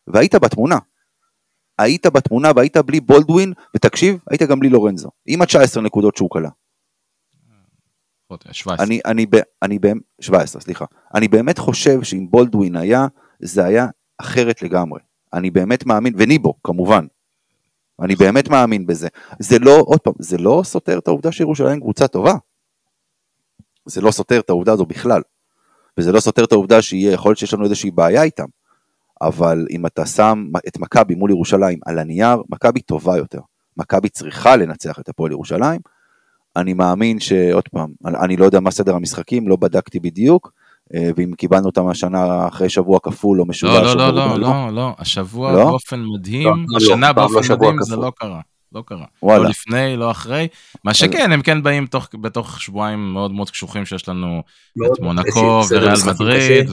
והיית 0.07 0.35
בתמונה. 0.35 0.77
היית 1.79 2.05
בתמונה 2.05 2.51
והיית 2.55 2.77
בלי 2.77 2.99
בולדווין, 2.99 3.53
ותקשיב, 3.75 4.23
היית 4.29 4.41
גם 4.41 4.59
בלי 4.59 4.69
לורנזו, 4.69 5.09
עם 5.25 5.41
ה-19 5.41 5.81
נקודות 5.81 6.17
שהוא 6.17 6.29
כלה. 6.29 6.49
17. 8.51 8.85
אני, 8.85 8.99
אני, 9.05 9.25
אני, 9.61 9.77
אני, 9.83 9.93
17, 10.21 10.61
סליחה. 10.61 10.85
אני 11.15 11.27
באמת 11.27 11.57
חושב 11.57 12.03
שאם 12.03 12.27
בולדווין 12.29 12.75
היה, 12.75 13.07
זה 13.39 13.65
היה 13.65 13.87
אחרת 14.17 14.61
לגמרי. 14.61 14.99
אני 15.33 15.51
באמת 15.51 15.85
מאמין, 15.85 16.13
וניבו, 16.17 16.53
כמובן. 16.63 17.05
אני 18.01 18.15
באמת 18.15 18.49
מאמין 18.49 18.85
בזה. 18.85 19.07
זה 19.39 19.59
לא, 19.59 19.83
עוד 19.85 19.99
פעם, 19.99 20.13
זה 20.19 20.37
לא 20.37 20.61
סותר 20.65 20.97
את 20.97 21.07
העובדה 21.07 21.31
שירושלים 21.31 21.79
קבוצה 21.79 22.07
טובה. 22.07 22.33
זה 23.85 24.01
לא 24.01 24.11
סותר 24.11 24.39
את 24.39 24.49
העובדה 24.49 24.73
הזו 24.73 24.85
בכלל. 24.85 25.21
וזה 25.97 26.11
לא 26.11 26.19
סותר 26.19 26.43
את 26.43 26.51
העובדה 26.51 26.81
שיהיה, 26.81 27.13
יכול 27.13 27.29
להיות 27.29 27.39
שיש 27.39 27.53
לנו 27.53 27.63
איזושהי 27.63 27.91
בעיה 27.91 28.23
איתם. 28.23 28.45
אבל 29.27 29.65
אם 29.71 29.85
אתה 29.85 30.05
שם 30.05 30.45
את 30.67 30.79
מכבי 30.79 31.15
מול 31.15 31.29
ירושלים 31.29 31.79
על 31.85 31.99
הנייר, 31.99 32.37
מכבי 32.49 32.81
טובה 32.81 33.17
יותר. 33.17 33.39
מכבי 33.77 34.09
צריכה 34.09 34.55
לנצח 34.55 34.99
את 34.99 35.09
הפועל 35.09 35.31
ירושלים, 35.31 35.79
אני 36.55 36.73
מאמין 36.73 37.19
שעוד 37.19 37.67
פעם, 37.67 37.89
אני 38.05 38.37
לא 38.37 38.45
יודע 38.45 38.59
מה 38.59 38.71
סדר 38.71 38.95
המשחקים, 38.95 39.47
לא 39.47 39.55
בדקתי 39.55 39.99
בדיוק, 39.99 40.51
אה, 40.95 41.09
ואם 41.15 41.31
קיבלנו 41.37 41.65
אותם 41.65 41.87
השנה 41.87 42.47
אחרי 42.47 42.69
שבוע 42.69 42.99
כפול 43.03 43.41
או 43.41 43.45
משולש. 43.45 43.95
לא, 43.95 43.95
לא, 43.95 44.09
לא, 44.09 44.25
לא, 44.25 44.39
לא, 44.39 44.69
לא, 44.71 44.95
השבוע 44.97 45.51
לא? 45.51 45.65
באופן 45.65 46.03
מדהים, 46.15 46.47
לא, 46.47 46.55
לא 46.67 46.77
השנה 46.77 47.07
לא, 47.07 47.13
באופן 47.13 47.49
לא 47.49 47.55
מדהים 47.57 47.81
זה 47.81 47.95
לא 47.95 48.11
קרה. 48.15 48.41
לא 48.73 48.83
קרה. 48.85 49.05
וואלה. 49.23 49.43
לא 49.43 49.49
לפני, 49.49 49.97
לא 49.97 50.11
אחרי. 50.11 50.47
מה 50.83 50.93
שכן, 50.93 51.31
הם 51.31 51.41
כן 51.41 51.63
באים 51.63 51.85
תוך, 51.85 52.09
בתוך 52.21 52.61
שבועיים 52.61 53.13
מאוד 53.13 53.31
מאוד 53.31 53.49
קשוחים 53.49 53.85
שיש 53.85 54.09
לנו 54.09 54.41
את 54.85 54.99
מונקו 54.99 55.61
וריאל 55.69 55.93
מדריד, 56.07 56.69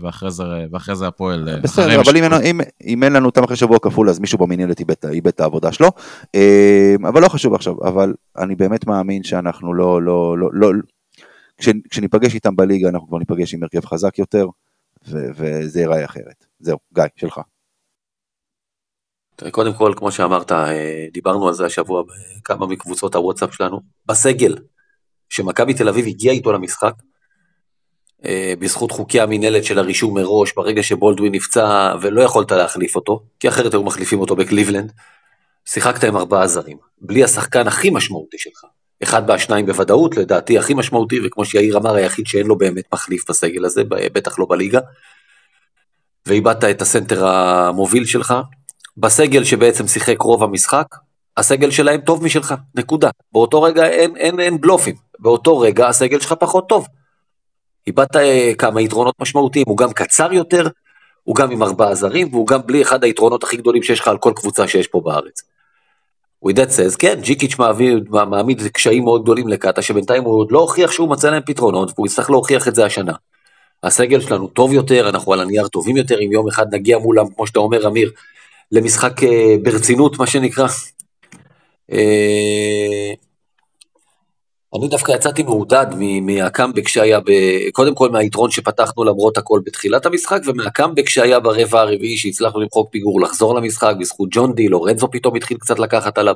ואחרי 0.00 0.30
זה, 0.30 0.44
ואחרי 0.70 0.96
זה 0.96 1.06
הפועל. 1.06 1.48
אה, 1.48 1.56
בסדר, 1.56 2.00
אבל 2.00 2.16
אם, 2.16 2.24
אם, 2.24 2.60
אם 2.84 3.02
אין 3.02 3.12
לנו 3.12 3.26
אותם 3.26 3.44
אחרי 3.44 3.56
שבוע 3.56 3.78
כפול, 3.78 4.10
אז 4.10 4.18
מישהו 4.18 4.38
במינהלת 4.38 4.80
איבד 4.80 5.28
את 5.28 5.40
העבודה 5.40 5.72
שלו. 5.72 5.90
אה, 6.34 6.94
אבל 7.08 7.22
לא 7.22 7.28
חשוב 7.28 7.54
עכשיו, 7.54 7.74
אבל 7.84 8.14
אני 8.38 8.54
באמת 8.54 8.86
מאמין 8.86 9.22
שאנחנו 9.22 9.74
לא, 9.74 10.02
לא, 10.02 10.38
לא, 10.38 10.48
לא, 10.52 10.70
כש, 11.58 11.68
כשניפגש 11.90 12.34
איתם 12.34 12.56
בליגה, 12.56 12.88
אנחנו 12.88 13.08
כבר 13.08 13.18
ניפגש 13.18 13.54
עם 13.54 13.62
הרכב 13.62 13.86
חזק 13.86 14.18
יותר, 14.18 14.46
ו, 15.08 15.26
וזה 15.36 15.80
ייראה 15.80 16.04
אחרת. 16.04 16.44
זהו, 16.60 16.78
גיא, 16.94 17.04
שלך. 17.16 17.40
קודם 19.50 19.74
כל, 19.74 19.92
כמו 19.96 20.12
שאמרת, 20.12 20.52
אה, 20.52 21.06
דיברנו 21.12 21.48
על 21.48 21.54
זה 21.54 21.66
השבוע 21.66 22.02
בכמה 22.02 22.66
מקבוצות 22.66 23.14
הוואטסאפ 23.14 23.54
שלנו, 23.54 23.80
בסגל, 24.06 24.56
שמכבי 25.28 25.74
תל 25.74 25.88
אביב 25.88 26.06
הגיעה 26.06 26.34
איתו 26.34 26.52
למשחק, 26.52 26.92
אה, 28.24 28.54
בזכות 28.58 28.92
חוקי 28.92 29.20
המינהלת 29.20 29.64
של 29.64 29.78
הרישום 29.78 30.14
מראש, 30.14 30.52
ברגע 30.56 30.82
שבולדווין 30.82 31.34
נפצע 31.34 31.94
ולא 32.00 32.22
יכולת 32.22 32.52
להחליף 32.52 32.96
אותו, 32.96 33.22
כי 33.40 33.48
אחרת 33.48 33.72
היו 33.72 33.82
מחליפים 33.82 34.20
אותו 34.20 34.36
בקליבלנד, 34.36 34.92
שיחקת 35.64 36.04
עם 36.04 36.16
ארבעה 36.16 36.46
זרים, 36.46 36.76
בלי 37.00 37.24
השחקן 37.24 37.66
הכי 37.66 37.90
משמעותי 37.90 38.38
שלך. 38.38 38.64
אחד 39.02 39.28
מהשניים 39.28 39.66
בוודאות, 39.66 40.16
לדעתי 40.16 40.58
הכי 40.58 40.74
משמעותי, 40.74 41.20
וכמו 41.24 41.44
שיאיר 41.44 41.76
אמר, 41.76 41.94
היחיד 41.94 42.26
שאין 42.26 42.46
לו 42.46 42.58
באמת 42.58 42.84
מחליף 42.92 43.30
בסגל 43.30 43.64
הזה, 43.64 43.82
בטח 43.88 44.38
לא 44.38 44.46
בליגה. 44.48 44.80
ואיבדת 46.26 46.64
את 46.64 46.82
הסנטר 46.82 47.26
המוביל 47.26 48.04
שלך, 48.04 48.34
בסגל 48.96 49.44
שבעצם 49.44 49.86
שיחק 49.86 50.20
רוב 50.20 50.42
המשחק, 50.42 50.86
הסגל 51.36 51.70
שלהם 51.70 52.00
טוב 52.00 52.24
משלך, 52.24 52.54
נקודה. 52.74 53.10
באותו 53.32 53.62
רגע 53.62 53.86
אין, 53.88 54.16
אין, 54.16 54.40
אין 54.40 54.60
בלופים, 54.60 54.94
באותו 55.18 55.58
רגע 55.58 55.88
הסגל 55.88 56.20
שלך 56.20 56.32
פחות 56.32 56.68
טוב. 56.68 56.86
איבדת 57.86 58.16
אה, 58.16 58.52
כמה 58.58 58.80
יתרונות 58.80 59.14
משמעותיים, 59.20 59.64
הוא 59.68 59.76
גם 59.76 59.92
קצר 59.92 60.32
יותר, 60.32 60.68
הוא 61.22 61.36
גם 61.36 61.50
עם 61.50 61.62
ארבעה 61.62 61.94
זרים, 61.94 62.28
והוא 62.32 62.46
גם 62.46 62.60
בלי 62.66 62.82
אחד 62.82 63.04
היתרונות 63.04 63.44
הכי 63.44 63.56
גדולים 63.56 63.82
שיש 63.82 64.00
לך 64.00 64.08
על 64.08 64.18
כל 64.18 64.32
קבוצה 64.36 64.68
שיש 64.68 64.86
פה 64.86 65.00
בארץ. 65.04 65.42
with 66.46 66.56
that 66.56 66.70
says, 66.70 66.96
כן, 66.98 67.18
ג'יקיץ' 67.20 67.58
מעמיד, 67.58 68.08
מעמיד 68.10 68.62
קשיים 68.72 69.04
מאוד 69.04 69.22
גדולים 69.22 69.48
לקאטה, 69.48 69.82
שבינתיים 69.82 70.24
הוא 70.24 70.38
עוד 70.38 70.52
לא 70.52 70.58
הוכיח 70.58 70.90
שהוא 70.90 71.08
מצא 71.08 71.30
להם 71.30 71.42
פתרונות, 71.46 71.92
והוא 71.94 72.06
יצטרך 72.06 72.30
להוכיח 72.30 72.68
את 72.68 72.74
זה 72.74 72.84
השנה. 72.84 73.12
הסגל 73.82 74.20
שלנו 74.20 74.48
טוב 74.48 74.72
יותר, 74.72 75.08
אנחנו 75.08 75.32
על 75.32 75.40
הנייר 75.40 75.68
טובים 75.68 75.96
יותר, 75.96 76.20
אם 76.20 76.32
יום 76.32 76.48
אחד 76.48 76.74
נגיע 76.74 76.98
מולם, 76.98 77.26
כמו 77.36 77.46
שאתה 77.46 77.58
אומר, 77.58 77.86
אמיר, 77.86 78.10
למשחק 78.74 79.22
אה, 79.22 79.56
ברצינות, 79.62 80.18
מה 80.18 80.26
שנקרא. 80.26 80.66
אה, 81.92 83.12
אני 84.78 84.88
דווקא 84.88 85.12
יצאתי 85.12 85.42
מעודד 85.42 85.86
מהקאמבק 86.22 86.88
שהיה, 86.88 87.20
ב... 87.20 87.30
קודם 87.72 87.94
כל 87.94 88.10
מהיתרון 88.10 88.50
שפתחנו 88.50 89.04
למרות 89.04 89.38
הכל 89.38 89.60
בתחילת 89.64 90.06
המשחק, 90.06 90.40
ומהקאמבק 90.46 91.08
שהיה 91.08 91.40
ברבע 91.40 91.80
הרביעי 91.80 92.16
שהצלחנו 92.16 92.60
למחוק 92.60 92.88
פיגור 92.90 93.20
לחזור 93.20 93.54
למשחק, 93.54 93.94
בזכות 94.00 94.28
ג'ון 94.32 94.54
די, 94.54 94.68
לורנזו 94.68 95.10
פתאום 95.10 95.36
התחיל 95.36 95.56
קצת 95.56 95.78
לקחת 95.78 96.18
עליו. 96.18 96.34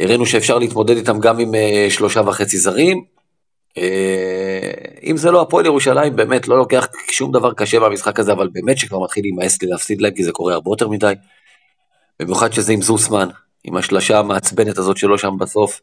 הראינו 0.00 0.26
שאפשר 0.26 0.58
להתמודד 0.58 0.96
איתם 0.96 1.18
גם 1.18 1.38
עם 1.38 1.54
אה, 1.54 1.86
שלושה 1.90 2.20
וחצי 2.20 2.58
זרים. 2.58 3.19
אה, 3.78 4.70
אם 5.02 5.16
זה 5.16 5.30
לא 5.30 5.42
הפועל 5.42 5.66
ירושלים, 5.66 6.16
באמת 6.16 6.48
לא 6.48 6.58
לוקח 6.58 6.88
שום 7.10 7.32
דבר 7.32 7.52
קשה 7.52 7.80
במשחק 7.80 8.20
הזה, 8.20 8.32
אבל 8.32 8.48
באמת 8.52 8.78
שכבר 8.78 8.98
מתחיל 8.98 9.24
להימאס 9.24 9.62
לי 9.62 9.68
להפסיד 9.68 10.00
להם, 10.00 10.12
כי 10.14 10.24
זה 10.24 10.32
קורה 10.32 10.54
הרבה 10.54 10.70
יותר 10.70 10.88
מדי. 10.88 11.12
במיוחד 12.20 12.52
שזה 12.52 12.72
עם 12.72 12.82
זוסמן, 12.82 13.28
עם 13.64 13.76
השלשה 13.76 14.18
המעצבנת 14.18 14.78
הזאת 14.78 14.96
שלו 14.96 15.18
שם 15.18 15.38
בסוף. 15.38 15.80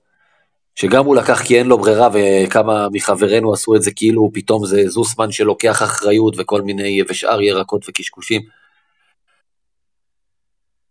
שגם 0.76 1.06
הוא 1.06 1.16
לקח 1.16 1.42
כי 1.44 1.60
אין 1.60 1.68
לו 1.68 1.78
ברירה, 1.78 2.10
וכמה 2.14 2.88
מחברינו 2.92 3.54
עשו 3.54 3.76
את 3.76 3.82
זה 3.82 3.92
כאילו 3.92 4.30
פתאום 4.34 4.66
זה 4.66 4.90
זוסמן 4.90 5.32
שלוקח 5.32 5.84
אחריות 5.84 6.34
וכל 6.38 6.62
מיני, 6.62 7.02
ושאר 7.10 7.42
ירקות 7.42 7.86
וקשקושים. 7.90 8.42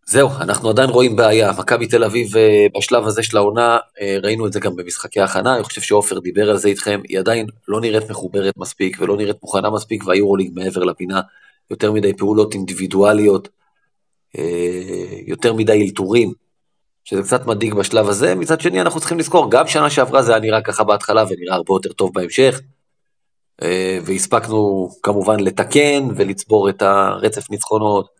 זהו, 0.09 0.29
אנחנו 0.41 0.71
עדיין 0.71 0.91
רואים 0.91 1.17
בעיה. 1.17 1.53
מכבי 1.59 1.87
תל 1.87 2.05
אביב 2.05 2.37
אה, 2.37 2.67
בשלב 2.79 3.07
הזה 3.07 3.23
של 3.23 3.37
העונה, 3.37 3.79
אה, 4.01 4.19
ראינו 4.23 4.47
את 4.47 4.53
זה 4.53 4.61
גם 4.61 4.77
במשחקי 4.77 5.21
ההכנה, 5.21 5.55
אני 5.55 5.65
חושב 5.65 5.81
שעופר 5.81 6.19
דיבר 6.19 6.51
על 6.51 6.57
זה 6.57 6.69
איתכם, 6.69 7.01
היא 7.09 7.19
עדיין 7.19 7.47
לא 7.69 7.81
נראית 7.81 8.11
מחוברת 8.11 8.57
מספיק 8.57 8.97
ולא 9.01 9.17
נראית 9.17 9.37
מוכנה 9.43 9.71
מספיק, 9.71 10.07
והיורוליג 10.07 10.51
מעבר 10.55 10.85
לפינה, 10.85 11.21
יותר 11.71 11.93
מדי 11.93 12.13
פעולות 12.17 12.55
אינדיבידואליות, 12.55 13.49
אה, 14.39 14.43
יותר 15.27 15.53
מדי 15.55 15.83
אלתורים, 15.87 16.33
שזה 17.05 17.23
קצת 17.23 17.47
מדאיג 17.47 17.75
בשלב 17.75 18.09
הזה. 18.09 18.35
מצד 18.35 18.61
שני, 18.61 18.81
אנחנו 18.81 19.01
צריכים 19.01 19.19
לזכור, 19.19 19.51
גם 19.51 19.67
שנה 19.67 19.91
שעברה 19.91 20.23
זה 20.23 20.33
היה 20.33 20.41
נראה 20.41 20.61
ככה 20.61 20.85
בהתחלה 20.85 21.23
ונראה 21.23 21.55
הרבה 21.55 21.75
יותר 21.75 21.93
טוב 21.93 22.11
בהמשך, 22.15 22.61
והספקנו 24.05 24.91
כמובן 25.03 25.41
לתקן 25.41 26.09
ולצבור 26.17 26.69
את 26.69 26.83
הרצף 26.83 27.51
ניצחונות. 27.51 28.16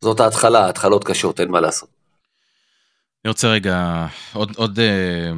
זאת 0.00 0.20
ההתחלה, 0.20 0.68
התחלות 0.68 1.04
קשות, 1.04 1.40
אין 1.40 1.50
מה 1.50 1.60
לעשות. 1.60 1.88
אני 3.24 3.28
רוצה 3.28 3.48
רגע, 3.48 4.06
עוד, 4.32 4.52
עוד 4.56 4.78
אה, 4.78 5.32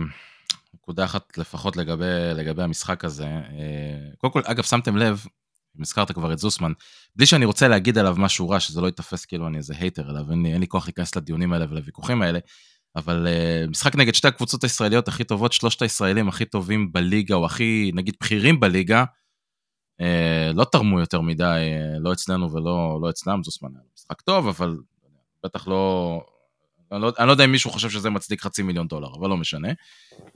נקודה 0.75 1.05
אחת 1.05 1.39
לפחות 1.39 1.77
לגבי, 1.77 2.05
לגבי 2.35 2.63
המשחק 2.63 3.05
הזה. 3.05 3.27
אה, 3.27 3.41
קודם 4.19 4.33
כל, 4.33 4.43
אגב, 4.45 4.65
שמתם 4.65 4.97
לב, 4.97 5.25
אם 5.77 5.83
הזכרת 5.83 6.13
כבר 6.13 6.33
את 6.33 6.39
זוסמן, 6.39 6.73
בלי 7.17 7.27
שאני 7.27 7.45
רוצה 7.45 7.69
להגיד 7.69 7.99
עליו 7.99 8.15
משהו 8.19 8.49
רע, 8.49 8.61
שזה 8.61 8.81
לא 8.81 8.87
ייתפס 8.87 9.25
כאילו 9.25 9.47
אני 9.47 9.59
איזה 9.59 9.75
הייטר 9.79 10.11
אליו, 10.11 10.31
אין 10.31 10.43
לי, 10.43 10.53
אין 10.53 10.61
לי 10.61 10.67
כוח 10.67 10.87
להיכנס 10.87 11.17
לדיונים 11.17 11.53
האלה 11.53 11.67
ולוויכוחים 11.71 12.23
האלה, 12.23 12.39
אבל 12.97 13.27
uh, 13.27 13.71
משחק 13.71 13.97
נגד 13.97 14.15
שתי 14.15 14.29
הקבוצות 14.29 14.63
הישראליות 14.63 15.09
הכי 15.09 15.25
טובות, 15.25 15.53
שלושת 15.53 15.83
הישראלים 15.83 16.29
הכי 16.29 16.45
טובים 16.45 16.93
בליגה, 16.93 17.35
או 17.35 17.47
הכי, 17.47 17.91
נגיד, 17.95 18.15
בכירים 18.21 18.61
בליגה, 18.61 19.05
לא 20.55 20.65
תרמו 20.65 21.01
יותר 21.01 21.21
מדי, 21.21 21.45
uh, 21.45 22.01
לא 22.01 22.13
אצלנו 22.13 22.53
ולא 22.53 22.99
לא 23.03 23.11
אצלם, 23.11 23.43
זוסמן 23.43 23.69
היה 23.75 23.85
משחק 23.97 24.21
טוב, 24.21 24.49
אבל 24.49 24.77
בטח 25.45 25.69
לא... 25.69 26.21
אני 26.93 27.03
לא, 27.03 27.13
אני 27.19 27.27
לא 27.27 27.33
יודע 27.33 27.45
אם 27.45 27.53
מישהו 27.53 27.71
חושב 27.71 27.91
שזה 27.91 28.11
מצדיק 28.11 28.41
חצי 28.41 28.63
מיליון 28.63 28.87
דולר, 28.87 29.09
אבל 29.19 29.29
לא 29.29 29.37
משנה. 29.37 29.69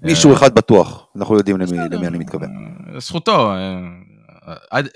מישהו 0.03 0.35
אחד 0.35 0.55
בטוח, 0.55 1.07
אנחנו 1.17 1.37
יודעים 1.37 1.57
למי, 1.57 1.79
למי 1.91 2.07
אני 2.07 2.19
מתכוון. 2.19 2.51
זכותו, 2.99 3.53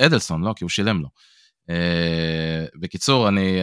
אדלסון, 0.00 0.44
לא, 0.44 0.52
כי 0.57 0.64
הוא 0.64 0.68
שילם 0.68 1.02
לו. 1.02 1.09
בקיצור, 2.81 3.28
אני... 3.28 3.59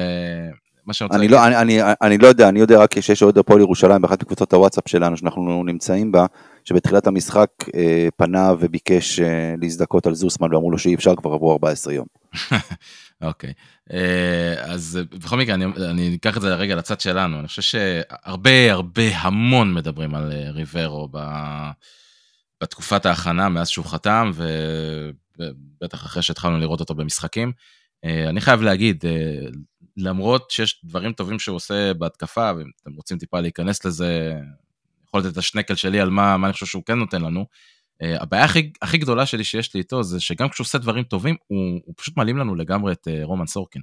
מה 0.85 0.93
שאני 0.93 1.07
רוצה 1.07 1.19
אני 1.19 1.27
לא, 1.27 1.47
אני, 1.47 1.57
אני, 1.57 1.93
אני 2.01 2.17
לא 2.17 2.27
יודע, 2.27 2.49
אני 2.49 2.59
יודע 2.59 2.79
רק 2.79 2.99
שיש 2.99 3.23
אוהד 3.23 3.37
הפועל 3.37 3.59
ירושלים 3.59 4.01
באחת 4.01 4.21
מקבוצות 4.23 4.53
הוואטסאפ 4.53 4.87
שלנו 4.87 5.17
שאנחנו 5.17 5.63
נמצאים 5.63 6.11
בה, 6.11 6.25
שבתחילת 6.65 7.07
המשחק 7.07 7.49
אה, 7.75 8.07
פנה 8.15 8.51
וביקש 8.59 9.19
אה, 9.19 9.55
להזדכות 9.61 10.05
על 10.05 10.15
זוסמן 10.15 10.53
ואמרו 10.53 10.71
לו 10.71 10.77
שאי 10.77 10.95
אפשר 10.95 11.15
כבר 11.15 11.33
עברו 11.33 11.51
14 11.51 11.93
יום. 11.93 12.07
אוקיי, 13.21 13.53
אה, 13.93 14.73
אז 14.73 14.99
בכל 15.11 15.37
מקרה 15.37 15.55
אני, 15.55 15.65
אני 15.65 16.15
אקח 16.15 16.37
את 16.37 16.41
זה 16.41 16.55
רגע 16.55 16.75
לצד 16.75 16.99
שלנו, 16.99 17.39
אני 17.39 17.47
חושב 17.47 17.61
שהרבה 17.61 18.71
הרבה 18.71 19.17
המון 19.17 19.73
מדברים 19.73 20.15
על 20.15 20.31
אה, 20.31 20.51
ריברו 20.51 21.07
ב, 21.11 21.17
בתקופת 22.63 23.05
ההכנה 23.05 23.49
מאז 23.49 23.69
שהוא 23.69 23.85
חתם, 23.85 24.31
ובטח 25.37 26.05
אחרי 26.05 26.21
שהתחלנו 26.21 26.59
לראות 26.59 26.79
אותו 26.79 26.95
במשחקים. 26.95 27.51
אה, 28.05 28.29
אני 28.29 28.41
חייב 28.41 28.61
להגיד, 28.61 29.05
למרות 29.97 30.51
שיש 30.51 30.81
דברים 30.85 31.13
טובים 31.13 31.39
שהוא 31.39 31.55
עושה 31.55 31.93
בהתקפה, 31.93 32.51
ואם 32.57 32.69
אתם 32.81 32.93
רוצים 32.93 33.17
טיפה 33.17 33.39
להיכנס 33.39 33.85
לזה, 33.85 34.39
יכול 35.17 35.27
לתת 35.27 35.33
את 35.33 35.37
השנקל 35.37 35.75
שלי 35.75 35.99
על 35.99 36.09
מה, 36.09 36.37
מה 36.37 36.47
אני 36.47 36.53
חושב 36.53 36.65
שהוא 36.65 36.83
כן 36.85 36.93
נותן 36.93 37.21
לנו. 37.21 37.45
Uh, 38.03 38.21
הבעיה 38.21 38.43
הכי, 38.43 38.71
הכי 38.81 38.97
גדולה 38.97 39.25
שלי 39.25 39.43
שיש 39.43 39.73
לי 39.73 39.79
איתו 39.79 40.03
זה 40.03 40.19
שגם 40.19 40.49
כשהוא 40.49 40.65
עושה 40.65 40.77
דברים 40.77 41.03
טובים, 41.03 41.35
הוא, 41.47 41.81
הוא 41.85 41.93
פשוט 41.97 42.17
מעלים 42.17 42.37
לנו 42.37 42.55
לגמרי 42.55 42.93
את 42.93 43.07
uh, 43.07 43.11
רומן 43.23 43.45
סורקין. 43.45 43.81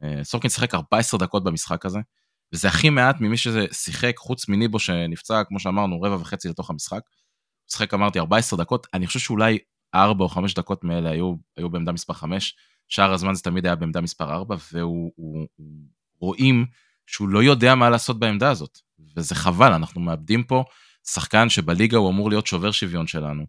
Uh, 0.00 0.04
סורקין 0.22 0.50
שיחק 0.50 0.74
14 0.74 1.20
דקות 1.20 1.44
במשחק 1.44 1.86
הזה, 1.86 1.98
וזה 2.52 2.68
הכי 2.68 2.90
מעט 2.90 3.20
ממי 3.20 3.36
ששיחק, 3.36 4.16
חוץ 4.16 4.48
מניבו 4.48 4.78
שנפצע, 4.78 5.44
כמו 5.44 5.60
שאמרנו, 5.60 6.00
רבע 6.00 6.16
וחצי 6.16 6.48
לתוך 6.48 6.70
המשחק. 6.70 7.00
הוא 7.64 7.70
שיחק, 7.70 7.94
אמרתי, 7.94 8.18
14 8.18 8.58
דקות, 8.58 8.86
אני 8.94 9.06
חושב 9.06 9.18
שאולי 9.18 9.58
4 9.94 10.24
או 10.24 10.28
5 10.28 10.54
דקות 10.54 10.84
מאלה 10.84 11.10
היו, 11.10 11.34
היו 11.56 11.70
בעמדה 11.70 11.92
מספר 11.92 12.12
5, 12.12 12.56
שאר 12.88 13.12
הזמן 13.12 13.34
זה 13.34 13.42
תמיד 13.42 13.66
היה 13.66 13.76
בעמדה 13.76 14.00
מספר 14.00 14.32
4, 14.32 14.56
והוא 14.72 15.12
הוא, 15.16 15.46
הוא, 15.56 15.68
רואים 16.20 16.66
שהוא 17.06 17.28
לא 17.28 17.42
יודע 17.42 17.74
מה 17.74 17.90
לעשות 17.90 18.18
בעמדה 18.18 18.50
הזאת, 18.50 18.78
וזה 19.16 19.34
חבל, 19.34 19.72
אנחנו 19.72 20.00
מאבדים 20.00 20.42
פה 20.42 20.64
שחקן 21.06 21.48
שבליגה 21.48 21.98
הוא 21.98 22.10
אמור 22.10 22.30
להיות 22.30 22.46
שובר 22.46 22.70
שוויון 22.70 23.06
שלנו, 23.06 23.44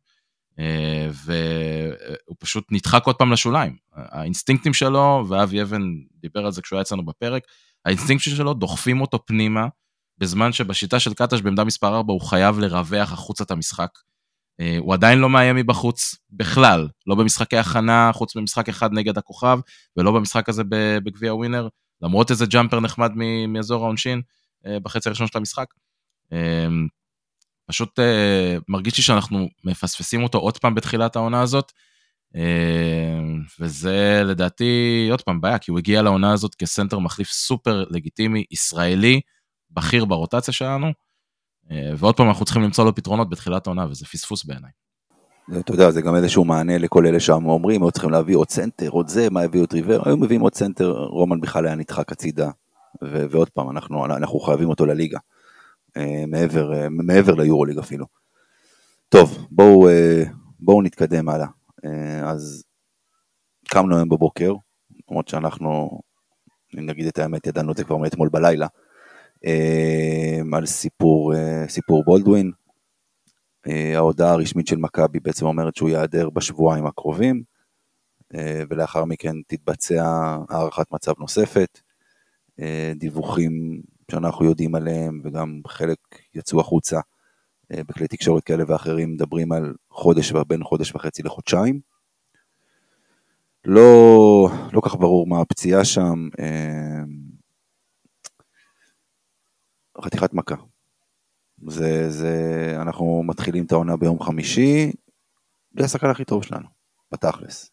אה, 0.59 1.09
והוא 1.13 2.35
פשוט 2.39 2.67
נדחק 2.71 3.03
עוד 3.05 3.15
פעם 3.15 3.31
לשוליים. 3.31 3.75
האינסטינקטים 3.93 4.73
שלו, 4.73 5.25
ואבי 5.29 5.61
אבן 5.61 5.81
דיבר 6.21 6.45
על 6.45 6.51
זה 6.51 6.61
כשהוא 6.61 6.77
היה 6.77 6.81
אצלנו 6.81 7.05
בפרק, 7.05 7.43
האינסטינקטים 7.85 8.35
שלו 8.35 8.53
דוחפים 8.53 9.01
אותו 9.01 9.25
פנימה, 9.25 9.67
בזמן 10.17 10.51
שבשיטה 10.51 10.99
של 10.99 11.13
קטש 11.13 11.41
בעמדה 11.41 11.63
מספר 11.63 11.95
4 11.95 12.13
הוא 12.13 12.21
חייב 12.21 12.59
לרווח 12.59 13.11
החוצה 13.11 13.43
את 13.43 13.51
המשחק. 13.51 13.89
אה, 14.59 14.77
הוא 14.79 14.93
עדיין 14.93 15.19
לא 15.19 15.29
מאיים 15.29 15.55
מבחוץ 15.55 16.15
בכלל, 16.29 16.87
לא 17.07 17.15
במשחקי 17.15 17.57
הכנה, 17.57 18.11
חוץ 18.13 18.35
ממשחק 18.35 18.69
אחד 18.69 18.93
נגד 18.93 19.17
הכוכב, 19.17 19.59
ולא 19.97 20.11
במשחק 20.11 20.49
הזה 20.49 20.63
בגביע 21.03 21.33
ווינר, 21.33 21.67
למרות 22.01 22.31
איזה 22.31 22.45
jumper 22.45 22.79
נחמד 22.79 23.11
מאזור 23.47 23.83
העונשין 23.83 24.21
בחצי 24.67 25.09
הראשון 25.09 25.27
של 25.27 25.37
המשחק. 25.37 25.65
פשוט 27.69 27.99
אה, 27.99 28.61
מרגיש 28.67 28.97
לי 28.97 29.03
שאנחנו 29.03 29.47
מפספסים 29.63 30.23
אותו 30.23 30.37
עוד 30.37 30.57
פעם 30.57 30.75
בתחילת 30.75 31.15
העונה 31.15 31.41
הזאת, 31.41 31.71
אה, 32.35 32.39
וזה 33.59 34.21
לדעתי 34.25 35.07
עוד 35.11 35.21
פעם 35.21 35.41
בעיה, 35.41 35.57
כי 35.57 35.71
הוא 35.71 35.79
הגיע 35.79 36.01
לעונה 36.01 36.33
הזאת 36.33 36.55
כסנטר 36.55 36.99
מחליף 36.99 37.29
סופר 37.29 37.83
לגיטימי, 37.89 38.43
ישראלי, 38.51 39.21
בכיר 39.71 40.05
ברוטציה 40.05 40.53
שלנו, 40.53 40.87
אה, 40.87 41.71
ועוד 41.97 42.17
פעם 42.17 42.27
אנחנו 42.27 42.45
צריכים 42.45 42.63
למצוא 42.63 42.85
לו 42.85 42.95
פתרונות 42.95 43.29
בתחילת 43.29 43.67
העונה, 43.67 43.85
וזה 43.89 44.05
פספוס 44.05 44.45
בעיניי. 44.45 44.71
אתה 45.59 45.73
יודע, 45.73 45.91
זה 45.91 46.01
גם 46.01 46.15
איזשהו 46.15 46.45
מענה 46.45 46.77
לכל 46.77 47.07
אלה 47.07 47.19
שאומרים, 47.19 47.83
היו 47.83 47.91
צריכים 47.91 48.11
להביא 48.11 48.35
עוד 48.35 48.49
סנטר, 48.49 48.89
עוד 48.89 49.07
זה, 49.07 49.29
למה 49.29 49.41
הביאו 49.41 49.63
את 49.63 49.73
ריברו, 49.73 50.01
היו 50.05 50.17
מביאים 50.17 50.41
עוד 50.41 50.55
סנטר, 50.55 50.91
רומן 50.91 51.41
בכלל 51.41 51.65
היה 51.65 51.75
נדחק 51.75 52.11
הצידה, 52.11 52.49
ו- 53.03 53.25
ועוד 53.29 53.49
פעם, 53.49 53.69
אנחנו, 53.69 54.05
אנחנו 54.05 54.39
חייבים 54.39 54.69
אותו 54.69 54.85
לליגה. 54.85 55.19
אה, 55.97 56.25
מעבר, 56.27 56.73
אה, 56.73 56.89
מעבר 56.89 57.33
ליורוליג 57.33 57.77
אפילו. 57.77 58.05
טוב, 59.09 59.47
בואו, 59.51 59.89
אה, 59.89 60.23
בואו 60.59 60.81
נתקדם 60.81 61.29
הלאה. 61.29 61.47
אז 62.23 62.63
קמנו 63.69 63.95
היום 63.95 64.09
בבוקר, 64.09 64.53
למרות 65.09 65.27
שאנחנו, 65.27 66.01
אם 66.79 66.85
נגיד 66.85 67.07
את 67.07 67.19
האמת, 67.19 67.47
ידענו 67.47 67.71
את 67.71 67.77
זה 67.77 67.83
כבר 67.83 67.97
מאתמול 67.97 68.29
בלילה, 68.29 68.67
על 70.53 70.65
סיפור, 70.65 71.33
סיפור 71.67 72.03
בולדווין. 72.03 72.51
ההודעה 73.95 74.31
הרשמית 74.31 74.67
של 74.67 74.77
מכבי 74.77 75.19
בעצם 75.19 75.45
אומרת 75.45 75.75
שהוא 75.75 75.89
ייעדר 75.89 76.29
בשבועיים 76.29 76.85
הקרובים, 76.85 77.43
ולאחר 78.69 79.05
מכן 79.05 79.35
תתבצע 79.47 80.03
הערכת 80.49 80.91
מצב 80.91 81.13
נוספת. 81.19 81.79
דיווחים 82.95 83.81
שאנחנו 84.11 84.45
יודעים 84.45 84.75
עליהם, 84.75 85.21
וגם 85.23 85.61
חלק 85.67 85.97
יצאו 86.35 86.59
החוצה 86.59 86.99
אה, 87.73 87.83
בכלי 87.83 88.07
תקשורת 88.07 88.43
כאלה 88.43 88.63
ואחרים, 88.67 89.13
מדברים 89.13 89.51
על 89.51 89.73
חודש, 89.89 90.31
בין 90.31 90.63
חודש 90.63 90.95
וחצי 90.95 91.23
לחודשיים. 91.23 91.79
לא, 93.65 94.49
לא 94.73 94.81
כך 94.85 94.95
ברור 94.95 95.27
מה 95.27 95.41
הפציעה 95.41 95.85
שם, 95.85 96.29
אה, 96.39 97.01
חתיכת 100.05 100.33
מכה. 100.33 100.55
זה, 101.67 102.09
זה, 102.09 102.75
אנחנו 102.81 103.23
מתחילים 103.25 103.65
את 103.65 103.71
העונה 103.71 103.97
ביום 103.97 104.23
חמישי, 104.23 104.91
זה 105.79 105.85
השחקן 105.85 106.09
הכי 106.09 106.25
טוב 106.25 106.43
שלנו, 106.43 106.67
בתכלס. 107.11 107.71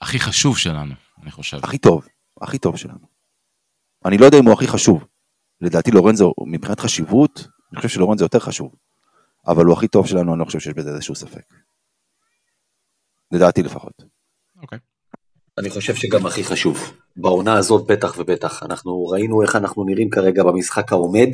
הכי 0.00 0.18
חשוב 0.18 0.58
שלנו, 0.58 0.94
אני 1.22 1.30
חושב. 1.30 1.58
הכי 1.62 1.78
טוב, 1.78 2.06
הכי 2.40 2.58
טוב 2.58 2.76
שלנו. 2.76 3.11
אני 4.04 4.18
לא 4.18 4.26
יודע 4.26 4.38
אם 4.38 4.44
הוא 4.44 4.52
הכי 4.52 4.66
חשוב. 4.66 5.04
לדעתי 5.60 5.90
לורנזו, 5.90 6.34
מבחינת 6.46 6.80
חשיבות, 6.80 7.46
אני 7.72 7.76
חושב 7.76 7.88
שלורנזו 7.88 8.24
יותר 8.24 8.38
חשוב. 8.38 8.74
אבל 9.46 9.64
הוא 9.64 9.76
הכי 9.76 9.88
טוב 9.88 10.06
שלנו, 10.06 10.32
אני 10.32 10.40
לא 10.40 10.44
חושב 10.44 10.60
שיש 10.60 10.74
בזה 10.74 10.90
איזשהו 10.90 11.14
ספק. 11.14 11.44
לדעתי 13.32 13.62
לפחות. 13.62 13.92
אוקיי. 14.62 14.78
Okay. 14.78 14.92
אני 15.58 15.70
חושב 15.70 15.94
שגם 15.94 16.26
הכי 16.26 16.44
חשוב. 16.44 16.92
בעונה 17.16 17.54
הזאת 17.54 17.86
בטח 17.86 18.14
ובטח. 18.18 18.62
אנחנו 18.62 19.06
ראינו 19.06 19.42
איך 19.42 19.56
אנחנו 19.56 19.84
נראים 19.84 20.10
כרגע 20.10 20.42
במשחק 20.42 20.92
העומד. 20.92 21.28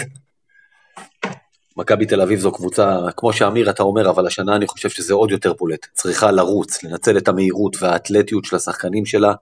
מכבי 1.76 2.06
תל 2.06 2.20
אביב 2.20 2.40
זו 2.40 2.52
קבוצה, 2.52 2.98
כמו 3.16 3.32
שאמיר 3.32 3.70
אתה 3.70 3.82
אומר, 3.82 4.10
אבל 4.10 4.26
השנה 4.26 4.56
אני 4.56 4.66
חושב 4.66 4.88
שזה 4.88 5.14
עוד 5.14 5.30
יותר 5.30 5.52
בולט. 5.52 5.86
צריכה 5.92 6.30
לרוץ, 6.30 6.82
לנצל 6.82 7.18
את 7.18 7.28
המהירות 7.28 7.76
והאתלטיות 7.82 8.44
של 8.44 8.56
השחקנים 8.56 9.06
שלה, 9.06 9.34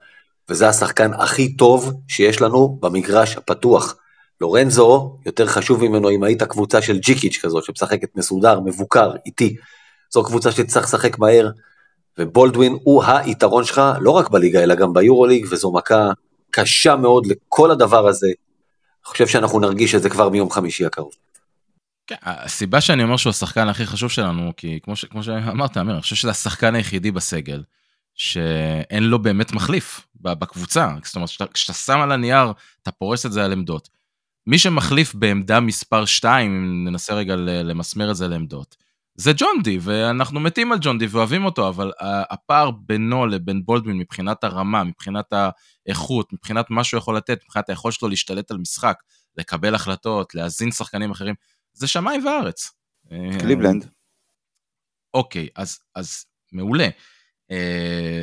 וזה 0.50 0.68
השחקן 0.68 1.14
הכי 1.14 1.56
טוב 1.56 1.92
שיש 2.08 2.40
לנו 2.40 2.78
במגרש 2.82 3.36
הפתוח. 3.36 3.96
לורנזו, 4.40 5.18
יותר 5.26 5.46
חשוב 5.46 5.84
ממנו 5.84 6.10
אם 6.10 6.22
היית 6.22 6.42
קבוצה 6.42 6.82
של 6.82 6.98
ג'יקיץ' 6.98 7.38
כזאת, 7.42 7.64
שמשחקת 7.64 8.16
מסודר, 8.16 8.60
מבוקר, 8.60 9.12
איטי. 9.26 9.56
זו 10.12 10.24
קבוצה 10.24 10.52
שתצטרך 10.52 10.84
לשחק 10.84 11.18
מהר, 11.18 11.50
ובולדווין 12.18 12.78
הוא 12.82 13.04
היתרון 13.04 13.64
שלך, 13.64 13.82
לא 14.00 14.10
רק 14.10 14.30
בליגה, 14.30 14.62
אלא 14.62 14.74
גם 14.74 14.92
ביורוליג, 14.92 15.46
וזו 15.50 15.72
מכה 15.72 16.10
קשה 16.50 16.96
מאוד 16.96 17.26
לכל 17.26 17.70
הדבר 17.70 18.08
הזה. 18.08 18.26
אני 18.26 19.10
חושב 19.10 19.26
שאנחנו 19.26 19.60
נרגיש 19.60 19.94
את 19.94 20.02
זה 20.02 20.10
כבר 20.10 20.28
מיום 20.28 20.50
חמישי 20.50 20.86
הקרוב. 20.86 21.12
כן, 22.06 22.16
הסיבה 22.22 22.80
שאני 22.80 23.02
אומר 23.02 23.16
שהוא 23.16 23.30
השחקן 23.30 23.68
הכי 23.68 23.86
חשוב 23.86 24.10
שלנו, 24.10 24.52
כי 24.56 24.78
כמו, 24.82 24.96
ש, 24.96 25.04
כמו 25.04 25.22
שאמרת, 25.22 25.76
אמיר, 25.76 25.94
אני 25.94 26.02
חושב 26.02 26.16
שזה 26.16 26.30
השחקן 26.30 26.74
היחידי 26.74 27.10
בסגל, 27.10 27.62
שאין 28.16 29.04
לו 29.04 29.22
באמת 29.22 29.52
מחליף 29.52 30.06
בקבוצה. 30.20 30.88
זאת 31.04 31.16
אומרת, 31.16 31.30
כשאתה 31.52 31.72
שם 31.72 32.00
על 32.00 32.12
הנייר, 32.12 32.52
אתה 32.82 32.92
פורס 32.92 33.26
את 33.26 33.32
זה 33.32 33.44
על 33.44 33.52
עמדות. 33.52 33.88
מי 34.46 34.58
שמחליף 34.58 35.14
בעמדה 35.14 35.60
מספר 35.60 36.04
2, 36.04 36.50
אם 36.50 36.84
ננסה 36.88 37.14
רגע 37.14 37.36
למסמר 37.36 38.10
את 38.10 38.16
זה 38.16 38.28
לעמדות, 38.28 38.76
זה 39.14 39.32
ג'ון 39.36 39.62
די, 39.64 39.78
ואנחנו 39.80 40.40
מתים 40.40 40.72
על 40.72 40.78
ג'ון 40.82 40.98
די 40.98 41.06
ואוהבים 41.06 41.44
אותו, 41.44 41.68
אבל 41.68 41.92
הפער 42.30 42.70
בינו 42.70 43.26
לבין 43.26 43.64
בולדווין 43.64 43.98
מבחינת 43.98 44.44
הרמה, 44.44 44.84
מבחינת 44.84 45.32
האיכות, 45.86 46.32
מבחינת 46.32 46.70
מה 46.70 46.84
שהוא 46.84 46.98
יכול 46.98 47.16
לתת, 47.16 47.38
מבחינת 47.44 47.68
היכולת 47.68 47.94
שלו 47.94 48.08
להשתלט 48.08 48.50
על 48.50 48.58
משחק, 48.58 48.96
לקבל 49.36 49.74
החלטות, 49.74 50.34
להזין 50.34 50.72
שחקנים 50.72 51.10
אחרים, 51.10 51.34
זה 51.72 51.86
שמיים 51.86 52.26
וארץ. 52.26 52.72
קליבלנד. 53.40 53.90
אוקיי, 55.14 55.48
אז, 55.56 55.78
אז 55.94 56.24
מעולה. 56.52 56.88
אה, 57.50 58.22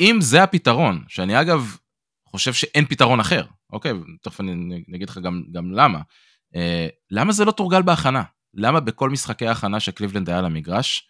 אם 0.00 0.18
זה 0.20 0.42
הפתרון, 0.42 1.04
שאני 1.08 1.40
אגב 1.40 1.76
חושב 2.28 2.52
שאין 2.52 2.84
פתרון 2.86 3.20
אחר, 3.20 3.44
אוקיי, 3.72 3.92
תכף 4.22 4.40
אני 4.40 4.84
אגיד 4.96 5.08
לך 5.08 5.18
גם, 5.18 5.42
גם 5.52 5.72
למה. 5.72 6.00
אה, 6.56 6.88
למה 7.10 7.32
זה 7.32 7.44
לא 7.44 7.50
תורגל 7.50 7.82
בהכנה? 7.82 8.22
למה 8.54 8.80
בכל 8.80 9.10
משחקי 9.10 9.46
ההכנה 9.46 9.80
שקליבלנד 9.80 10.30
היה 10.30 10.42
למגרש, 10.42 11.08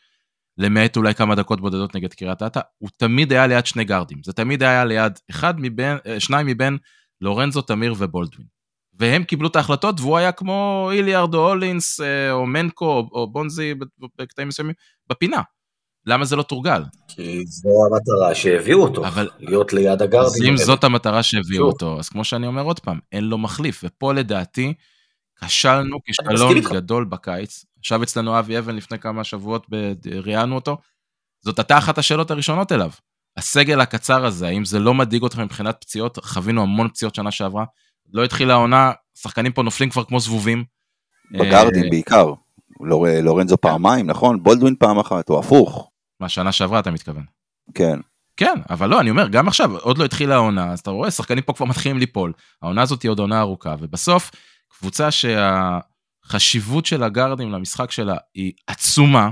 למעט 0.58 0.96
אולי 0.96 1.14
כמה 1.14 1.34
דקות 1.34 1.60
בודדות 1.60 1.96
נגד 1.96 2.14
קריית 2.14 2.42
אתא, 2.42 2.60
הוא 2.78 2.90
תמיד 2.96 3.32
היה 3.32 3.46
ליד 3.46 3.66
שני 3.66 3.84
גארדים. 3.84 4.18
זה 4.24 4.32
תמיד 4.32 4.62
היה 4.62 4.84
ליד 4.84 5.18
אחד 5.30 5.54
מבין, 5.58 5.96
אה, 6.06 6.20
שניים 6.20 6.46
מבין 6.46 6.78
לורנזו, 7.20 7.62
תמיר 7.62 7.94
ובולדווין. 7.98 8.46
והם 8.98 9.24
קיבלו 9.24 9.48
את 9.48 9.56
ההחלטות, 9.56 10.00
והוא 10.00 10.18
היה 10.18 10.32
כמו 10.32 10.88
איליארד 10.92 11.34
או 11.34 11.48
הולינס 11.48 12.00
או 12.30 12.46
מנקו 12.46 13.08
או 13.12 13.32
בונזי 13.32 13.74
בקטעים 14.18 14.48
מסוימים 14.48 14.74
בפינה. 15.10 15.42
למה 16.06 16.24
זה 16.24 16.36
לא 16.36 16.42
תורגל? 16.42 16.82
כי 17.08 17.44
זו 17.46 17.68
המטרה 17.86 18.34
שהביאו 18.34 18.82
אותו, 18.82 19.06
אבל... 19.06 19.28
להיות 19.38 19.72
ליד 19.72 20.02
הגארדים. 20.02 20.42
אז 20.42 20.48
אם 20.48 20.56
זאת 20.56 20.84
המטרה 20.84 21.22
שהביאו 21.22 21.66
אותו, 21.66 21.98
אז 21.98 22.08
כמו 22.08 22.24
שאני 22.24 22.46
אומר 22.46 22.62
עוד 22.62 22.80
פעם, 22.80 22.98
אין 23.12 23.24
לו 23.24 23.38
מחליף, 23.38 23.80
ופה 23.84 24.12
לדעתי 24.12 24.74
כשלנו 25.44 25.98
כישלון 26.04 26.60
גדול 26.60 27.04
בקיץ. 27.04 27.64
ישב 27.84 28.02
אצלנו 28.02 28.38
אבי 28.38 28.58
אבן 28.58 28.76
לפני 28.76 28.98
כמה 28.98 29.24
שבועות, 29.24 29.66
ראיינו 30.24 30.54
אותו. 30.54 30.76
זאת 31.44 31.58
הייתה 31.58 31.78
אחת 31.78 31.98
השאלות 31.98 32.30
הראשונות 32.30 32.72
אליו. 32.72 32.90
הסגל 33.36 33.80
הקצר 33.80 34.24
הזה, 34.24 34.46
האם 34.46 34.64
זה 34.64 34.78
לא 34.78 34.94
מדאיג 34.94 35.22
אותך 35.22 35.38
מבחינת 35.38 35.76
פציעות? 35.80 36.18
חווינו 36.24 36.62
המון 36.62 36.88
פציעות 36.88 37.14
שנה 37.14 37.30
שעברה. 37.30 37.64
לא 38.12 38.24
התחילה 38.24 38.52
העונה, 38.52 38.92
שחקנים 39.14 39.52
פה 39.52 39.62
נופלים 39.62 39.90
כבר 39.90 40.04
כמו 40.04 40.20
זבובים. 40.20 40.64
בגארדים 41.32 41.84
אה, 41.84 41.90
בעיקר. 41.90 42.32
לור, 42.80 43.06
לורנזו 43.22 43.56
פעמיים, 43.56 44.06
נכון? 44.06 44.42
בולדווין 44.42 44.74
פעם 44.78 44.98
אחת, 44.98 45.30
או 45.30 45.38
הפוך. 45.38 45.90
מה, 46.24 46.28
שנה 46.28 46.52
שעברה 46.52 46.80
אתה 46.80 46.90
מתכוון? 46.90 47.24
כן. 47.74 47.98
כן, 48.36 48.54
אבל 48.70 48.88
לא, 48.90 49.00
אני 49.00 49.10
אומר, 49.10 49.28
גם 49.28 49.48
עכשיו, 49.48 49.76
עוד 49.78 49.98
לא 49.98 50.04
התחילה 50.04 50.34
העונה, 50.34 50.72
אז 50.72 50.80
אתה 50.80 50.90
רואה, 50.90 51.10
שחקנים 51.10 51.42
פה 51.42 51.52
כבר 51.52 51.66
מתחילים 51.66 51.98
ליפול. 51.98 52.32
העונה 52.62 52.82
הזאת 52.82 53.02
היא 53.02 53.10
עוד 53.10 53.18
עונה 53.18 53.40
ארוכה, 53.40 53.74
ובסוף, 53.80 54.30
קבוצה 54.68 55.08
שהחשיבות 55.10 56.86
של 56.86 57.02
הגארדים 57.02 57.52
למשחק 57.52 57.90
שלה 57.90 58.16
היא 58.34 58.52
עצומה, 58.66 59.30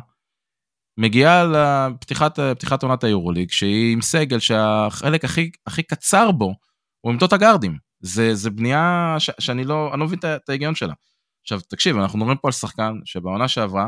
מגיעה 0.99 1.45
לפתיחת 1.45 2.83
עונת 2.83 3.05
היורוליג, 3.05 3.51
שהיא 3.51 3.93
עם 3.93 4.03
סגל 4.03 4.39
שהחלק 4.39 5.25
הכי, 5.25 5.51
הכי 5.67 5.83
קצר 5.83 6.31
בו 6.31 6.55
הוא 7.01 7.13
עמדות 7.13 7.33
הגארדים. 7.33 7.79
זה, 8.01 8.35
זה 8.35 8.51
בנייה 8.51 9.15
ש, 9.19 9.31
שאני 9.39 9.65
לא, 9.65 9.91
אני 9.93 10.01
לא 10.01 10.07
מבין 10.07 10.19
את 10.19 10.49
ההיגיון 10.49 10.75
שלה. 10.75 10.95
עכשיו, 11.43 11.61
תקשיב, 11.61 11.97
אנחנו 11.97 12.19
מדברים 12.19 12.37
פה 12.37 12.49
על 12.49 12.53
שחקן 12.53 12.93
שבעונה 13.05 13.49
שעברה 13.49 13.87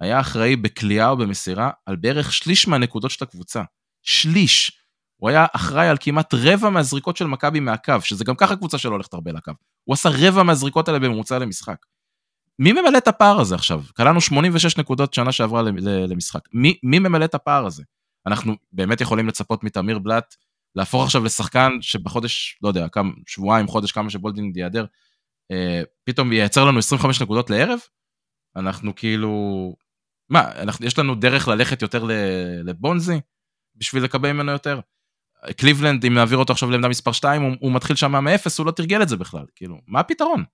היה 0.00 0.20
אחראי 0.20 0.56
בכלייה 0.56 1.08
או 1.08 1.16
במסירה 1.16 1.70
על 1.86 1.96
בערך 1.96 2.32
שליש 2.32 2.68
מהנקודות 2.68 3.10
של 3.10 3.24
הקבוצה. 3.24 3.62
שליש. 4.02 4.84
הוא 5.16 5.30
היה 5.30 5.46
אחראי 5.52 5.88
על 5.88 5.96
כמעט 6.00 6.34
רבע 6.34 6.70
מהזריקות 6.70 7.16
של 7.16 7.26
מכבי 7.26 7.60
מהקו, 7.60 8.00
שזה 8.00 8.24
גם 8.24 8.36
ככה 8.36 8.56
קבוצה 8.56 8.78
שלא 8.78 8.92
הולכת 8.92 9.14
הרבה 9.14 9.32
לקו. 9.32 9.52
הוא 9.84 9.94
עשה 9.94 10.08
רבע 10.12 10.42
מהזריקות 10.42 10.88
האלה 10.88 10.98
בממוצע 10.98 11.38
למשחק. 11.38 11.76
מי 12.58 12.72
ממלא 12.72 12.98
את 12.98 13.08
הפער 13.08 13.40
הזה 13.40 13.54
עכשיו? 13.54 13.82
קלענו 13.94 14.20
86 14.20 14.76
נקודות 14.76 15.14
שנה 15.14 15.32
שעברה 15.32 15.62
למשחק. 16.08 16.40
מי, 16.52 16.78
מי 16.82 16.98
ממלא 16.98 17.24
את 17.24 17.34
הפער 17.34 17.66
הזה? 17.66 17.82
אנחנו 18.26 18.56
באמת 18.72 19.00
יכולים 19.00 19.28
לצפות 19.28 19.64
מתמיר 19.64 19.98
בלאט 19.98 20.34
להפוך 20.76 21.04
עכשיו 21.04 21.24
לשחקן 21.24 21.72
שבחודש, 21.80 22.58
לא 22.62 22.68
יודע, 22.68 22.88
כמה, 22.88 23.12
שבועיים, 23.26 23.66
חודש, 23.66 23.92
כמה 23.92 24.10
שבולדינג 24.10 24.56
ייעדר, 24.56 24.84
אה, 25.50 25.82
פתאום 26.04 26.32
ייצר 26.32 26.64
לנו 26.64 26.78
25 26.78 27.22
נקודות 27.22 27.50
לערב? 27.50 27.78
אנחנו 28.56 28.94
כאילו... 28.94 29.74
מה, 30.30 30.52
אנחנו, 30.56 30.86
יש 30.86 30.98
לנו 30.98 31.14
דרך 31.14 31.48
ללכת 31.48 31.82
יותר 31.82 32.06
לבונזי 32.64 33.20
בשביל 33.76 34.04
לקבל 34.04 34.32
ממנו 34.32 34.52
יותר? 34.52 34.80
קליבלנד, 35.56 36.04
אם 36.04 36.14
נעביר 36.14 36.38
אותו 36.38 36.52
עכשיו 36.52 36.70
לעמדה 36.70 36.88
מספר 36.88 37.12
2, 37.12 37.42
הוא, 37.42 37.52
הוא 37.60 37.72
מתחיל 37.72 37.96
שם 37.96 38.24
מאפס, 38.24 38.58
הוא 38.58 38.66
לא 38.66 38.70
תרגל 38.70 39.02
את 39.02 39.08
זה 39.08 39.16
בכלל. 39.16 39.44
כאילו, 39.54 39.76
מה 39.86 40.00
הפתרון? 40.00 40.44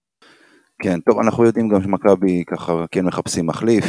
כן, 0.82 1.00
טוב, 1.00 1.18
אנחנו 1.18 1.44
יודעים 1.44 1.68
גם 1.68 1.82
שמכבי 1.82 2.44
ככה 2.46 2.84
כן 2.90 3.04
מחפשים 3.04 3.46
מחליף, 3.46 3.84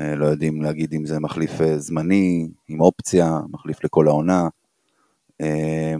אה, 0.00 0.14
לא 0.16 0.26
יודעים 0.26 0.62
להגיד 0.62 0.94
אם 0.94 1.06
זה 1.06 1.20
מחליף 1.20 1.60
אה, 1.60 1.78
זמני, 1.78 2.48
עם 2.68 2.80
אופציה, 2.80 3.38
מחליף 3.50 3.84
לכל 3.84 4.08
העונה, 4.08 4.48
אה, 5.40 5.94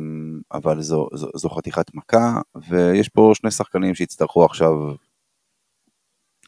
אבל 0.52 0.80
זו, 0.80 1.08
זו, 1.14 1.28
זו 1.34 1.48
חתיכת 1.48 1.94
מכה, 1.94 2.40
ויש 2.68 3.08
פה 3.08 3.32
שני 3.34 3.50
שחקנים 3.50 3.94
שיצטרכו 3.94 4.44
עכשיו 4.44 4.72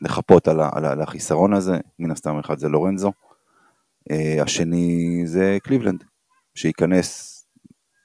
לחפות 0.01 0.49
על, 0.49 0.61
על, 0.73 0.85
על 0.85 1.03
החיסרון 1.03 1.55
הזה, 1.55 1.79
מן 1.99 2.11
הסתם 2.11 2.39
אחד 2.39 2.59
זה 2.59 2.69
לורנזו, 2.69 3.13
השני 4.41 5.23
זה 5.25 5.59
קליבלנד, 5.63 6.05
שייכנס 6.55 7.31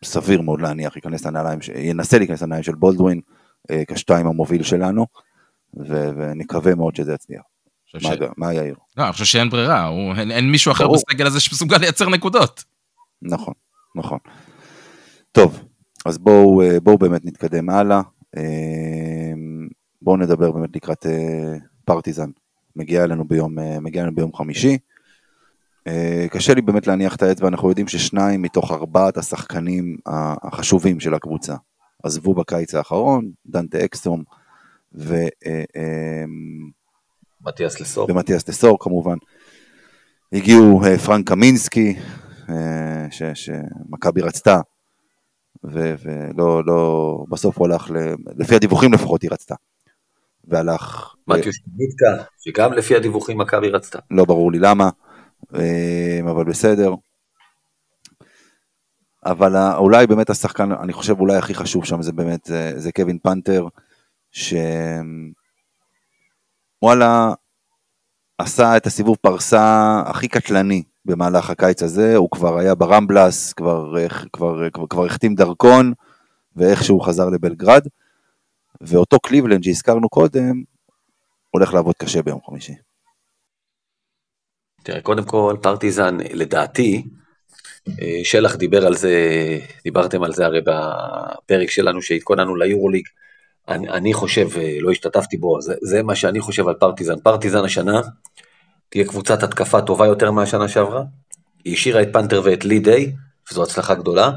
סביר 0.06 0.42
מאוד 0.42 0.62
להניח, 0.62 0.96
ייכנס 0.96 1.26
לנעליים, 1.26 1.60
ינסה 1.76 2.18
להיכנס 2.18 2.42
לנעליים 2.42 2.64
של 2.64 2.76
בולדווין, 2.76 3.22
אה, 3.72 3.84
כשתיים 3.88 4.28
המוביל 4.28 4.64
שלנו, 4.64 5.06
ו- 5.78 6.10
ונקווה 6.16 6.76
מאוד 6.76 6.96
שזה 6.96 7.14
יצליח. 7.14 7.42
מה, 7.94 8.00
ש... 8.00 8.18
מה 8.38 8.54
יאיר? 8.54 8.76
לא, 8.98 9.04
אני 9.04 9.12
חושב 9.12 9.26
שאין 9.26 9.50
ברירה, 9.50 9.86
הוא, 9.86 10.14
אין, 10.16 10.32
אין 10.32 10.52
מישהו 10.52 10.72
אחר 10.72 10.84
ברור. 10.84 10.98
בסגל 11.10 11.28
הזה 11.28 11.40
שמסוגל 11.40 11.78
לייצר 11.78 12.10
נקודות. 12.10 12.64
נכון, 13.22 13.54
נכון. 13.96 14.20
טוב, 15.32 15.64
אז 16.06 16.18
בואו 16.18 16.62
אה, 16.62 16.80
בוא 16.80 17.00
באמת 17.00 17.26
נתקדם 17.26 17.70
הלאה. 17.70 18.02
אה, 18.38 19.34
בואו 20.02 20.18
נדבר 20.18 20.52
באמת 20.52 20.76
לקראת 20.76 21.06
פרטיזן. 21.86 22.30
מגיע 22.76 23.04
אלינו 23.04 23.28
ביום, 23.28 23.56
מגיע 23.82 24.02
אלינו 24.02 24.16
ביום 24.16 24.34
חמישי. 24.34 24.78
אה, 25.88 26.26
קשה 26.32 26.54
לי 26.54 26.62
באמת 26.62 26.88
להניח 26.88 27.16
את 27.16 27.24
האצבע, 27.24 27.48
אנחנו 27.48 27.70
יודעים 27.70 27.88
ששניים 27.88 28.42
מתוך 28.42 28.72
ארבעת 28.72 29.18
השחקנים 29.18 29.98
החשובים 30.44 31.00
של 31.00 31.14
הקבוצה 31.14 31.56
עזבו 32.04 32.34
בקיץ 32.34 32.76
האחרון, 32.76 33.32
דנטה 33.46 33.86
אקסטרום 33.86 34.24
ו... 34.96 35.14
אה, 35.46 35.64
אה, 35.76 36.24
מתיאס 37.42 37.80
לסור. 37.82 38.12
ומתיאס 38.12 38.50
לסור 38.50 38.78
כמובן. 38.80 39.16
הגיעו 40.34 40.82
פרנק 41.06 41.28
קמינסקי, 41.28 41.96
שמכבי 43.34 44.22
רצתה, 44.22 44.60
ולא, 45.64 46.66
לא, 46.66 47.18
בסוף 47.30 47.58
הוא 47.58 47.68
הלך, 47.68 47.92
לפי 48.38 48.56
הדיווחים 48.56 48.94
לפחות 48.94 49.22
היא 49.22 49.30
רצתה. 49.32 49.56
והלך... 50.48 51.14
מתיוס 51.28 51.56
ניטקה, 51.78 52.24
שגם 52.40 52.74
לפי 52.74 52.96
הדיווחים 52.96 53.38
מכבי 53.38 53.70
רצתה. 53.70 54.00
לא 54.12 54.26
ברור 54.26 54.52
לי 54.52 54.60
למה. 54.60 54.90
אה, 55.56 56.20
אבל 56.32 56.44
בסדר. 56.44 56.94
אבל 59.26 59.56
אולי 59.78 60.08
באמת 60.08 60.30
השחקן, 60.30 60.72
אני 60.72 60.94
חושב 60.94 61.20
אולי 61.20 61.38
הכי 61.38 61.54
חשוב 61.54 61.86
שם 61.86 62.02
זה 62.02 62.12
באמת, 62.12 62.46
זה, 62.46 62.72
זה 62.76 62.92
קווין 62.92 63.18
פנתר, 63.24 63.68
שוואלה, 64.32 64.64
עשה 68.38 68.78
את 68.78 68.88
הסיבוב 68.88 69.18
פרסה 69.22 70.02
הכי 70.06 70.28
קטלני 70.28 70.84
במהלך 71.06 71.50
הקיץ 71.50 71.84
הזה, 71.84 72.16
הוא 72.16 72.30
כבר 72.32 72.58
היה 72.58 72.76
ברמבלס, 72.76 73.54
כבר, 73.54 73.94
כבר, 74.34 74.70
כבר, 74.70 74.88
כבר 74.90 75.06
החתים 75.06 75.36
דרכון, 75.36 75.94
ואיכשהו 76.56 77.00
חזר 77.00 77.30
לבלגרד, 77.30 77.88
ואותו 78.88 79.20
קליבלנד 79.20 79.64
שהזכרנו 79.64 80.10
קודם, 80.10 80.64
הולך 81.50 81.74
לעבוד 81.74 81.96
קשה 81.98 82.22
ביום 82.22 82.40
חמישי. 82.46 82.74
תראה, 84.84 85.02
קודם 85.02 85.24
כל, 85.26 85.58
פרטיזן, 85.62 86.18
לדעתי, 86.34 87.04
אה, 87.90 88.20
שלח 88.24 88.56
דיבר 88.56 88.86
על 88.86 88.96
זה, 88.96 89.14
דיברתם 89.84 90.24
על 90.24 90.34
זה 90.34 90.46
הרי 90.46 90.62
בפרק 90.62 91.70
שלנו 91.70 92.02
שהתכוננו 92.02 92.56
ליורוליג. 92.56 93.08
אני, 93.68 93.90
אני 93.90 94.14
חושב, 94.14 94.48
אה, 94.58 94.78
לא 94.80 94.92
השתתפתי 94.92 95.38
בו, 95.38 95.62
זה, 95.62 95.74
זה 95.82 96.04
מה 96.04 96.16
שאני 96.16 96.40
חושב 96.40 96.68
על 96.68 96.74
פרטיזן. 96.74 97.20
פרטיזן 97.20 97.64
השנה 97.64 98.02
תהיה 98.90 99.06
קבוצת 99.06 99.44
התקפה 99.44 99.82
טובה 99.82 100.06
יותר 100.06 100.32
מהשנה 100.32 100.68
שעברה. 100.68 101.04
היא 101.66 101.74
השאירה 101.74 102.02
את 102.02 102.08
פנתר 102.14 102.42
ואת 102.44 102.66
לי 102.66 102.80
דיי, 102.80 103.14
וזו 103.52 103.64
הצלחה 103.64 103.96
גדולה. 103.96 104.32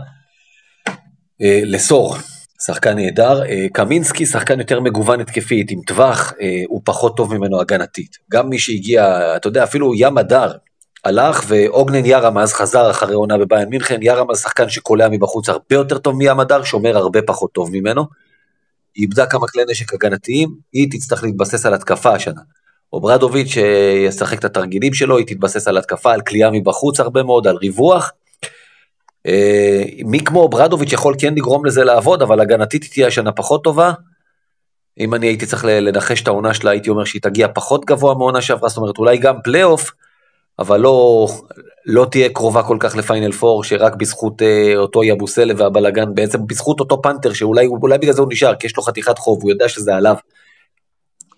אה, 1.43 1.61
לסור, 1.65 2.17
שחקן 2.63 2.95
נהדר. 2.99 3.43
קמינסקי, 3.73 4.27
שחקן 4.27 4.59
יותר 4.59 4.81
מגוון 4.81 5.21
התקפית, 5.21 5.71
עם 5.71 5.81
טווח, 5.87 6.33
הוא 6.69 6.81
פחות 6.85 7.17
טוב 7.17 7.35
ממנו 7.35 7.61
הגנתית. 7.61 8.17
גם 8.31 8.49
מי 8.49 8.59
שהגיע, 8.59 9.37
אתה 9.37 9.49
יודע, 9.49 9.65
אפילו 9.65 9.95
ים 9.95 10.19
הדר, 10.19 10.53
הלך 11.05 11.45
ואוגנן 11.47 12.07
ירמז 12.07 12.53
חזר 12.53 12.91
אחרי 12.91 13.15
עונה 13.15 13.39
בביין 13.39 13.69
מינכן, 13.69 13.99
ירמז 14.03 14.39
שחקן 14.39 14.69
שקולע 14.69 15.09
מבחוץ 15.09 15.49
הרבה 15.49 15.75
יותר 15.75 15.99
טוב 15.99 16.17
מים 16.17 16.41
הדר, 16.41 16.63
שומר 16.63 16.97
הרבה 16.97 17.23
פחות 17.23 17.53
טוב 17.53 17.71
ממנו. 17.73 18.05
היא 18.95 19.03
איבדה 19.03 19.27
כמה 19.27 19.47
כלי 19.47 19.63
נשק 19.71 19.95
הגנתיים, 19.95 20.49
היא 20.73 20.89
תצטרך 20.91 21.23
להתבסס 21.23 21.67
על 21.67 21.75
התקפה 21.75 22.15
השנה. 22.15 22.41
אוברדוביץ' 22.93 23.49
שישחק 23.49 24.39
את 24.39 24.45
התרגילים 24.45 24.95
שלו, 24.95 25.19
היא 25.19 25.27
תתבסס 25.27 25.69
על 25.69 25.79
התקפה, 25.79 26.13
על 26.13 26.21
קליעה 26.21 26.51
מבחוץ 26.51 27.01
הרבה 27.01 27.23
מאוד, 27.23 27.47
על 27.47 27.57
ריווח. 27.57 28.13
אה, 29.27 29.83
מי 30.05 30.21
כמו 30.25 30.41
אוברדוביץ' 30.41 30.93
יכול 30.93 31.15
כן 31.19 31.35
לגרום 31.35 31.65
לזה 31.65 31.85
לעבוד, 31.85 32.23
אבל 32.23 32.41
הגנתית 32.41 32.85
תהיה 32.93 33.07
השנה 33.07 33.33
פחות 33.33 33.65
טובה. 33.65 33.93
אם 35.01 35.15
אני 35.15 35.27
הייתי 35.27 35.47
צריך 35.47 35.65
לנחש 35.65 36.23
את 36.23 36.29
העונה 36.29 36.55
שלה, 36.55 36.71
הייתי 36.71 36.91
אומר 36.91 37.05
שהיא 37.05 37.23
תגיע 37.23 37.49
פחות 37.55 37.85
גבוה 37.85 38.15
מעונה 38.15 38.41
שעברה, 38.41 38.69
זאת 38.69 38.79
אומרת 38.79 38.99
אולי 38.99 39.19
גם 39.19 39.37
פלייאוף, 39.45 39.93
אבל 40.59 40.81
לא, 40.81 41.29
לא 41.87 42.07
תהיה 42.11 42.29
קרובה 42.29 42.63
כל 42.63 42.77
כך 42.81 42.97
לפיינל 42.97 43.33
פור, 43.33 43.65
שרק 43.65 43.95
בזכות 43.95 44.43
אה, 44.43 44.77
אותו 44.77 45.05
יאבוסלה 45.05 45.55
והבלגן, 45.57 46.15
בעצם 46.15 46.47
בזכות 46.47 46.81
אותו 46.81 47.03
פאנטר, 47.03 47.33
שאולי 47.33 47.69
בגלל 48.01 48.13
זה 48.13 48.23
הוא 48.23 48.29
נשאר, 48.33 48.55
כי 48.55 48.67
יש 48.67 48.77
לו 48.77 48.83
חתיכת 48.83 49.19
חוב, 49.19 49.43
הוא 49.43 49.51
יודע 49.51 49.69
שזה 49.69 49.97
עליו. 49.97 50.17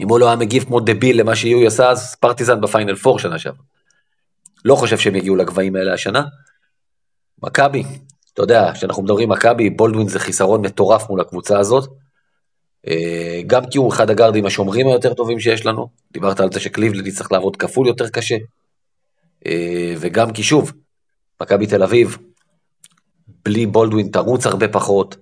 אם 0.01 0.09
הוא 0.09 0.21
לא 0.21 0.27
היה 0.27 0.37
מגיב 0.37 0.65
כמו 0.65 0.81
דביל 0.81 1.21
למה 1.21 1.37
שיהיו 1.37 1.67
עשה, 1.67 1.91
אז 1.91 2.15
פרטיזן 2.15 2.61
בפיינל 2.61 2.95
פור 2.95 3.19
שנה 3.19 3.39
שעברה. 3.39 3.63
לא 4.65 4.75
חושב 4.75 4.99
שהם 4.99 5.17
יגיעו 5.17 5.37
לגבהים 5.37 5.77
האלה 5.77 5.95
השנה. 5.95 6.23
מכבי, 7.43 7.85
אתה 8.35 8.43
יודע, 8.43 8.73
כשאנחנו 8.75 9.03
מדברים 9.03 9.29
מכבי, 9.29 9.71
בולדווין 9.71 10.09
זה 10.09 10.19
חיסרון 10.19 10.61
מטורף 10.67 11.11
מול 11.11 11.21
הקבוצה 11.21 11.59
הזאת. 11.59 11.91
אה, 12.89 13.41
גם 13.47 13.67
כי 13.67 13.79
הוא 13.79 13.93
אחד 13.93 14.11
הגארדים 14.11 14.47
השומרים 14.47 14.87
היותר 14.87 15.15
טובים 15.15 15.41
שיש 15.41 15.67
לנו, 15.67 15.89
דיברת 16.13 16.41
על 16.41 16.53
זה 16.53 16.61
שקליבלד 16.61 17.07
יצטרך 17.07 17.33
לעבוד 17.33 17.57
כפול 17.57 17.87
יותר 17.87 18.09
קשה. 18.09 18.37
אה, 19.47 19.95
וגם 19.99 20.33
כי 20.33 20.43
שוב, 20.43 20.73
מכבי 21.43 21.67
תל 21.67 21.83
אביב, 21.83 22.19
בלי 23.45 23.67
בולדווין 23.67 24.09
נרוץ 24.09 24.47
הרבה 24.47 24.69
פחות, 24.69 25.17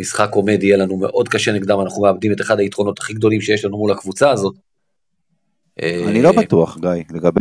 משחק 0.00 0.30
עומד 0.32 0.62
יהיה 0.62 0.76
לנו 0.76 0.96
מאוד 0.96 1.28
קשה 1.28 1.52
נגדם, 1.52 1.80
אנחנו 1.80 2.02
מאבדים 2.02 2.32
את 2.32 2.40
אחד 2.40 2.60
היתרונות 2.60 2.98
הכי 2.98 3.14
גדולים 3.14 3.40
שיש 3.40 3.64
לנו 3.64 3.76
מול 3.76 3.92
הקבוצה 3.92 4.30
הזאת. 4.30 4.54
אני 5.82 6.22
לא 6.22 6.32
בטוח, 6.32 6.78
גיא, 6.80 6.90
לגבי, 7.10 7.40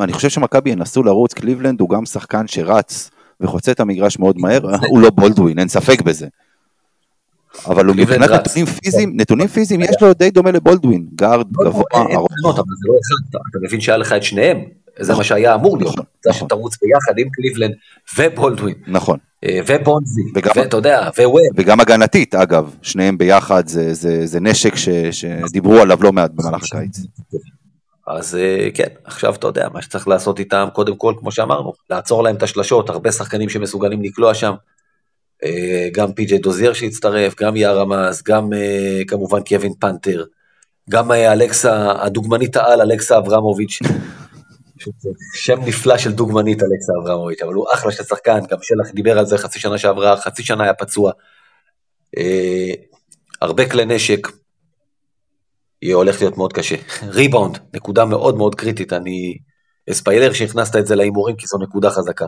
אני 0.00 0.12
חושב 0.12 0.28
שמכבי 0.28 0.70
ינסו 0.70 1.02
לרוץ, 1.02 1.34
קליבלנד 1.34 1.80
הוא 1.80 1.88
גם 1.90 2.06
שחקן 2.06 2.46
שרץ 2.46 3.10
וחוצה 3.40 3.72
את 3.72 3.80
המגרש 3.80 4.18
מאוד 4.18 4.38
מהר, 4.38 4.60
הוא 4.90 5.00
לא 5.00 5.10
בולדווין, 5.10 5.58
אין 5.58 5.68
ספק 5.68 6.02
בזה. 6.02 6.26
אבל 7.66 7.86
הוא 7.86 7.96
מבחינת 7.96 8.30
נתונים 8.30 8.66
פיזיים, 8.66 9.12
נתונים 9.16 9.48
פיזיים 9.48 9.80
יש 9.80 9.96
לו 10.00 10.14
די 10.14 10.30
דומה 10.30 10.50
לבולדווין, 10.50 11.06
גארד 11.14 11.46
גבוה, 11.52 11.84
ארוך. 11.94 12.28
לא 12.44 12.50
אתה 12.50 13.58
מבין 13.62 13.80
שהיה 13.80 13.98
לך 13.98 14.12
את 14.12 14.22
שניהם, 14.22 14.64
זה 14.98 15.14
מה 15.14 15.24
שהיה 15.24 15.54
אמור 15.54 15.78
להיות, 15.78 15.92
נכון, 15.92 16.04
זה 16.24 16.30
נכון. 16.30 16.48
שתרוץ 16.48 16.76
ביחד 16.82 17.18
עם 17.18 17.28
קליבלנד 17.32 17.74
ובולדווין. 18.18 18.74
נכון. 18.86 19.18
אה, 19.44 19.60
ובונזי, 19.66 20.22
ואתה 20.56 20.76
יודע, 20.76 21.08
וווב. 21.18 21.40
וגם 21.56 21.80
הגנתית, 21.80 22.34
אגב, 22.34 22.74
שניהם 22.82 23.18
ביחד, 23.18 23.62
זה, 23.66 24.40
נשק 24.40 24.74
שדיברו 25.10 25.78
עליו 25.78 25.98
לא 26.02 26.12
מעט 26.12 26.30
במהלך 26.30 26.62
הקיץ. 26.64 26.98
אז 28.08 28.36
אה, 28.36 28.68
כן, 28.74 28.88
עכשיו 29.04 29.34
אתה 29.34 29.46
יודע, 29.46 29.68
מה 29.72 29.82
שצריך 29.82 30.08
לעשות 30.08 30.38
איתם, 30.38 30.68
קודם 30.72 30.96
כל, 30.96 31.14
כמו 31.18 31.32
שאמרנו, 31.32 31.72
לעצור 31.90 32.22
להם 32.22 32.36
את 32.36 32.42
השלשות, 32.42 32.90
הרבה 32.90 33.12
שחקנים 33.12 33.48
שמסוגלים 33.48 34.02
לקלוע 34.02 34.34
שם, 34.34 34.54
אה, 35.44 35.88
גם 35.92 36.12
פי.ג'יי 36.12 36.38
דוזייר 36.38 36.72
שהצטרף, 36.72 37.34
גם 37.40 37.56
יאר 37.56 37.78
רמז, 37.78 38.22
גם 38.22 38.50
כמובן 39.08 39.40
קווין 39.48 39.72
פנתר, 39.80 40.24
גם 40.90 41.12
אלכסה, 41.12 41.92
הדוגמנית 42.02 42.56
העל, 42.56 42.80
אלכסה 42.80 43.18
אברמוביץ', 43.18 43.78
שם 45.44 45.60
נפלא 45.60 45.98
של 45.98 46.12
דוגמנית 46.12 46.62
אלכסה 46.62 46.92
אברמוביץ', 47.02 47.42
אבל 47.42 47.54
הוא 47.54 47.66
אחלה 47.74 47.92
של 47.92 48.04
שחקן, 48.04 48.38
גם 48.50 48.58
שלח 48.62 48.94
דיבר 48.94 49.18
על 49.18 49.26
זה 49.26 49.38
חצי 49.38 49.60
שנה 49.60 49.78
שעברה, 49.78 50.16
חצי 50.16 50.42
שנה 50.42 50.64
היה 50.64 50.74
פצוע. 50.74 51.12
אה, 52.18 52.72
הרבה 53.40 53.68
כלי 53.68 53.84
נשק, 53.84 54.28
יהיה 55.82 55.96
הולך 55.96 56.20
להיות 56.20 56.36
מאוד 56.36 56.52
קשה. 56.52 56.76
ריבאונד, 57.02 57.58
נקודה 57.74 58.04
מאוד 58.04 58.36
מאוד 58.36 58.54
קריטית, 58.54 58.92
אני 58.92 59.38
אספיילר 59.90 60.32
שהכנסת 60.32 60.76
את 60.76 60.86
זה 60.86 60.96
להימורים 60.96 61.36
כי 61.36 61.46
זו 61.46 61.58
נקודה 61.58 61.90
חזקה. 61.90 62.26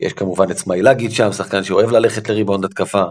יש 0.00 0.12
כמובן 0.12 0.50
את 0.50 0.58
סמיילגיץ' 0.58 1.12
שם, 1.12 1.32
שחקן 1.32 1.64
שאוהב 1.64 1.90
ללכת 1.90 2.28
לריבאונד 2.28 2.64
התקפה. 2.64 3.04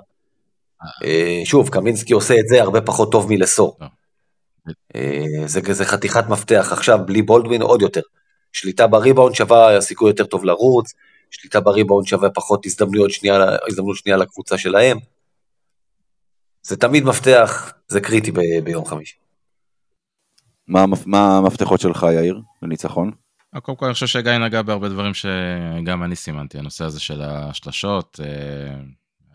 אה, 1.04 1.42
שוב, 1.46 1.70
קמינסקי 1.70 2.14
עושה 2.14 2.34
את 2.40 2.48
זה 2.48 2.62
הרבה 2.62 2.82
פחות 2.82 3.12
טוב 3.12 3.28
מלסור. 3.30 3.78
אה, 4.96 5.26
זה, 5.46 5.60
זה 5.72 5.86
חתיכת 5.86 6.24
מפתח, 6.30 6.70
עכשיו 6.72 7.00
בלי 7.06 7.22
בולדווין 7.22 7.62
עוד 7.62 7.82
יותר. 7.82 8.02
שליטה 8.54 8.88
בריבאונד 8.88 9.36
שווה 9.36 9.82
סיכוי 9.82 10.10
יותר 10.10 10.26
טוב 10.26 10.46
לרוץ, 10.46 10.94
שליטה 11.32 11.60
בריבאונד 11.60 12.08
שווה 12.08 12.30
פחות 12.30 12.66
הזדמנויות 12.66 13.12
שנייה, 13.12 13.56
הזדמנות 13.68 13.96
שנייה 13.96 14.18
לקבוצה 14.18 14.58
שלהם. 14.58 14.98
זה 16.64 16.78
תמיד 16.78 17.04
מפתח, 17.04 17.74
זה 17.88 18.02
קריטי 18.02 18.32
ב- 18.32 18.64
ביום 18.64 18.86
חמישי. 18.86 19.21
מה, 20.68 20.86
מה 21.06 21.38
המפתחות 21.38 21.82
שלך, 21.82 22.06
יאיר, 22.14 22.42
לניצחון? 22.62 23.12
קודם 23.60 23.78
כל 23.78 23.86
אני 23.86 23.94
חושב 23.94 24.08
שגיא 24.08 24.38
נגע 24.38 24.62
בהרבה 24.62 24.90
דברים 24.90 25.14
שגם 25.14 26.04
אני 26.04 26.16
סימנתי, 26.16 26.58
הנושא 26.58 26.86
הזה 26.86 27.00
של 27.00 27.22
השלשות, 27.22 28.20
אה, 28.24 28.76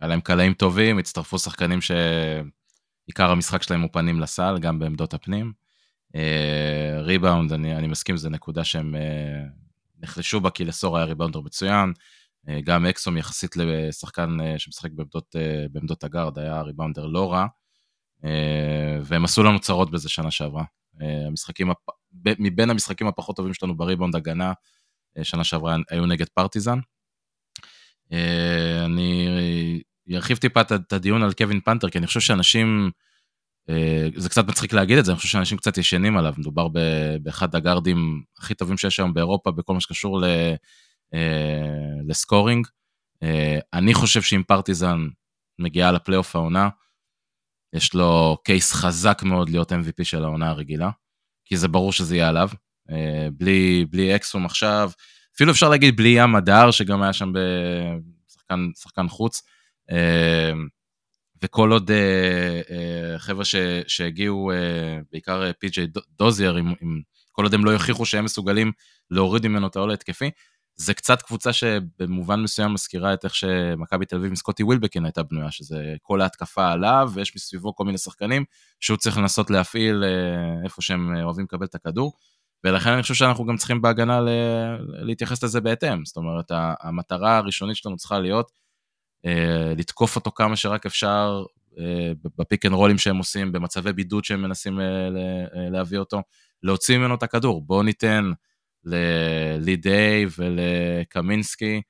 היה 0.01 0.09
להם 0.09 0.21
קלעים 0.21 0.55
טובים, 0.55 0.99
הצטרפו 0.99 1.39
שחקנים 1.39 1.79
שעיקר 1.81 3.31
המשחק 3.31 3.63
שלהם 3.63 3.83
הוא 3.83 3.91
פנים 3.93 4.21
לסל, 4.21 4.59
גם 4.61 4.79
בעמדות 4.79 5.15
הפנים. 5.15 5.53
ריבאונד, 6.99 7.53
אה, 7.53 7.57
אני, 7.57 7.77
אני 7.77 7.87
מסכים, 7.87 8.17
זו 8.17 8.29
נקודה 8.31 8.65
שהם 8.65 8.95
אה, 8.95 9.45
נחלשו 10.03 10.41
בה, 10.41 10.51
כי 10.51 10.65
לסור 10.65 10.97
היה 10.97 11.07
ריבאונדר 11.07 11.41
מצוין. 11.41 11.93
גם 12.65 12.87
אקסום 12.87 13.17
יחסית 13.17 13.57
לשחקן 13.57 14.37
שמשחק 14.59 14.91
בעמדות, 14.93 15.37
בעמדות 15.71 16.05
הגארד, 16.05 16.39
היה 16.39 16.61
ריבאונדר 16.61 17.07
לא 17.07 17.33
רע. 17.33 17.47
והם 19.03 19.25
עשו 19.25 19.43
לנו 19.43 19.59
צרות 19.61 19.91
בזה 19.91 20.09
שנה 20.09 20.31
שעברה. 20.31 20.65
המשחקים, 21.01 21.71
מבין 22.25 22.71
המשחקים 22.71 23.07
הפחות 23.07 23.37
טובים 23.37 23.55
שלנו 23.55 23.77
בריבאונד 23.77 24.17
הגנה, 24.17 24.53
שנה 25.23 25.45
שעברה 25.45 25.77
היו 25.91 26.07
נגד 26.07 26.29
פרטיזן. 26.29 26.79
אני 28.85 29.29
ארחיב 30.15 30.37
טיפה 30.37 30.61
את 30.61 30.93
הדיון 30.93 31.23
על 31.23 31.33
קווין 31.33 31.61
פנתר, 31.61 31.89
כי 31.89 31.99
אני 31.99 32.07
חושב 32.07 32.21
שאנשים 32.21 32.91
אה, 33.69 34.09
זה 34.17 34.29
קצת 34.29 34.49
מצחיק 34.49 34.73
להגיד 34.73 34.99
את 34.99 35.05
זה, 35.05 35.13
אני 35.13 35.17
חושב 35.17 35.29
שאנשים 35.29 35.59
קצת 35.59 35.79
ישנים 35.79 36.17
עליו, 36.17 36.35
מדובר 36.39 36.69
באחד 37.23 37.55
הגארדים 37.55 38.23
הכי 38.39 38.55
טובים 38.55 38.77
שיש 38.77 39.01
היום 39.01 39.15
באירופה 39.15 39.51
בכל 39.51 39.75
מה 39.75 39.81
שקשור 39.81 40.25
אה, 40.27 40.55
לסקורינג. 42.07 42.67
אה, 43.23 43.59
אני 43.73 43.95
חושב 43.95 44.23
שאם 44.23 44.43
פרטיזן 44.43 44.99
מגיעה 45.59 45.93
לפלייאוף 45.93 46.37
העונה, 46.37 46.69
יש 47.77 47.95
לו 47.95 48.37
קייס 48.45 48.73
חזק 48.73 49.23
מאוד 49.23 49.49
להיות 49.49 49.73
MVP 49.73 50.05
של 50.05 50.25
העונה 50.25 50.49
הרגילה, 50.51 50.91
כי 51.45 51.57
זה 51.57 51.69
ברור 51.69 51.93
שזה 51.93 52.17
יהיה 52.17 52.29
עליו. 52.29 52.49
בלי, 53.33 53.87
בלי 53.91 54.17
אקסום 54.17 54.47
עכשיו, 54.47 54.91
אפילו 55.35 55.53
אפשר 55.53 55.69
להגיד 55.69 55.97
בלי 55.97 56.09
ים 56.09 56.37
הדר, 56.37 56.71
שגם 56.71 57.03
היה 57.03 57.13
שם 57.13 57.33
בשחקן 58.49 59.09
חוץ. 59.09 59.43
וכל 61.43 61.73
עוד 61.73 61.91
אה, 61.91 62.61
אה, 62.71 63.19
חבר'ה 63.19 63.45
שהגיעו, 63.87 64.53
אה, 64.53 64.99
בעיקר 65.13 65.47
אה, 65.47 65.53
פי.ג'יי 65.53 65.87
עם, 66.81 67.01
כל 67.33 67.43
עוד 67.43 67.55
הם 67.55 67.65
לא 67.65 67.71
יוכיחו 67.71 68.07
שהם 68.07 68.25
מסוגלים 68.25 68.73
להוריד 69.11 69.47
ממנו 69.47 69.67
את 69.67 69.77
העול 69.77 69.91
ההתקפי, 69.91 70.31
זה 70.77 70.95
קצת 70.95 71.23
קבוצה 71.23 71.53
שבמובן 71.53 72.41
מסוים 72.41 72.73
מזכירה 72.73 73.15
את 73.15 73.25
איך 73.25 73.35
שמכבי 73.35 74.07
תל 74.07 74.17
אביב 74.17 74.29
עם 74.29 74.37
סקוטי 74.37 74.63
ווילבקין 74.63 75.05
הייתה 75.05 75.23
בנויה, 75.23 75.51
שזה 75.51 75.95
כל 76.03 76.21
ההתקפה 76.21 76.73
עליו, 76.73 77.11
ויש 77.15 77.37
מסביבו 77.37 77.75
כל 77.75 77.85
מיני 77.85 77.99
שחקנים 77.99 78.45
שהוא 78.81 78.97
צריך 78.97 79.19
לנסות 79.19 79.51
להפעיל 79.51 80.05
אה, 80.05 80.65
איפה 80.65 80.83
שהם 80.83 81.17
אה, 81.17 81.23
אוהבים 81.23 81.45
לקבל 81.45 81.67
את 81.67 81.75
הכדור. 81.75 82.13
ולכן 82.65 82.91
אני 82.91 83.03
חושב 83.03 83.15
שאנחנו 83.15 83.47
גם 83.47 83.57
צריכים 83.57 83.83
בהגנה 83.83 84.21
ל... 84.21 84.29
להתייחס 84.81 85.45
לזה 85.45 85.61
בהתאם. 85.61 86.05
זאת 86.05 86.17
אומרת, 86.17 86.47
המטרה 86.81 87.37
הראשונית 87.37 87.77
שלנו 87.77 87.97
צריכה 87.97 88.19
להיות 88.19 88.53
אה, 89.27 89.73
לתקוף 89.77 90.17
אותו 90.17 90.31
כמה 90.31 90.57
שרק 90.57 90.87
אפשר 90.87 91.45
אה, 91.79 92.13
בפיק 92.39 92.67
אנד 92.67 92.75
רולים 92.75 92.99
שהם 92.99 93.17
עושים, 93.17 93.53
במצבי 93.53 93.93
בידוד 93.93 94.25
שהם 94.25 94.43
מנסים 94.43 94.81
אה, 94.81 94.85
אה, 94.85 95.71
להביא 95.71 95.99
אותו, 95.99 96.23
להוציא 96.63 96.99
ממנו 96.99 97.15
את 97.15 97.23
הכדור. 97.23 97.63
בואו 97.63 97.83
ניתן 97.83 98.31
ללדיי 98.87 100.27
ולקמינסקי 100.39 101.83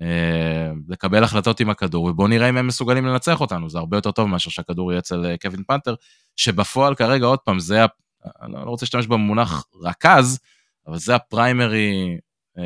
אה, 0.00 0.70
לקבל 0.88 1.24
החלטות 1.24 1.60
עם 1.60 1.70
הכדור, 1.70 2.04
ובואו 2.04 2.28
נראה 2.28 2.48
אם 2.48 2.56
הם 2.56 2.66
מסוגלים 2.66 3.06
לנצח 3.06 3.40
אותנו. 3.40 3.70
זה 3.70 3.78
הרבה 3.78 3.96
יותר 3.96 4.10
טוב 4.10 4.28
מאשר 4.28 4.50
שהכדור 4.50 4.92
יהיה 4.92 4.98
אצל 4.98 5.26
אה, 5.26 5.36
קווין 5.42 5.62
פאנטר, 5.66 5.94
שבפועל 6.36 6.94
כרגע, 6.94 7.26
עוד 7.26 7.38
פעם, 7.38 7.58
זה, 7.58 7.84
אני 8.42 8.52
לא 8.52 8.70
רוצה 8.70 8.84
להשתמש 8.84 9.06
במונח 9.06 9.64
רכז, 9.82 10.38
אבל 10.86 10.98
זה 10.98 11.14
ה 11.14 11.27
primary 11.27 12.18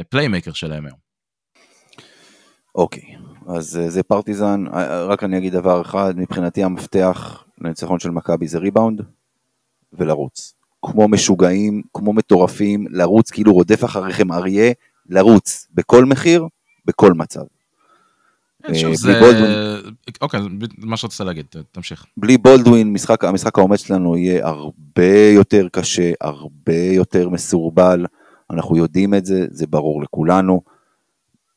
playmaker 0.09 0.53
שלהם 0.53 0.87
היום. 0.87 0.99
אוקיי, 2.75 3.17
אז 3.49 3.77
אה, 3.77 3.91
זה 3.91 4.03
פרטיזן, 4.03 4.65
אה, 4.75 5.05
רק 5.05 5.25
אני 5.25 5.39
אגיד 5.39 5.53
דבר 5.53 5.83
אחד, 5.83 6.15
מבחינתי 6.17 6.65
המפתח 6.65 7.45
לניצחון 7.59 7.99
של 7.99 8.11
מכבי 8.11 8.49
זה 8.49 8.59
ריבאונד 8.59 9.01
ולרוץ. 9.93 10.60
כמו 10.87 11.09
משוגעים, 11.09 11.83
כמו 11.95 12.13
מטורפים, 12.13 12.87
לרוץ 12.91 13.31
כאילו 13.31 13.53
רודף 13.53 13.85
אחריכם 13.85 14.33
אריה, 14.33 14.73
לרוץ 15.09 15.67
בכל 15.75 16.05
מחיר, 16.05 16.47
בכל 16.85 17.13
מצב. 17.13 17.43
כן, 18.63 18.75
שוב, 18.75 18.89
בלי 18.89 18.97
זה... 18.97 19.21
בולדווין. 19.21 19.53
אוקיי, 20.21 20.41
מה 20.79 20.97
שרצית 20.97 21.21
להגיד, 21.21 21.47
תמשיך. 21.73 22.07
בלי 22.17 22.39
בולדווין, 22.39 22.93
משחק, 22.93 23.25
המשחק 23.25 23.59
העומד 23.59 23.79
שלנו 23.79 24.17
יהיה 24.17 24.47
הרבה 24.47 25.29
יותר 25.35 25.69
קשה, 25.73 26.13
הרבה 26.21 26.83
יותר 26.83 27.29
מסורבל, 27.29 28.07
אנחנו 28.51 28.77
יודעים 28.77 29.15
את 29.15 29.27
זה, 29.27 29.47
זה 29.51 29.67
ברור 29.67 30.03
לכולנו. 30.03 30.61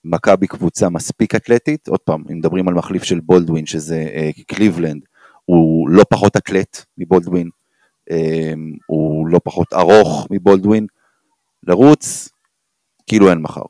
מכבי 0.06 0.48
קבוצה 0.48 0.90
מספיק 0.90 1.36
אתלטית, 1.36 1.88
עוד 1.88 2.00
פעם, 2.00 2.24
אם 2.32 2.38
מדברים 2.38 2.68
על 2.68 2.74
מחליף 2.74 3.04
של 3.04 3.20
בולדווין, 3.20 3.66
שזה 3.66 4.08
אה, 4.14 4.30
קליבלנד, 4.48 5.02
הוא 5.46 5.90
לא 5.90 6.04
פחות 6.10 6.38
אתלט 6.38 6.86
מבולדווין, 6.98 7.48
אה, 7.48 7.52
הוא 8.86 9.28
לא 9.28 9.40
פחות 9.44 9.74
ארוך 9.74 10.28
מבולדווין, 10.32 10.88
לרוץ, 11.64 12.30
כאילו 13.08 13.30
אין 13.30 13.38
מחר. 13.38 13.62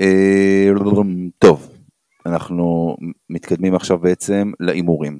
אה, 0.00 0.70
טוב, 1.38 1.70
אנחנו 2.26 2.96
מתקדמים 3.30 3.74
עכשיו 3.74 3.98
בעצם 3.98 4.52
להימורים. 4.60 5.18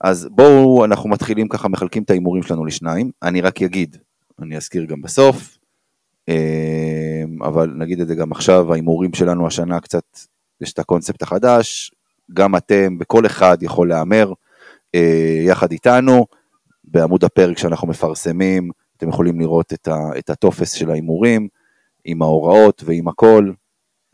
אז 0.00 0.28
בואו, 0.30 0.84
אנחנו 0.84 1.08
מתחילים 1.08 1.48
ככה, 1.48 1.68
מחלקים 1.68 2.02
את 2.02 2.10
ההימורים 2.10 2.42
שלנו 2.42 2.64
לשניים. 2.64 3.10
אני 3.22 3.40
רק 3.40 3.62
אגיד, 3.62 3.96
אני 4.42 4.56
אזכיר 4.56 4.84
גם 4.84 5.02
בסוף, 5.02 5.58
אה, 6.28 7.22
אבל 7.40 7.74
נגיד 7.76 8.00
את 8.00 8.08
זה 8.08 8.14
גם 8.14 8.32
עכשיו, 8.32 8.72
ההימורים 8.72 9.14
שלנו 9.14 9.46
השנה 9.46 9.80
קצת, 9.80 10.04
יש 10.60 10.72
את 10.72 10.78
הקונספט 10.78 11.22
החדש, 11.22 11.90
גם 12.34 12.56
אתם 12.56 12.96
וכל 13.00 13.26
אחד 13.26 13.62
יכול 13.62 13.88
להמר 13.88 14.32
יחד 15.46 15.72
איתנו, 15.72 16.26
בעמוד 16.84 17.24
הפרק 17.24 17.58
שאנחנו 17.58 17.88
מפרסמים, 17.88 18.70
אתם 18.96 19.08
יכולים 19.08 19.40
לראות 19.40 19.72
את, 19.72 19.88
ה, 19.88 19.98
את 20.18 20.30
הטופס 20.30 20.72
של 20.72 20.90
ההימורים, 20.90 21.48
עם 22.04 22.22
ההוראות 22.22 22.82
ועם 22.86 23.08
הכל. 23.08 23.50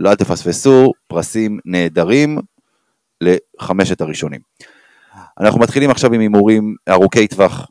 לא 0.01 0.11
אל 0.11 0.15
תפספסו, 0.15 0.93
פרסים 1.07 1.59
נהדרים 1.65 2.39
לחמשת 3.21 4.01
הראשונים. 4.01 4.41
אנחנו 5.41 5.61
מתחילים 5.61 5.91
עכשיו 5.91 6.13
עם 6.13 6.21
הימורים 6.21 6.75
ארוכי 6.89 7.29
טווח, 7.29 7.71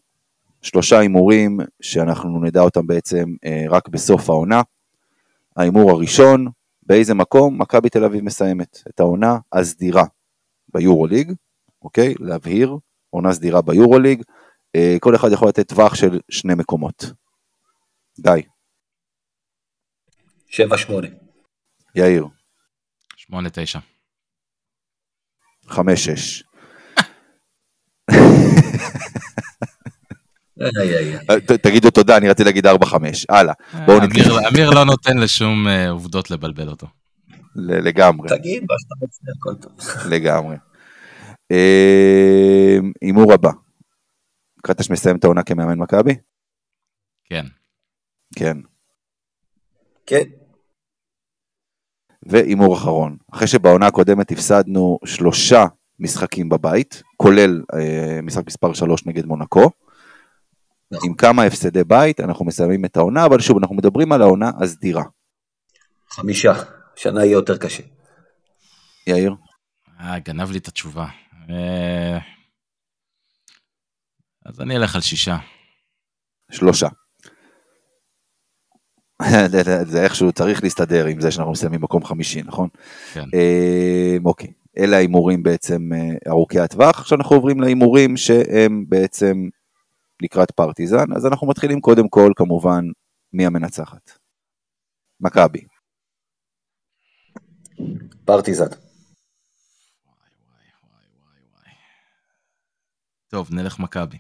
שלושה 0.62 1.00
הימורים 1.00 1.60
שאנחנו 1.82 2.44
נדע 2.44 2.62
אותם 2.62 2.88
בעצם 2.88 3.34
אה, 3.46 3.66
רק 3.70 3.88
בסוף 3.88 4.30
העונה. 4.30 4.62
ההימור 5.58 5.92
הראשון, 5.92 6.48
באיזה 6.84 7.14
מקום 7.14 7.62
מכבי 7.62 7.90
תל 7.90 8.04
אביב 8.04 8.24
מסיימת 8.24 8.84
את 8.90 9.00
העונה 9.00 9.38
הסדירה 9.54 10.04
ביורוליג, 10.74 11.34
אוקיי? 11.82 12.14
להבהיר, 12.20 12.78
עונה 13.10 13.34
סדירה 13.34 13.62
ביורוליג, 13.62 14.22
אה, 14.76 14.96
כל 15.00 15.16
אחד 15.16 15.32
יכול 15.32 15.48
לתת 15.50 15.68
טווח 15.70 15.96
של 15.96 16.20
שני 16.32 16.54
מקומות. 16.56 17.06
גיא, 18.20 18.32
7-8. 20.48 21.08
יאיר, 21.96 22.26
8-9. 23.18 23.80
חמש, 25.68 26.06
שש. 26.06 26.44
איי, 30.62 30.70
איי, 30.80 30.98
איי. 30.98 31.16
אה, 31.30 31.40
ת- 31.40 31.52
תגידו 31.52 31.90
תודה, 31.92 32.18
אני 32.18 32.30
רציתי 32.30 32.44
להגיד 32.44 32.66
4-5, 32.68 33.26
הלאה, 33.30 33.54
בואו 33.86 33.98
אמיר- 33.98 34.08
נתקדם 34.10 34.46
אמיר 34.54 34.70
לא 34.70 34.86
נותן 34.86 35.18
לשום 35.18 35.68
אה, 35.68 35.90
עובדות 35.90 36.32
לבלבל 36.32 36.68
אותו. 36.70 36.88
לגמרי, 37.56 38.30
תגיד 38.30 38.62
מה 38.64 38.76
שאתה 38.80 38.96
רוצה, 39.02 39.22
הכל 39.38 39.56
טוב. 39.62 39.72
לגמרי. 40.12 40.56
אה, 41.52 42.78
הימור 43.02 43.34
הבא, 43.34 43.52
קטש 44.62 44.90
מסיים 44.90 45.16
את 45.16 45.24
העונה 45.24 45.44
כמאמן 45.44 45.80
מכבי? 45.80 46.16
כן. 47.24 47.46
כן. 48.36 48.58
כן, 50.06 50.24
והימור 52.24 52.76
אחרון, 52.76 53.18
אחרי 53.34 53.48
שבעונה 53.48 53.88
הקודמת 53.88 54.32
הפסדנו 54.32 55.00
שלושה 55.06 55.66
משחקים 56.00 56.50
בבית, 56.50 57.04
כולל 57.18 57.64
אה, 57.74 58.20
משחק 58.24 58.48
מספר 58.48 58.74
3 58.74 59.06
נגד 59.06 59.26
מונקו, 59.26 59.70
נכון. 60.92 61.10
עם 61.10 61.16
כמה 61.16 61.44
הפסדי 61.44 61.84
בית, 61.84 62.20
אנחנו 62.20 62.46
מסיימים 62.46 62.86
את 62.86 62.98
העונה, 62.98 63.26
אבל 63.26 63.40
שוב, 63.40 63.58
אנחנו 63.58 63.76
מדברים 63.76 64.12
על 64.12 64.22
העונה 64.22 64.52
הסדירה. 64.62 65.04
חמישה. 66.10 66.54
שנה 66.96 67.26
יהיה 67.26 67.34
יותר 67.34 67.58
קשה. 67.58 67.84
יאיר? 69.08 69.36
אה, 70.00 70.20
גנב 70.20 70.52
לי 70.52 70.58
את 70.58 70.68
התשובה. 70.68 71.08
אה, 71.50 72.18
אז 74.46 74.62
אני 74.62 74.78
אלך 74.78 74.96
על 74.96 75.02
שישה. 75.02 75.38
שלושה. 76.52 76.88
זה- 79.86 80.04
איכשהו 80.04 80.32
צריך 80.32 80.64
להסתדר 80.64 81.06
עם 81.06 81.22
זה 81.22 81.32
שאנחנו 81.32 81.52
מסיימים 81.52 81.82
מקום 81.82 82.06
חמישי, 82.06 82.42
נכון? 82.42 82.70
כן. 83.14 83.24
אה, 83.34 84.18
אוקיי, 84.26 84.54
אלה 84.78 84.96
ההימורים 84.98 85.44
בעצם 85.44 85.90
אה, 85.94 86.32
ארוכי 86.32 86.60
הטווח. 86.60 87.00
עכשיו 87.00 87.18
אנחנו 87.18 87.36
עוברים 87.36 87.62
להימורים 87.62 88.18
שהם 88.18 88.86
בעצם 88.90 89.50
לקראת 90.22 90.52
פרטיזן, 90.52 91.14
אז 91.16 91.26
אנחנו 91.26 91.48
מתחילים 91.48 91.82
קודם 91.82 92.10
כל 92.10 92.32
כמובן 92.36 92.86
מי 93.34 93.46
המנצחת. 93.46 94.12
מכבי. 95.22 95.62
פרטיזן. 98.26 98.89
טוב, 103.30 103.48
נלך 103.52 103.80
מכבי. 103.80 104.18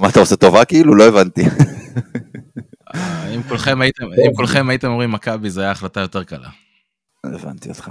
מה 0.00 0.08
אתה 0.08 0.20
עושה 0.20 0.36
טובה 0.36 0.64
כאילו? 0.64 0.94
לא 0.94 1.04
הבנתי. 1.08 1.42
אה, 2.94 3.34
אם 3.34 3.42
כולכם 3.42 3.80
הייתם- 3.80 4.04
אם 4.04 4.34
כולכם 4.36 4.68
הייתם 4.70 4.88
אומרים 4.88 5.12
מכבי, 5.12 5.50
זו 5.50 5.60
הייתה 5.60 5.70
החלטה 5.72 6.00
יותר 6.00 6.24
קלה. 6.24 6.48
הבנתי 7.24 7.68
אותך. 7.68 7.90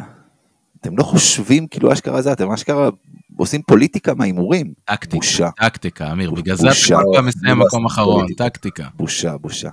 אתם 0.82 0.98
לא 0.98 1.04
חושבים 1.04 1.68
כאילו 1.68 1.94
אשכרה 1.94 2.22
זה, 2.22 2.32
אתם 2.34 2.52
אשכרה 2.52 2.90
עושים 3.38 3.62
פוליטיקה 3.62 4.14
מההימורים. 4.14 4.74
טקטיקה, 4.86 5.16
בושה. 5.18 5.50
טקטיקה, 5.58 6.12
אמיר, 6.12 6.32
בגלל 6.32 6.56
זה 6.56 6.68
אתה. 6.68 6.96
כל 7.04 7.12
פעם 7.16 7.26
מסיים 7.26 7.58
לא 7.60 7.66
מקום 7.66 7.86
אחרון. 7.86 8.26
טקטיקה. 8.38 8.88
בושה, 8.96 9.38
בושה. 9.38 9.70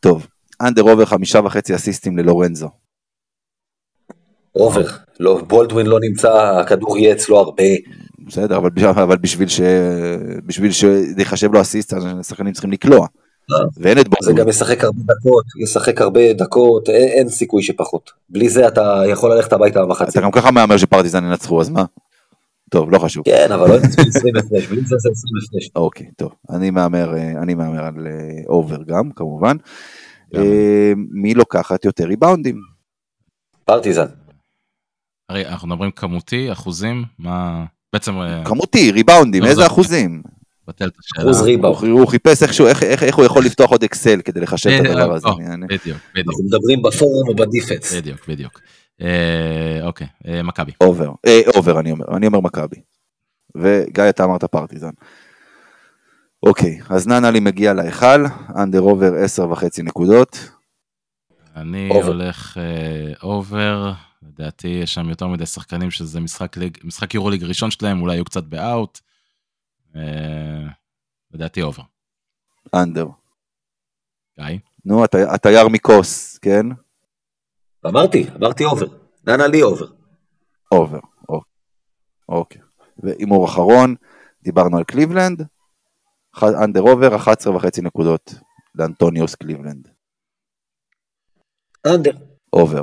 טוב, 0.00 0.26
under 0.62 0.82
over 0.82 1.04
חמישה 1.04 1.40
וחצי 1.44 1.74
אסיסטים 1.74 2.18
ללורנזו. 2.18 2.68
over. 4.54 4.86
לא, 5.20 5.42
בולדווין 5.44 5.86
לא 5.86 5.98
נמצא, 6.00 6.58
הכדור 6.60 6.98
יהיה 6.98 7.12
אצלו 7.14 7.38
הרבה. 7.38 7.62
בסדר, 8.26 8.56
אבל, 8.56 8.70
בשביל- 8.70 8.90
אבל 8.90 9.16
בשביל, 9.16 9.48
ש... 9.48 9.60
בשביל 10.46 10.70
שיחשב 10.72 11.52
לו 11.52 11.60
אסיסט, 11.60 11.92
השחקנים 12.20 12.52
צריכים 12.52 12.70
לקלוע. 12.72 13.06
אה. 13.52 13.56
ואין 13.76 13.98
את 13.98 14.04
וייד 14.04 14.10
בולדווין. 14.10 14.36
גם 14.36 14.48
ישחק 14.48 14.84
הרבה 14.84 15.00
דקות, 15.02 15.44
ישחק 15.62 16.00
הרבה 16.00 16.32
דקות, 16.32 16.88
אין, 16.88 17.08
אין 17.08 17.28
סיכוי 17.28 17.62
שפחות. 17.62 18.10
בלי 18.28 18.48
זה 18.48 18.68
אתה 18.68 19.02
יכול 19.08 19.34
ללכת 19.34 19.52
הביתה 19.52 19.82
במחצית. 19.82 20.08
אתה 20.08 20.20
גם 20.20 20.30
ככה 20.30 20.50
מהמר 20.50 20.76
שפרטיזן 20.76 21.24
ינצחו, 21.24 21.60
אז 21.60 21.68
מה? 21.70 21.84
טוב, 22.70 22.92
לא 22.92 22.98
חשוב. 22.98 23.24
כן, 23.24 23.52
אבל 23.52 23.68
לא 23.68 23.74
ינצחו 23.74 24.02
20 24.08 24.36
הפרש, 24.36 24.66
בלי 24.66 24.80
זה 24.80 24.96
זה 24.98 25.08
20 25.12 25.34
הפרש. 25.48 25.70
אוקיי, 25.76 26.06
טוב. 26.16 26.32
אני 26.50 26.70
מהמר, 26.70 27.14
אה, 27.16 27.42
אני 27.42 27.54
מהמר 27.54 27.84
על 27.84 28.06
אה, 28.06 28.12
אובר 28.48 28.82
גם, 28.86 29.10
כמובן. 29.16 29.56
אה, 30.36 30.92
מי 31.10 31.34
לוקחת 31.34 31.84
יותר 31.84 32.04
ריבאונדים? 32.04 32.60
פרטיזן. 33.64 34.06
הרי 35.28 35.46
אנחנו 35.46 35.68
מדברים 35.68 35.90
כמותי, 35.90 36.52
אחוזים, 36.52 37.04
מה... 37.18 37.64
בעצם 37.92 38.20
אה, 38.20 38.42
כמותי, 38.44 38.90
ריבאונדים, 38.92 39.42
לא, 39.42 39.48
איזה 39.48 39.60
זה- 39.60 39.66
אחוזים? 39.66 40.22
בטל 40.68 40.86
את 40.88 40.92
השאלה. 40.98 41.24
אחוז 41.30 41.42
ריבאונד. 41.42 41.88
הוא 41.88 42.06
חיפש 42.08 42.42
איכשהו, 42.42 42.66
איך- 42.66 43.14
הוא 43.16 43.24
יכול 43.24 43.44
לפתוח 43.44 43.70
עוד 43.70 43.84
אקסל 43.84 44.20
כדי 44.24 44.40
לחשב 44.40 44.70
את 44.70 44.86
אה, 44.86 44.90
הדבר 44.92 45.14
הזה. 45.14 45.28
אה, 45.28 45.54
אני- 45.54 45.66
בדיוק, 45.66 45.98
בדיוק, 46.14 46.28
אנחנו 46.28 46.44
מדברים 46.44 46.82
בפורום 46.82 47.28
או 47.28 47.34
בדיפנס. 47.34 47.92
בדיוק, 47.94 48.28
בדיוק. 48.28 48.60
אה, 49.02 49.78
אוקיי, 49.82 50.06
מכבי. 50.44 50.72
אובר, 50.80 51.10
אובר 51.56 51.80
אני 51.80 51.90
אומר, 51.92 52.16
אני 52.16 52.26
אומר 52.26 52.40
מכבי. 52.40 52.76
וגיא 53.56 54.04
אתה 54.08 54.24
אמרת 54.24 54.44
פרטיזן. 54.44 54.90
אוקיי, 56.42 56.80
אז 56.88 57.06
ננלי 57.06 57.40
מגיע 57.40 57.72
להיכל, 57.72 58.24
אנדר 58.56 58.80
אובר 58.80 59.14
עשר 59.14 59.50
וחצי 59.50 59.82
נקודות. 59.82 60.48
אני. 61.56 61.88
הולך 62.04 62.56
אובר, 63.22 63.92
לדעתי 64.22 64.68
יש 64.68 64.94
שם 64.94 65.08
יותר 65.08 65.26
מדי 65.26 65.46
שחקנים 65.46 65.90
שזה 65.90 66.20
משחק, 66.20 66.56
ליג, 66.56 66.78
משחק 66.84 67.14
יורוליג 67.14 67.44
ראשון 67.44 67.70
שלהם, 67.70 68.00
אולי 68.00 68.14
יהיו 68.14 68.24
קצת 68.24 68.44
באאוט. 68.44 69.00
אה, 69.96 70.66
לדעתי 71.30 71.62
אובר. 71.62 71.82
אנדר. 72.74 73.06
גיא? 74.40 74.58
נו, 74.84 75.04
התי- 75.04 75.22
התייר 75.34 75.68
מכוס, 75.68 76.38
כן? 76.38 76.66
אמרתי, 77.86 78.26
אמרתי 78.36 78.64
אובר. 78.64 78.86
נאנלי 79.26 79.62
over. 79.62 79.86
over. 80.72 80.98
אוקיי. 81.28 81.52
אוקיי. 82.28 82.60
והימור 82.98 83.46
אחרון, 83.46 83.94
דיברנו 84.42 84.76
על 84.78 84.84
קליבלנד. 84.84 85.46
under 86.64 86.80
over, 86.80 87.16
11 87.16 87.56
וחצי 87.56 87.80
נקודות 87.82 88.34
לאנטוניוס 88.74 89.34
קליבלנד. 89.34 89.88
under. 91.86 92.12
over. 92.52 92.82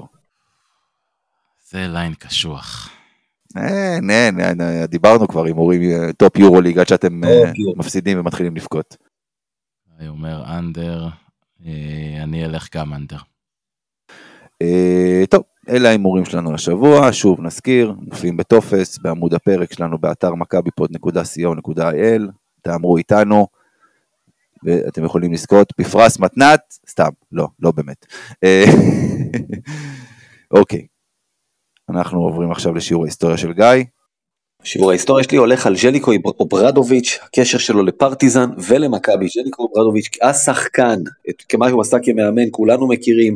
זה 1.72 1.88
line 1.88 2.14
קשוח. 2.14 2.90
אין, 3.58 4.10
אין, 4.10 4.40
אין, 4.40 4.86
דיברנו 4.86 5.28
כבר 5.28 5.46
הימורים 5.46 5.82
אה, 5.82 6.14
טופ 6.14 6.38
יורו 6.38 6.62
ליג 6.62 6.80
עד 6.80 6.88
שאתם 6.88 7.24
אה. 7.24 7.52
מפסידים 7.76 8.20
ומתחילים 8.20 8.56
לבכות. 8.56 8.98
אני 10.00 10.08
אומר 10.08 10.58
under, 10.58 11.08
אה, 11.66 12.24
אני 12.24 12.46
אלך 12.46 12.76
גם 12.76 12.94
under. 12.94 13.18
אה, 14.62 15.24
טוב, 15.30 15.44
אלה 15.70 15.90
ההימורים 15.90 16.26
שלנו 16.26 16.54
לשבוע, 16.54 17.10
שוב 17.12 17.42
נזכיר, 17.42 17.94
מופיעים 17.98 18.38
בטופס, 18.38 18.98
בעמוד 18.98 19.34
הפרק 19.34 19.74
שלנו 19.74 19.98
באתר 19.98 20.36
מכביפוד.co.il, 20.36 22.22
תהמרו 22.62 22.98
איתנו, 22.98 23.48
ואתם 24.64 25.06
יכולים 25.06 25.34
לזכות 25.34 25.74
בפרס 25.80 26.20
מתנת, 26.20 26.60
סתם, 26.90 27.10
לא, 27.32 27.48
לא 27.60 27.72
באמת. 27.72 28.06
אה, 28.44 28.66
אוקיי, 30.60 30.88
אנחנו 31.90 32.24
עוברים 32.24 32.52
עכשיו 32.52 32.74
לשיעור 32.74 33.04
ההיסטוריה 33.04 33.38
של 33.38 33.54
גיא. 33.54 33.84
שיעור 34.64 34.90
ההיסטוריה 34.90 35.24
שלי 35.24 35.38
הולך 35.38 35.68
על 35.68 35.76
ז'ליקו 35.76 36.12
אוברדוביץ', 36.40 37.20
הקשר 37.24 37.58
שלו 37.58 37.84
לפרטיזן 37.84 38.50
ולמכבי. 38.68 39.28
ז'ליקו 39.28 39.64
אוברדוביץ', 39.64 40.10
השחקן, 40.22 41.00
כמה 41.50 41.70
שהוא 41.70 41.82
עשה 41.82 41.98
כמאמן, 42.04 42.44
כולנו 42.52 42.88
מכירים, 42.88 43.36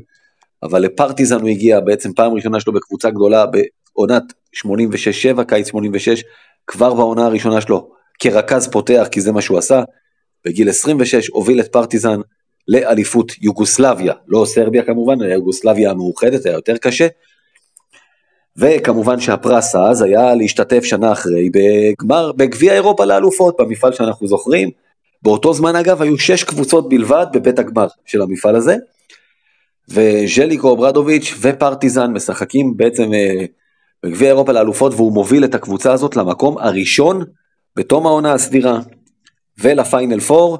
אבל 0.63 0.81
לפרטיזן 0.81 1.41
הוא 1.41 1.49
הגיע 1.49 1.79
בעצם 1.79 2.13
פעם 2.13 2.33
ראשונה 2.33 2.59
שלו 2.59 2.73
בקבוצה 2.73 3.09
גדולה 3.09 3.45
בעונת 3.45 4.23
86-7, 5.39 5.43
קיץ 5.43 5.67
86, 5.67 6.23
כבר 6.67 6.93
בעונה 6.93 7.25
הראשונה 7.25 7.61
שלו 7.61 7.89
כרכז 8.19 8.67
פותח, 8.67 9.07
כי 9.11 9.21
זה 9.21 9.31
מה 9.31 9.41
שהוא 9.41 9.57
עשה. 9.57 9.83
בגיל 10.45 10.69
26 10.69 11.27
הוביל 11.27 11.59
את 11.59 11.71
פרטיזן 11.71 12.19
לאליפות 12.67 13.31
יוגוסלביה, 13.41 14.13
לא 14.27 14.45
סרביה 14.45 14.83
כמובן, 14.83 15.21
יוגוסלביה 15.21 15.91
המאוחדת, 15.91 16.45
היה 16.45 16.55
יותר 16.55 16.77
קשה. 16.77 17.07
וכמובן 18.57 19.19
שהפרס 19.19 19.75
אז 19.75 20.01
היה 20.01 20.35
להשתתף 20.35 20.83
שנה 20.83 21.11
אחרי 21.11 21.49
בגמר, 21.49 22.31
בגביע 22.31 22.73
אירופה 22.73 23.05
לאלופות, 23.05 23.55
במפעל 23.59 23.93
שאנחנו 23.93 24.27
זוכרים. 24.27 24.69
באותו 25.21 25.53
זמן 25.53 25.75
אגב 25.75 26.01
היו 26.01 26.17
שש 26.17 26.43
קבוצות 26.43 26.89
בלבד 26.89 27.25
בבית 27.33 27.59
הגמר 27.59 27.87
של 28.05 28.21
המפעל 28.21 28.55
הזה. 28.55 28.75
וז'ליקו 29.89 30.69
אוברדוביץ' 30.69 31.33
ופרטיזן 31.41 32.11
משחקים 32.11 32.77
בעצם 32.77 33.13
אה, 33.13 33.45
בגביע 34.03 34.29
אירופה 34.29 34.51
לאלופות 34.51 34.93
והוא 34.93 35.13
מוביל 35.13 35.43
את 35.43 35.55
הקבוצה 35.55 35.93
הזאת 35.93 36.15
למקום 36.15 36.57
הראשון 36.57 37.23
בתום 37.75 38.05
העונה 38.07 38.33
הסדירה 38.33 38.79
ולפיינל 39.57 40.19
פור, 40.19 40.57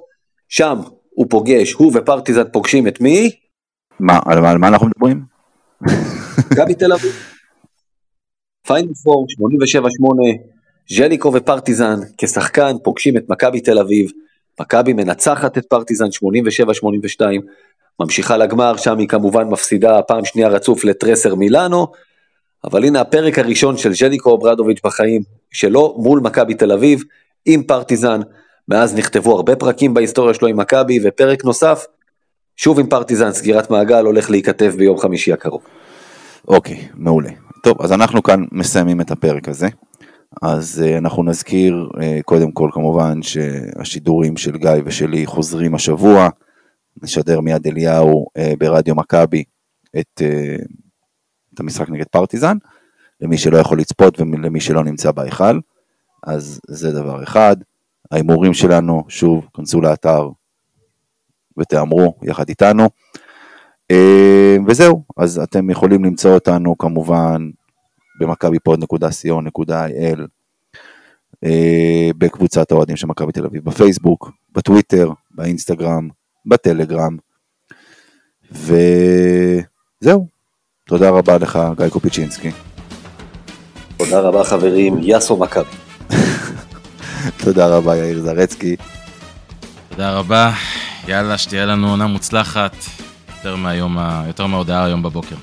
שם 0.50 0.80
הוא 1.10 1.26
פוגש, 1.30 1.72
הוא 1.74 1.92
ופרטיזן 1.96 2.44
פוגשים 2.52 2.88
את 2.88 3.02
מי? 3.02 3.32
מה, 4.00 4.20
על, 4.26 4.40
מה- 4.42 4.52
על 4.52 4.58
מה 4.58 4.68
אנחנו 4.68 4.88
מדברים? 4.88 5.22
מכבי 6.52 6.76
תל 6.76 6.94
אביב. 6.94 7.33
פיינל 8.68 8.94
פור, 8.94 9.26
87-8, 10.90 10.96
ז'ליקו 10.96 11.34
ופרטיזן 11.34 12.00
כשחקן 12.18 12.76
פוגשים 12.84 13.18
את 13.18 13.30
מכבי 13.30 13.60
תל 13.60 13.80
אביב, 13.80 14.12
מכבי 14.62 14.94
מנצחת 14.94 15.58
את 15.58 15.66
פרטיזן 15.66 16.06
87-82, 16.06 17.26
ממשיכה 18.00 18.38
לגמר, 18.38 18.78
שם 18.78 18.98
היא 18.98 19.08
כמובן 19.08 19.48
מפסידה 19.48 20.02
פעם 20.02 20.26
שנייה 20.26 20.48
רצוף 20.48 20.84
לטרייסר 20.84 21.36
מילאנו, 21.36 21.88
אבל 22.64 22.86
הנה 22.86 23.02
הפרק 23.02 23.40
הראשון 23.40 23.78
של 23.78 23.94
ז'ליקו 23.94 24.30
אוברדוביץ' 24.30 24.80
בחיים 24.84 25.22
שלו 25.52 25.96
מול 25.98 26.20
מכבי 26.20 26.54
תל 26.54 26.72
אביב 26.72 27.04
עם 27.46 27.64
פרטיזן, 27.64 28.22
מאז 28.68 28.96
נכתבו 28.96 29.36
הרבה 29.36 29.56
פרקים 29.56 29.94
בהיסטוריה 29.94 30.34
שלו 30.34 30.48
עם 30.48 30.58
מכבי 30.58 31.00
ופרק 31.04 31.46
נוסף, 31.46 31.86
שוב 32.56 32.80
עם 32.80 32.88
פרטיזן, 32.88 33.32
סגירת 33.32 33.70
מעגל 33.70 34.06
הולך 34.06 34.30
להיכתב 34.30 34.74
ביום 34.78 34.98
חמישי 34.98 35.34
הקרוב. 35.34 35.62
אוקיי, 36.48 36.88
מעולה. 36.94 37.30
טוב, 37.64 37.82
אז 37.82 37.92
אנחנו 37.92 38.24
כאן 38.24 38.46
מסיימים 38.52 39.02
את 39.02 39.12
הפרק 39.12 39.50
הזה. 39.50 39.68
אז 40.42 40.84
uh, 40.86 40.98
אנחנו 40.98 41.24
נזכיר 41.24 41.90
uh, 41.94 42.00
קודם 42.26 42.52
כל 42.52 42.70
כמובן 42.74 43.22
שהשידורים 43.22 44.38
של 44.38 44.58
גיא 44.58 44.72
ושלי 44.86 45.26
חוזרים 45.26 45.76
השבוע. 45.76 46.30
נשדר 47.04 47.40
מיד 47.40 47.68
אליהו 47.68 48.26
uh, 48.38 48.42
ברדיו 48.58 48.96
מכבי 48.96 49.44
את, 50.00 50.22
uh, 50.22 50.66
את 51.54 51.60
המשחק 51.60 51.90
נגד 51.90 52.08
פרטיזן, 52.08 52.58
למי 53.22 53.38
שלא 53.38 53.58
יכול 53.58 53.80
לצפות 53.80 54.20
ולמי 54.20 54.60
שלא 54.60 54.84
נמצא 54.84 55.12
בהיכל. 55.12 55.60
אז 56.24 56.60
זה 56.68 56.92
דבר 56.92 57.24
אחד. 57.24 57.56
ההימורים 58.12 58.54
שלנו, 58.54 59.04
שוב, 59.08 59.48
כנסו 59.54 59.82
לאתר 59.82 60.30
ותהמרו 61.60 62.16
יחד 62.24 62.50
איתנו. 62.50 62.90
אה, 63.94 64.58
וזהו, 64.68 65.04
אז 65.18 65.40
אתם 65.40 65.70
יכולים 65.70 66.06
למצוא 66.06 66.34
אותנו 66.34 66.78
כמובן 66.78 67.50
במכביפוד.co.il, 68.20 70.20
אה, 71.44 72.10
בקבוצת 72.18 72.72
האוהדים 72.72 72.96
של 72.96 73.08
מכבי 73.08 73.32
תל 73.32 73.46
אביב, 73.46 73.66
בפייסבוק, 73.66 74.32
בטוויטר, 74.52 75.10
באינסטגרם, 75.32 76.10
בטלגרם, 76.46 77.18
וזהו. 78.52 80.28
תודה 80.88 81.10
רבה 81.10 81.38
לך, 81.38 81.60
גיא 81.78 81.90
קופיצ'ינסקי. 81.90 82.52
תודה 83.98 84.20
רבה 84.20 84.44
חברים, 84.44 84.98
יאסו 85.02 85.38
מכבי. 85.38 85.70
תודה 87.44 87.78
רבה, 87.78 87.98
יאיר 87.98 88.22
זרצקי. 88.22 88.76
תודה 89.90 90.18
רבה, 90.18 90.52
יאללה, 91.08 91.38
שתהיה 91.38 91.66
לנו 91.66 91.90
עונה 91.90 92.08
מוצלחת, 92.08 92.76
יותר 93.46 93.56
מהיום, 93.56 93.98
ה- 93.98 94.24
יותר 94.28 94.48
מההודעה 94.48 94.86
היום 94.86 95.04
בבוקר. 95.04 95.36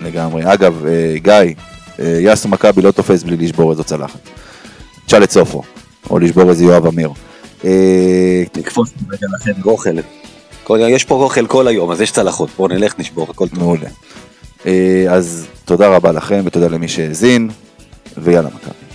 לגמרי. 0.00 0.52
אגב, 0.52 0.86
אה, 0.86 1.14
גיא, 1.18 1.54
אה, 2.00 2.18
יאסו 2.20 2.48
מכבי 2.48 2.82
לא 2.82 2.90
תופס 2.90 3.22
בלי 3.22 3.36
לשבור 3.36 3.70
איזו 3.70 3.84
צלחת. 3.84 4.18
תשאל 5.06 5.24
את 5.24 5.30
סופו, 5.30 5.62
או 6.10 6.18
לשבור 6.18 6.50
איזה 6.50 6.64
יואב 6.64 6.86
אמיר. 6.86 7.10
אה, 7.64 8.42
נקפוץ 8.56 8.90
רגע 9.10 9.26
לכם 9.40 9.52
אוכל. 9.64 9.90
כל- 10.64 10.78
יש 10.88 11.04
פה 11.04 11.14
אוכל 11.14 11.46
כל 11.46 11.68
היום, 11.68 11.90
אז 11.90 12.00
יש 12.00 12.10
צלחות, 12.10 12.50
בואו 12.56 12.68
נלך 12.68 12.94
נשבור, 12.98 13.26
הכל 13.30 13.48
טוב. 13.48 13.58
מעולה. 13.58 13.88
אה, 14.66 15.04
אז 15.10 15.46
תודה 15.64 15.88
רבה 15.88 16.12
לכם 16.12 16.42
ותודה 16.44 16.68
למי 16.68 16.88
שהאזין, 16.88 17.50
ויאללה 18.18 18.48
מכבי. 18.48 18.85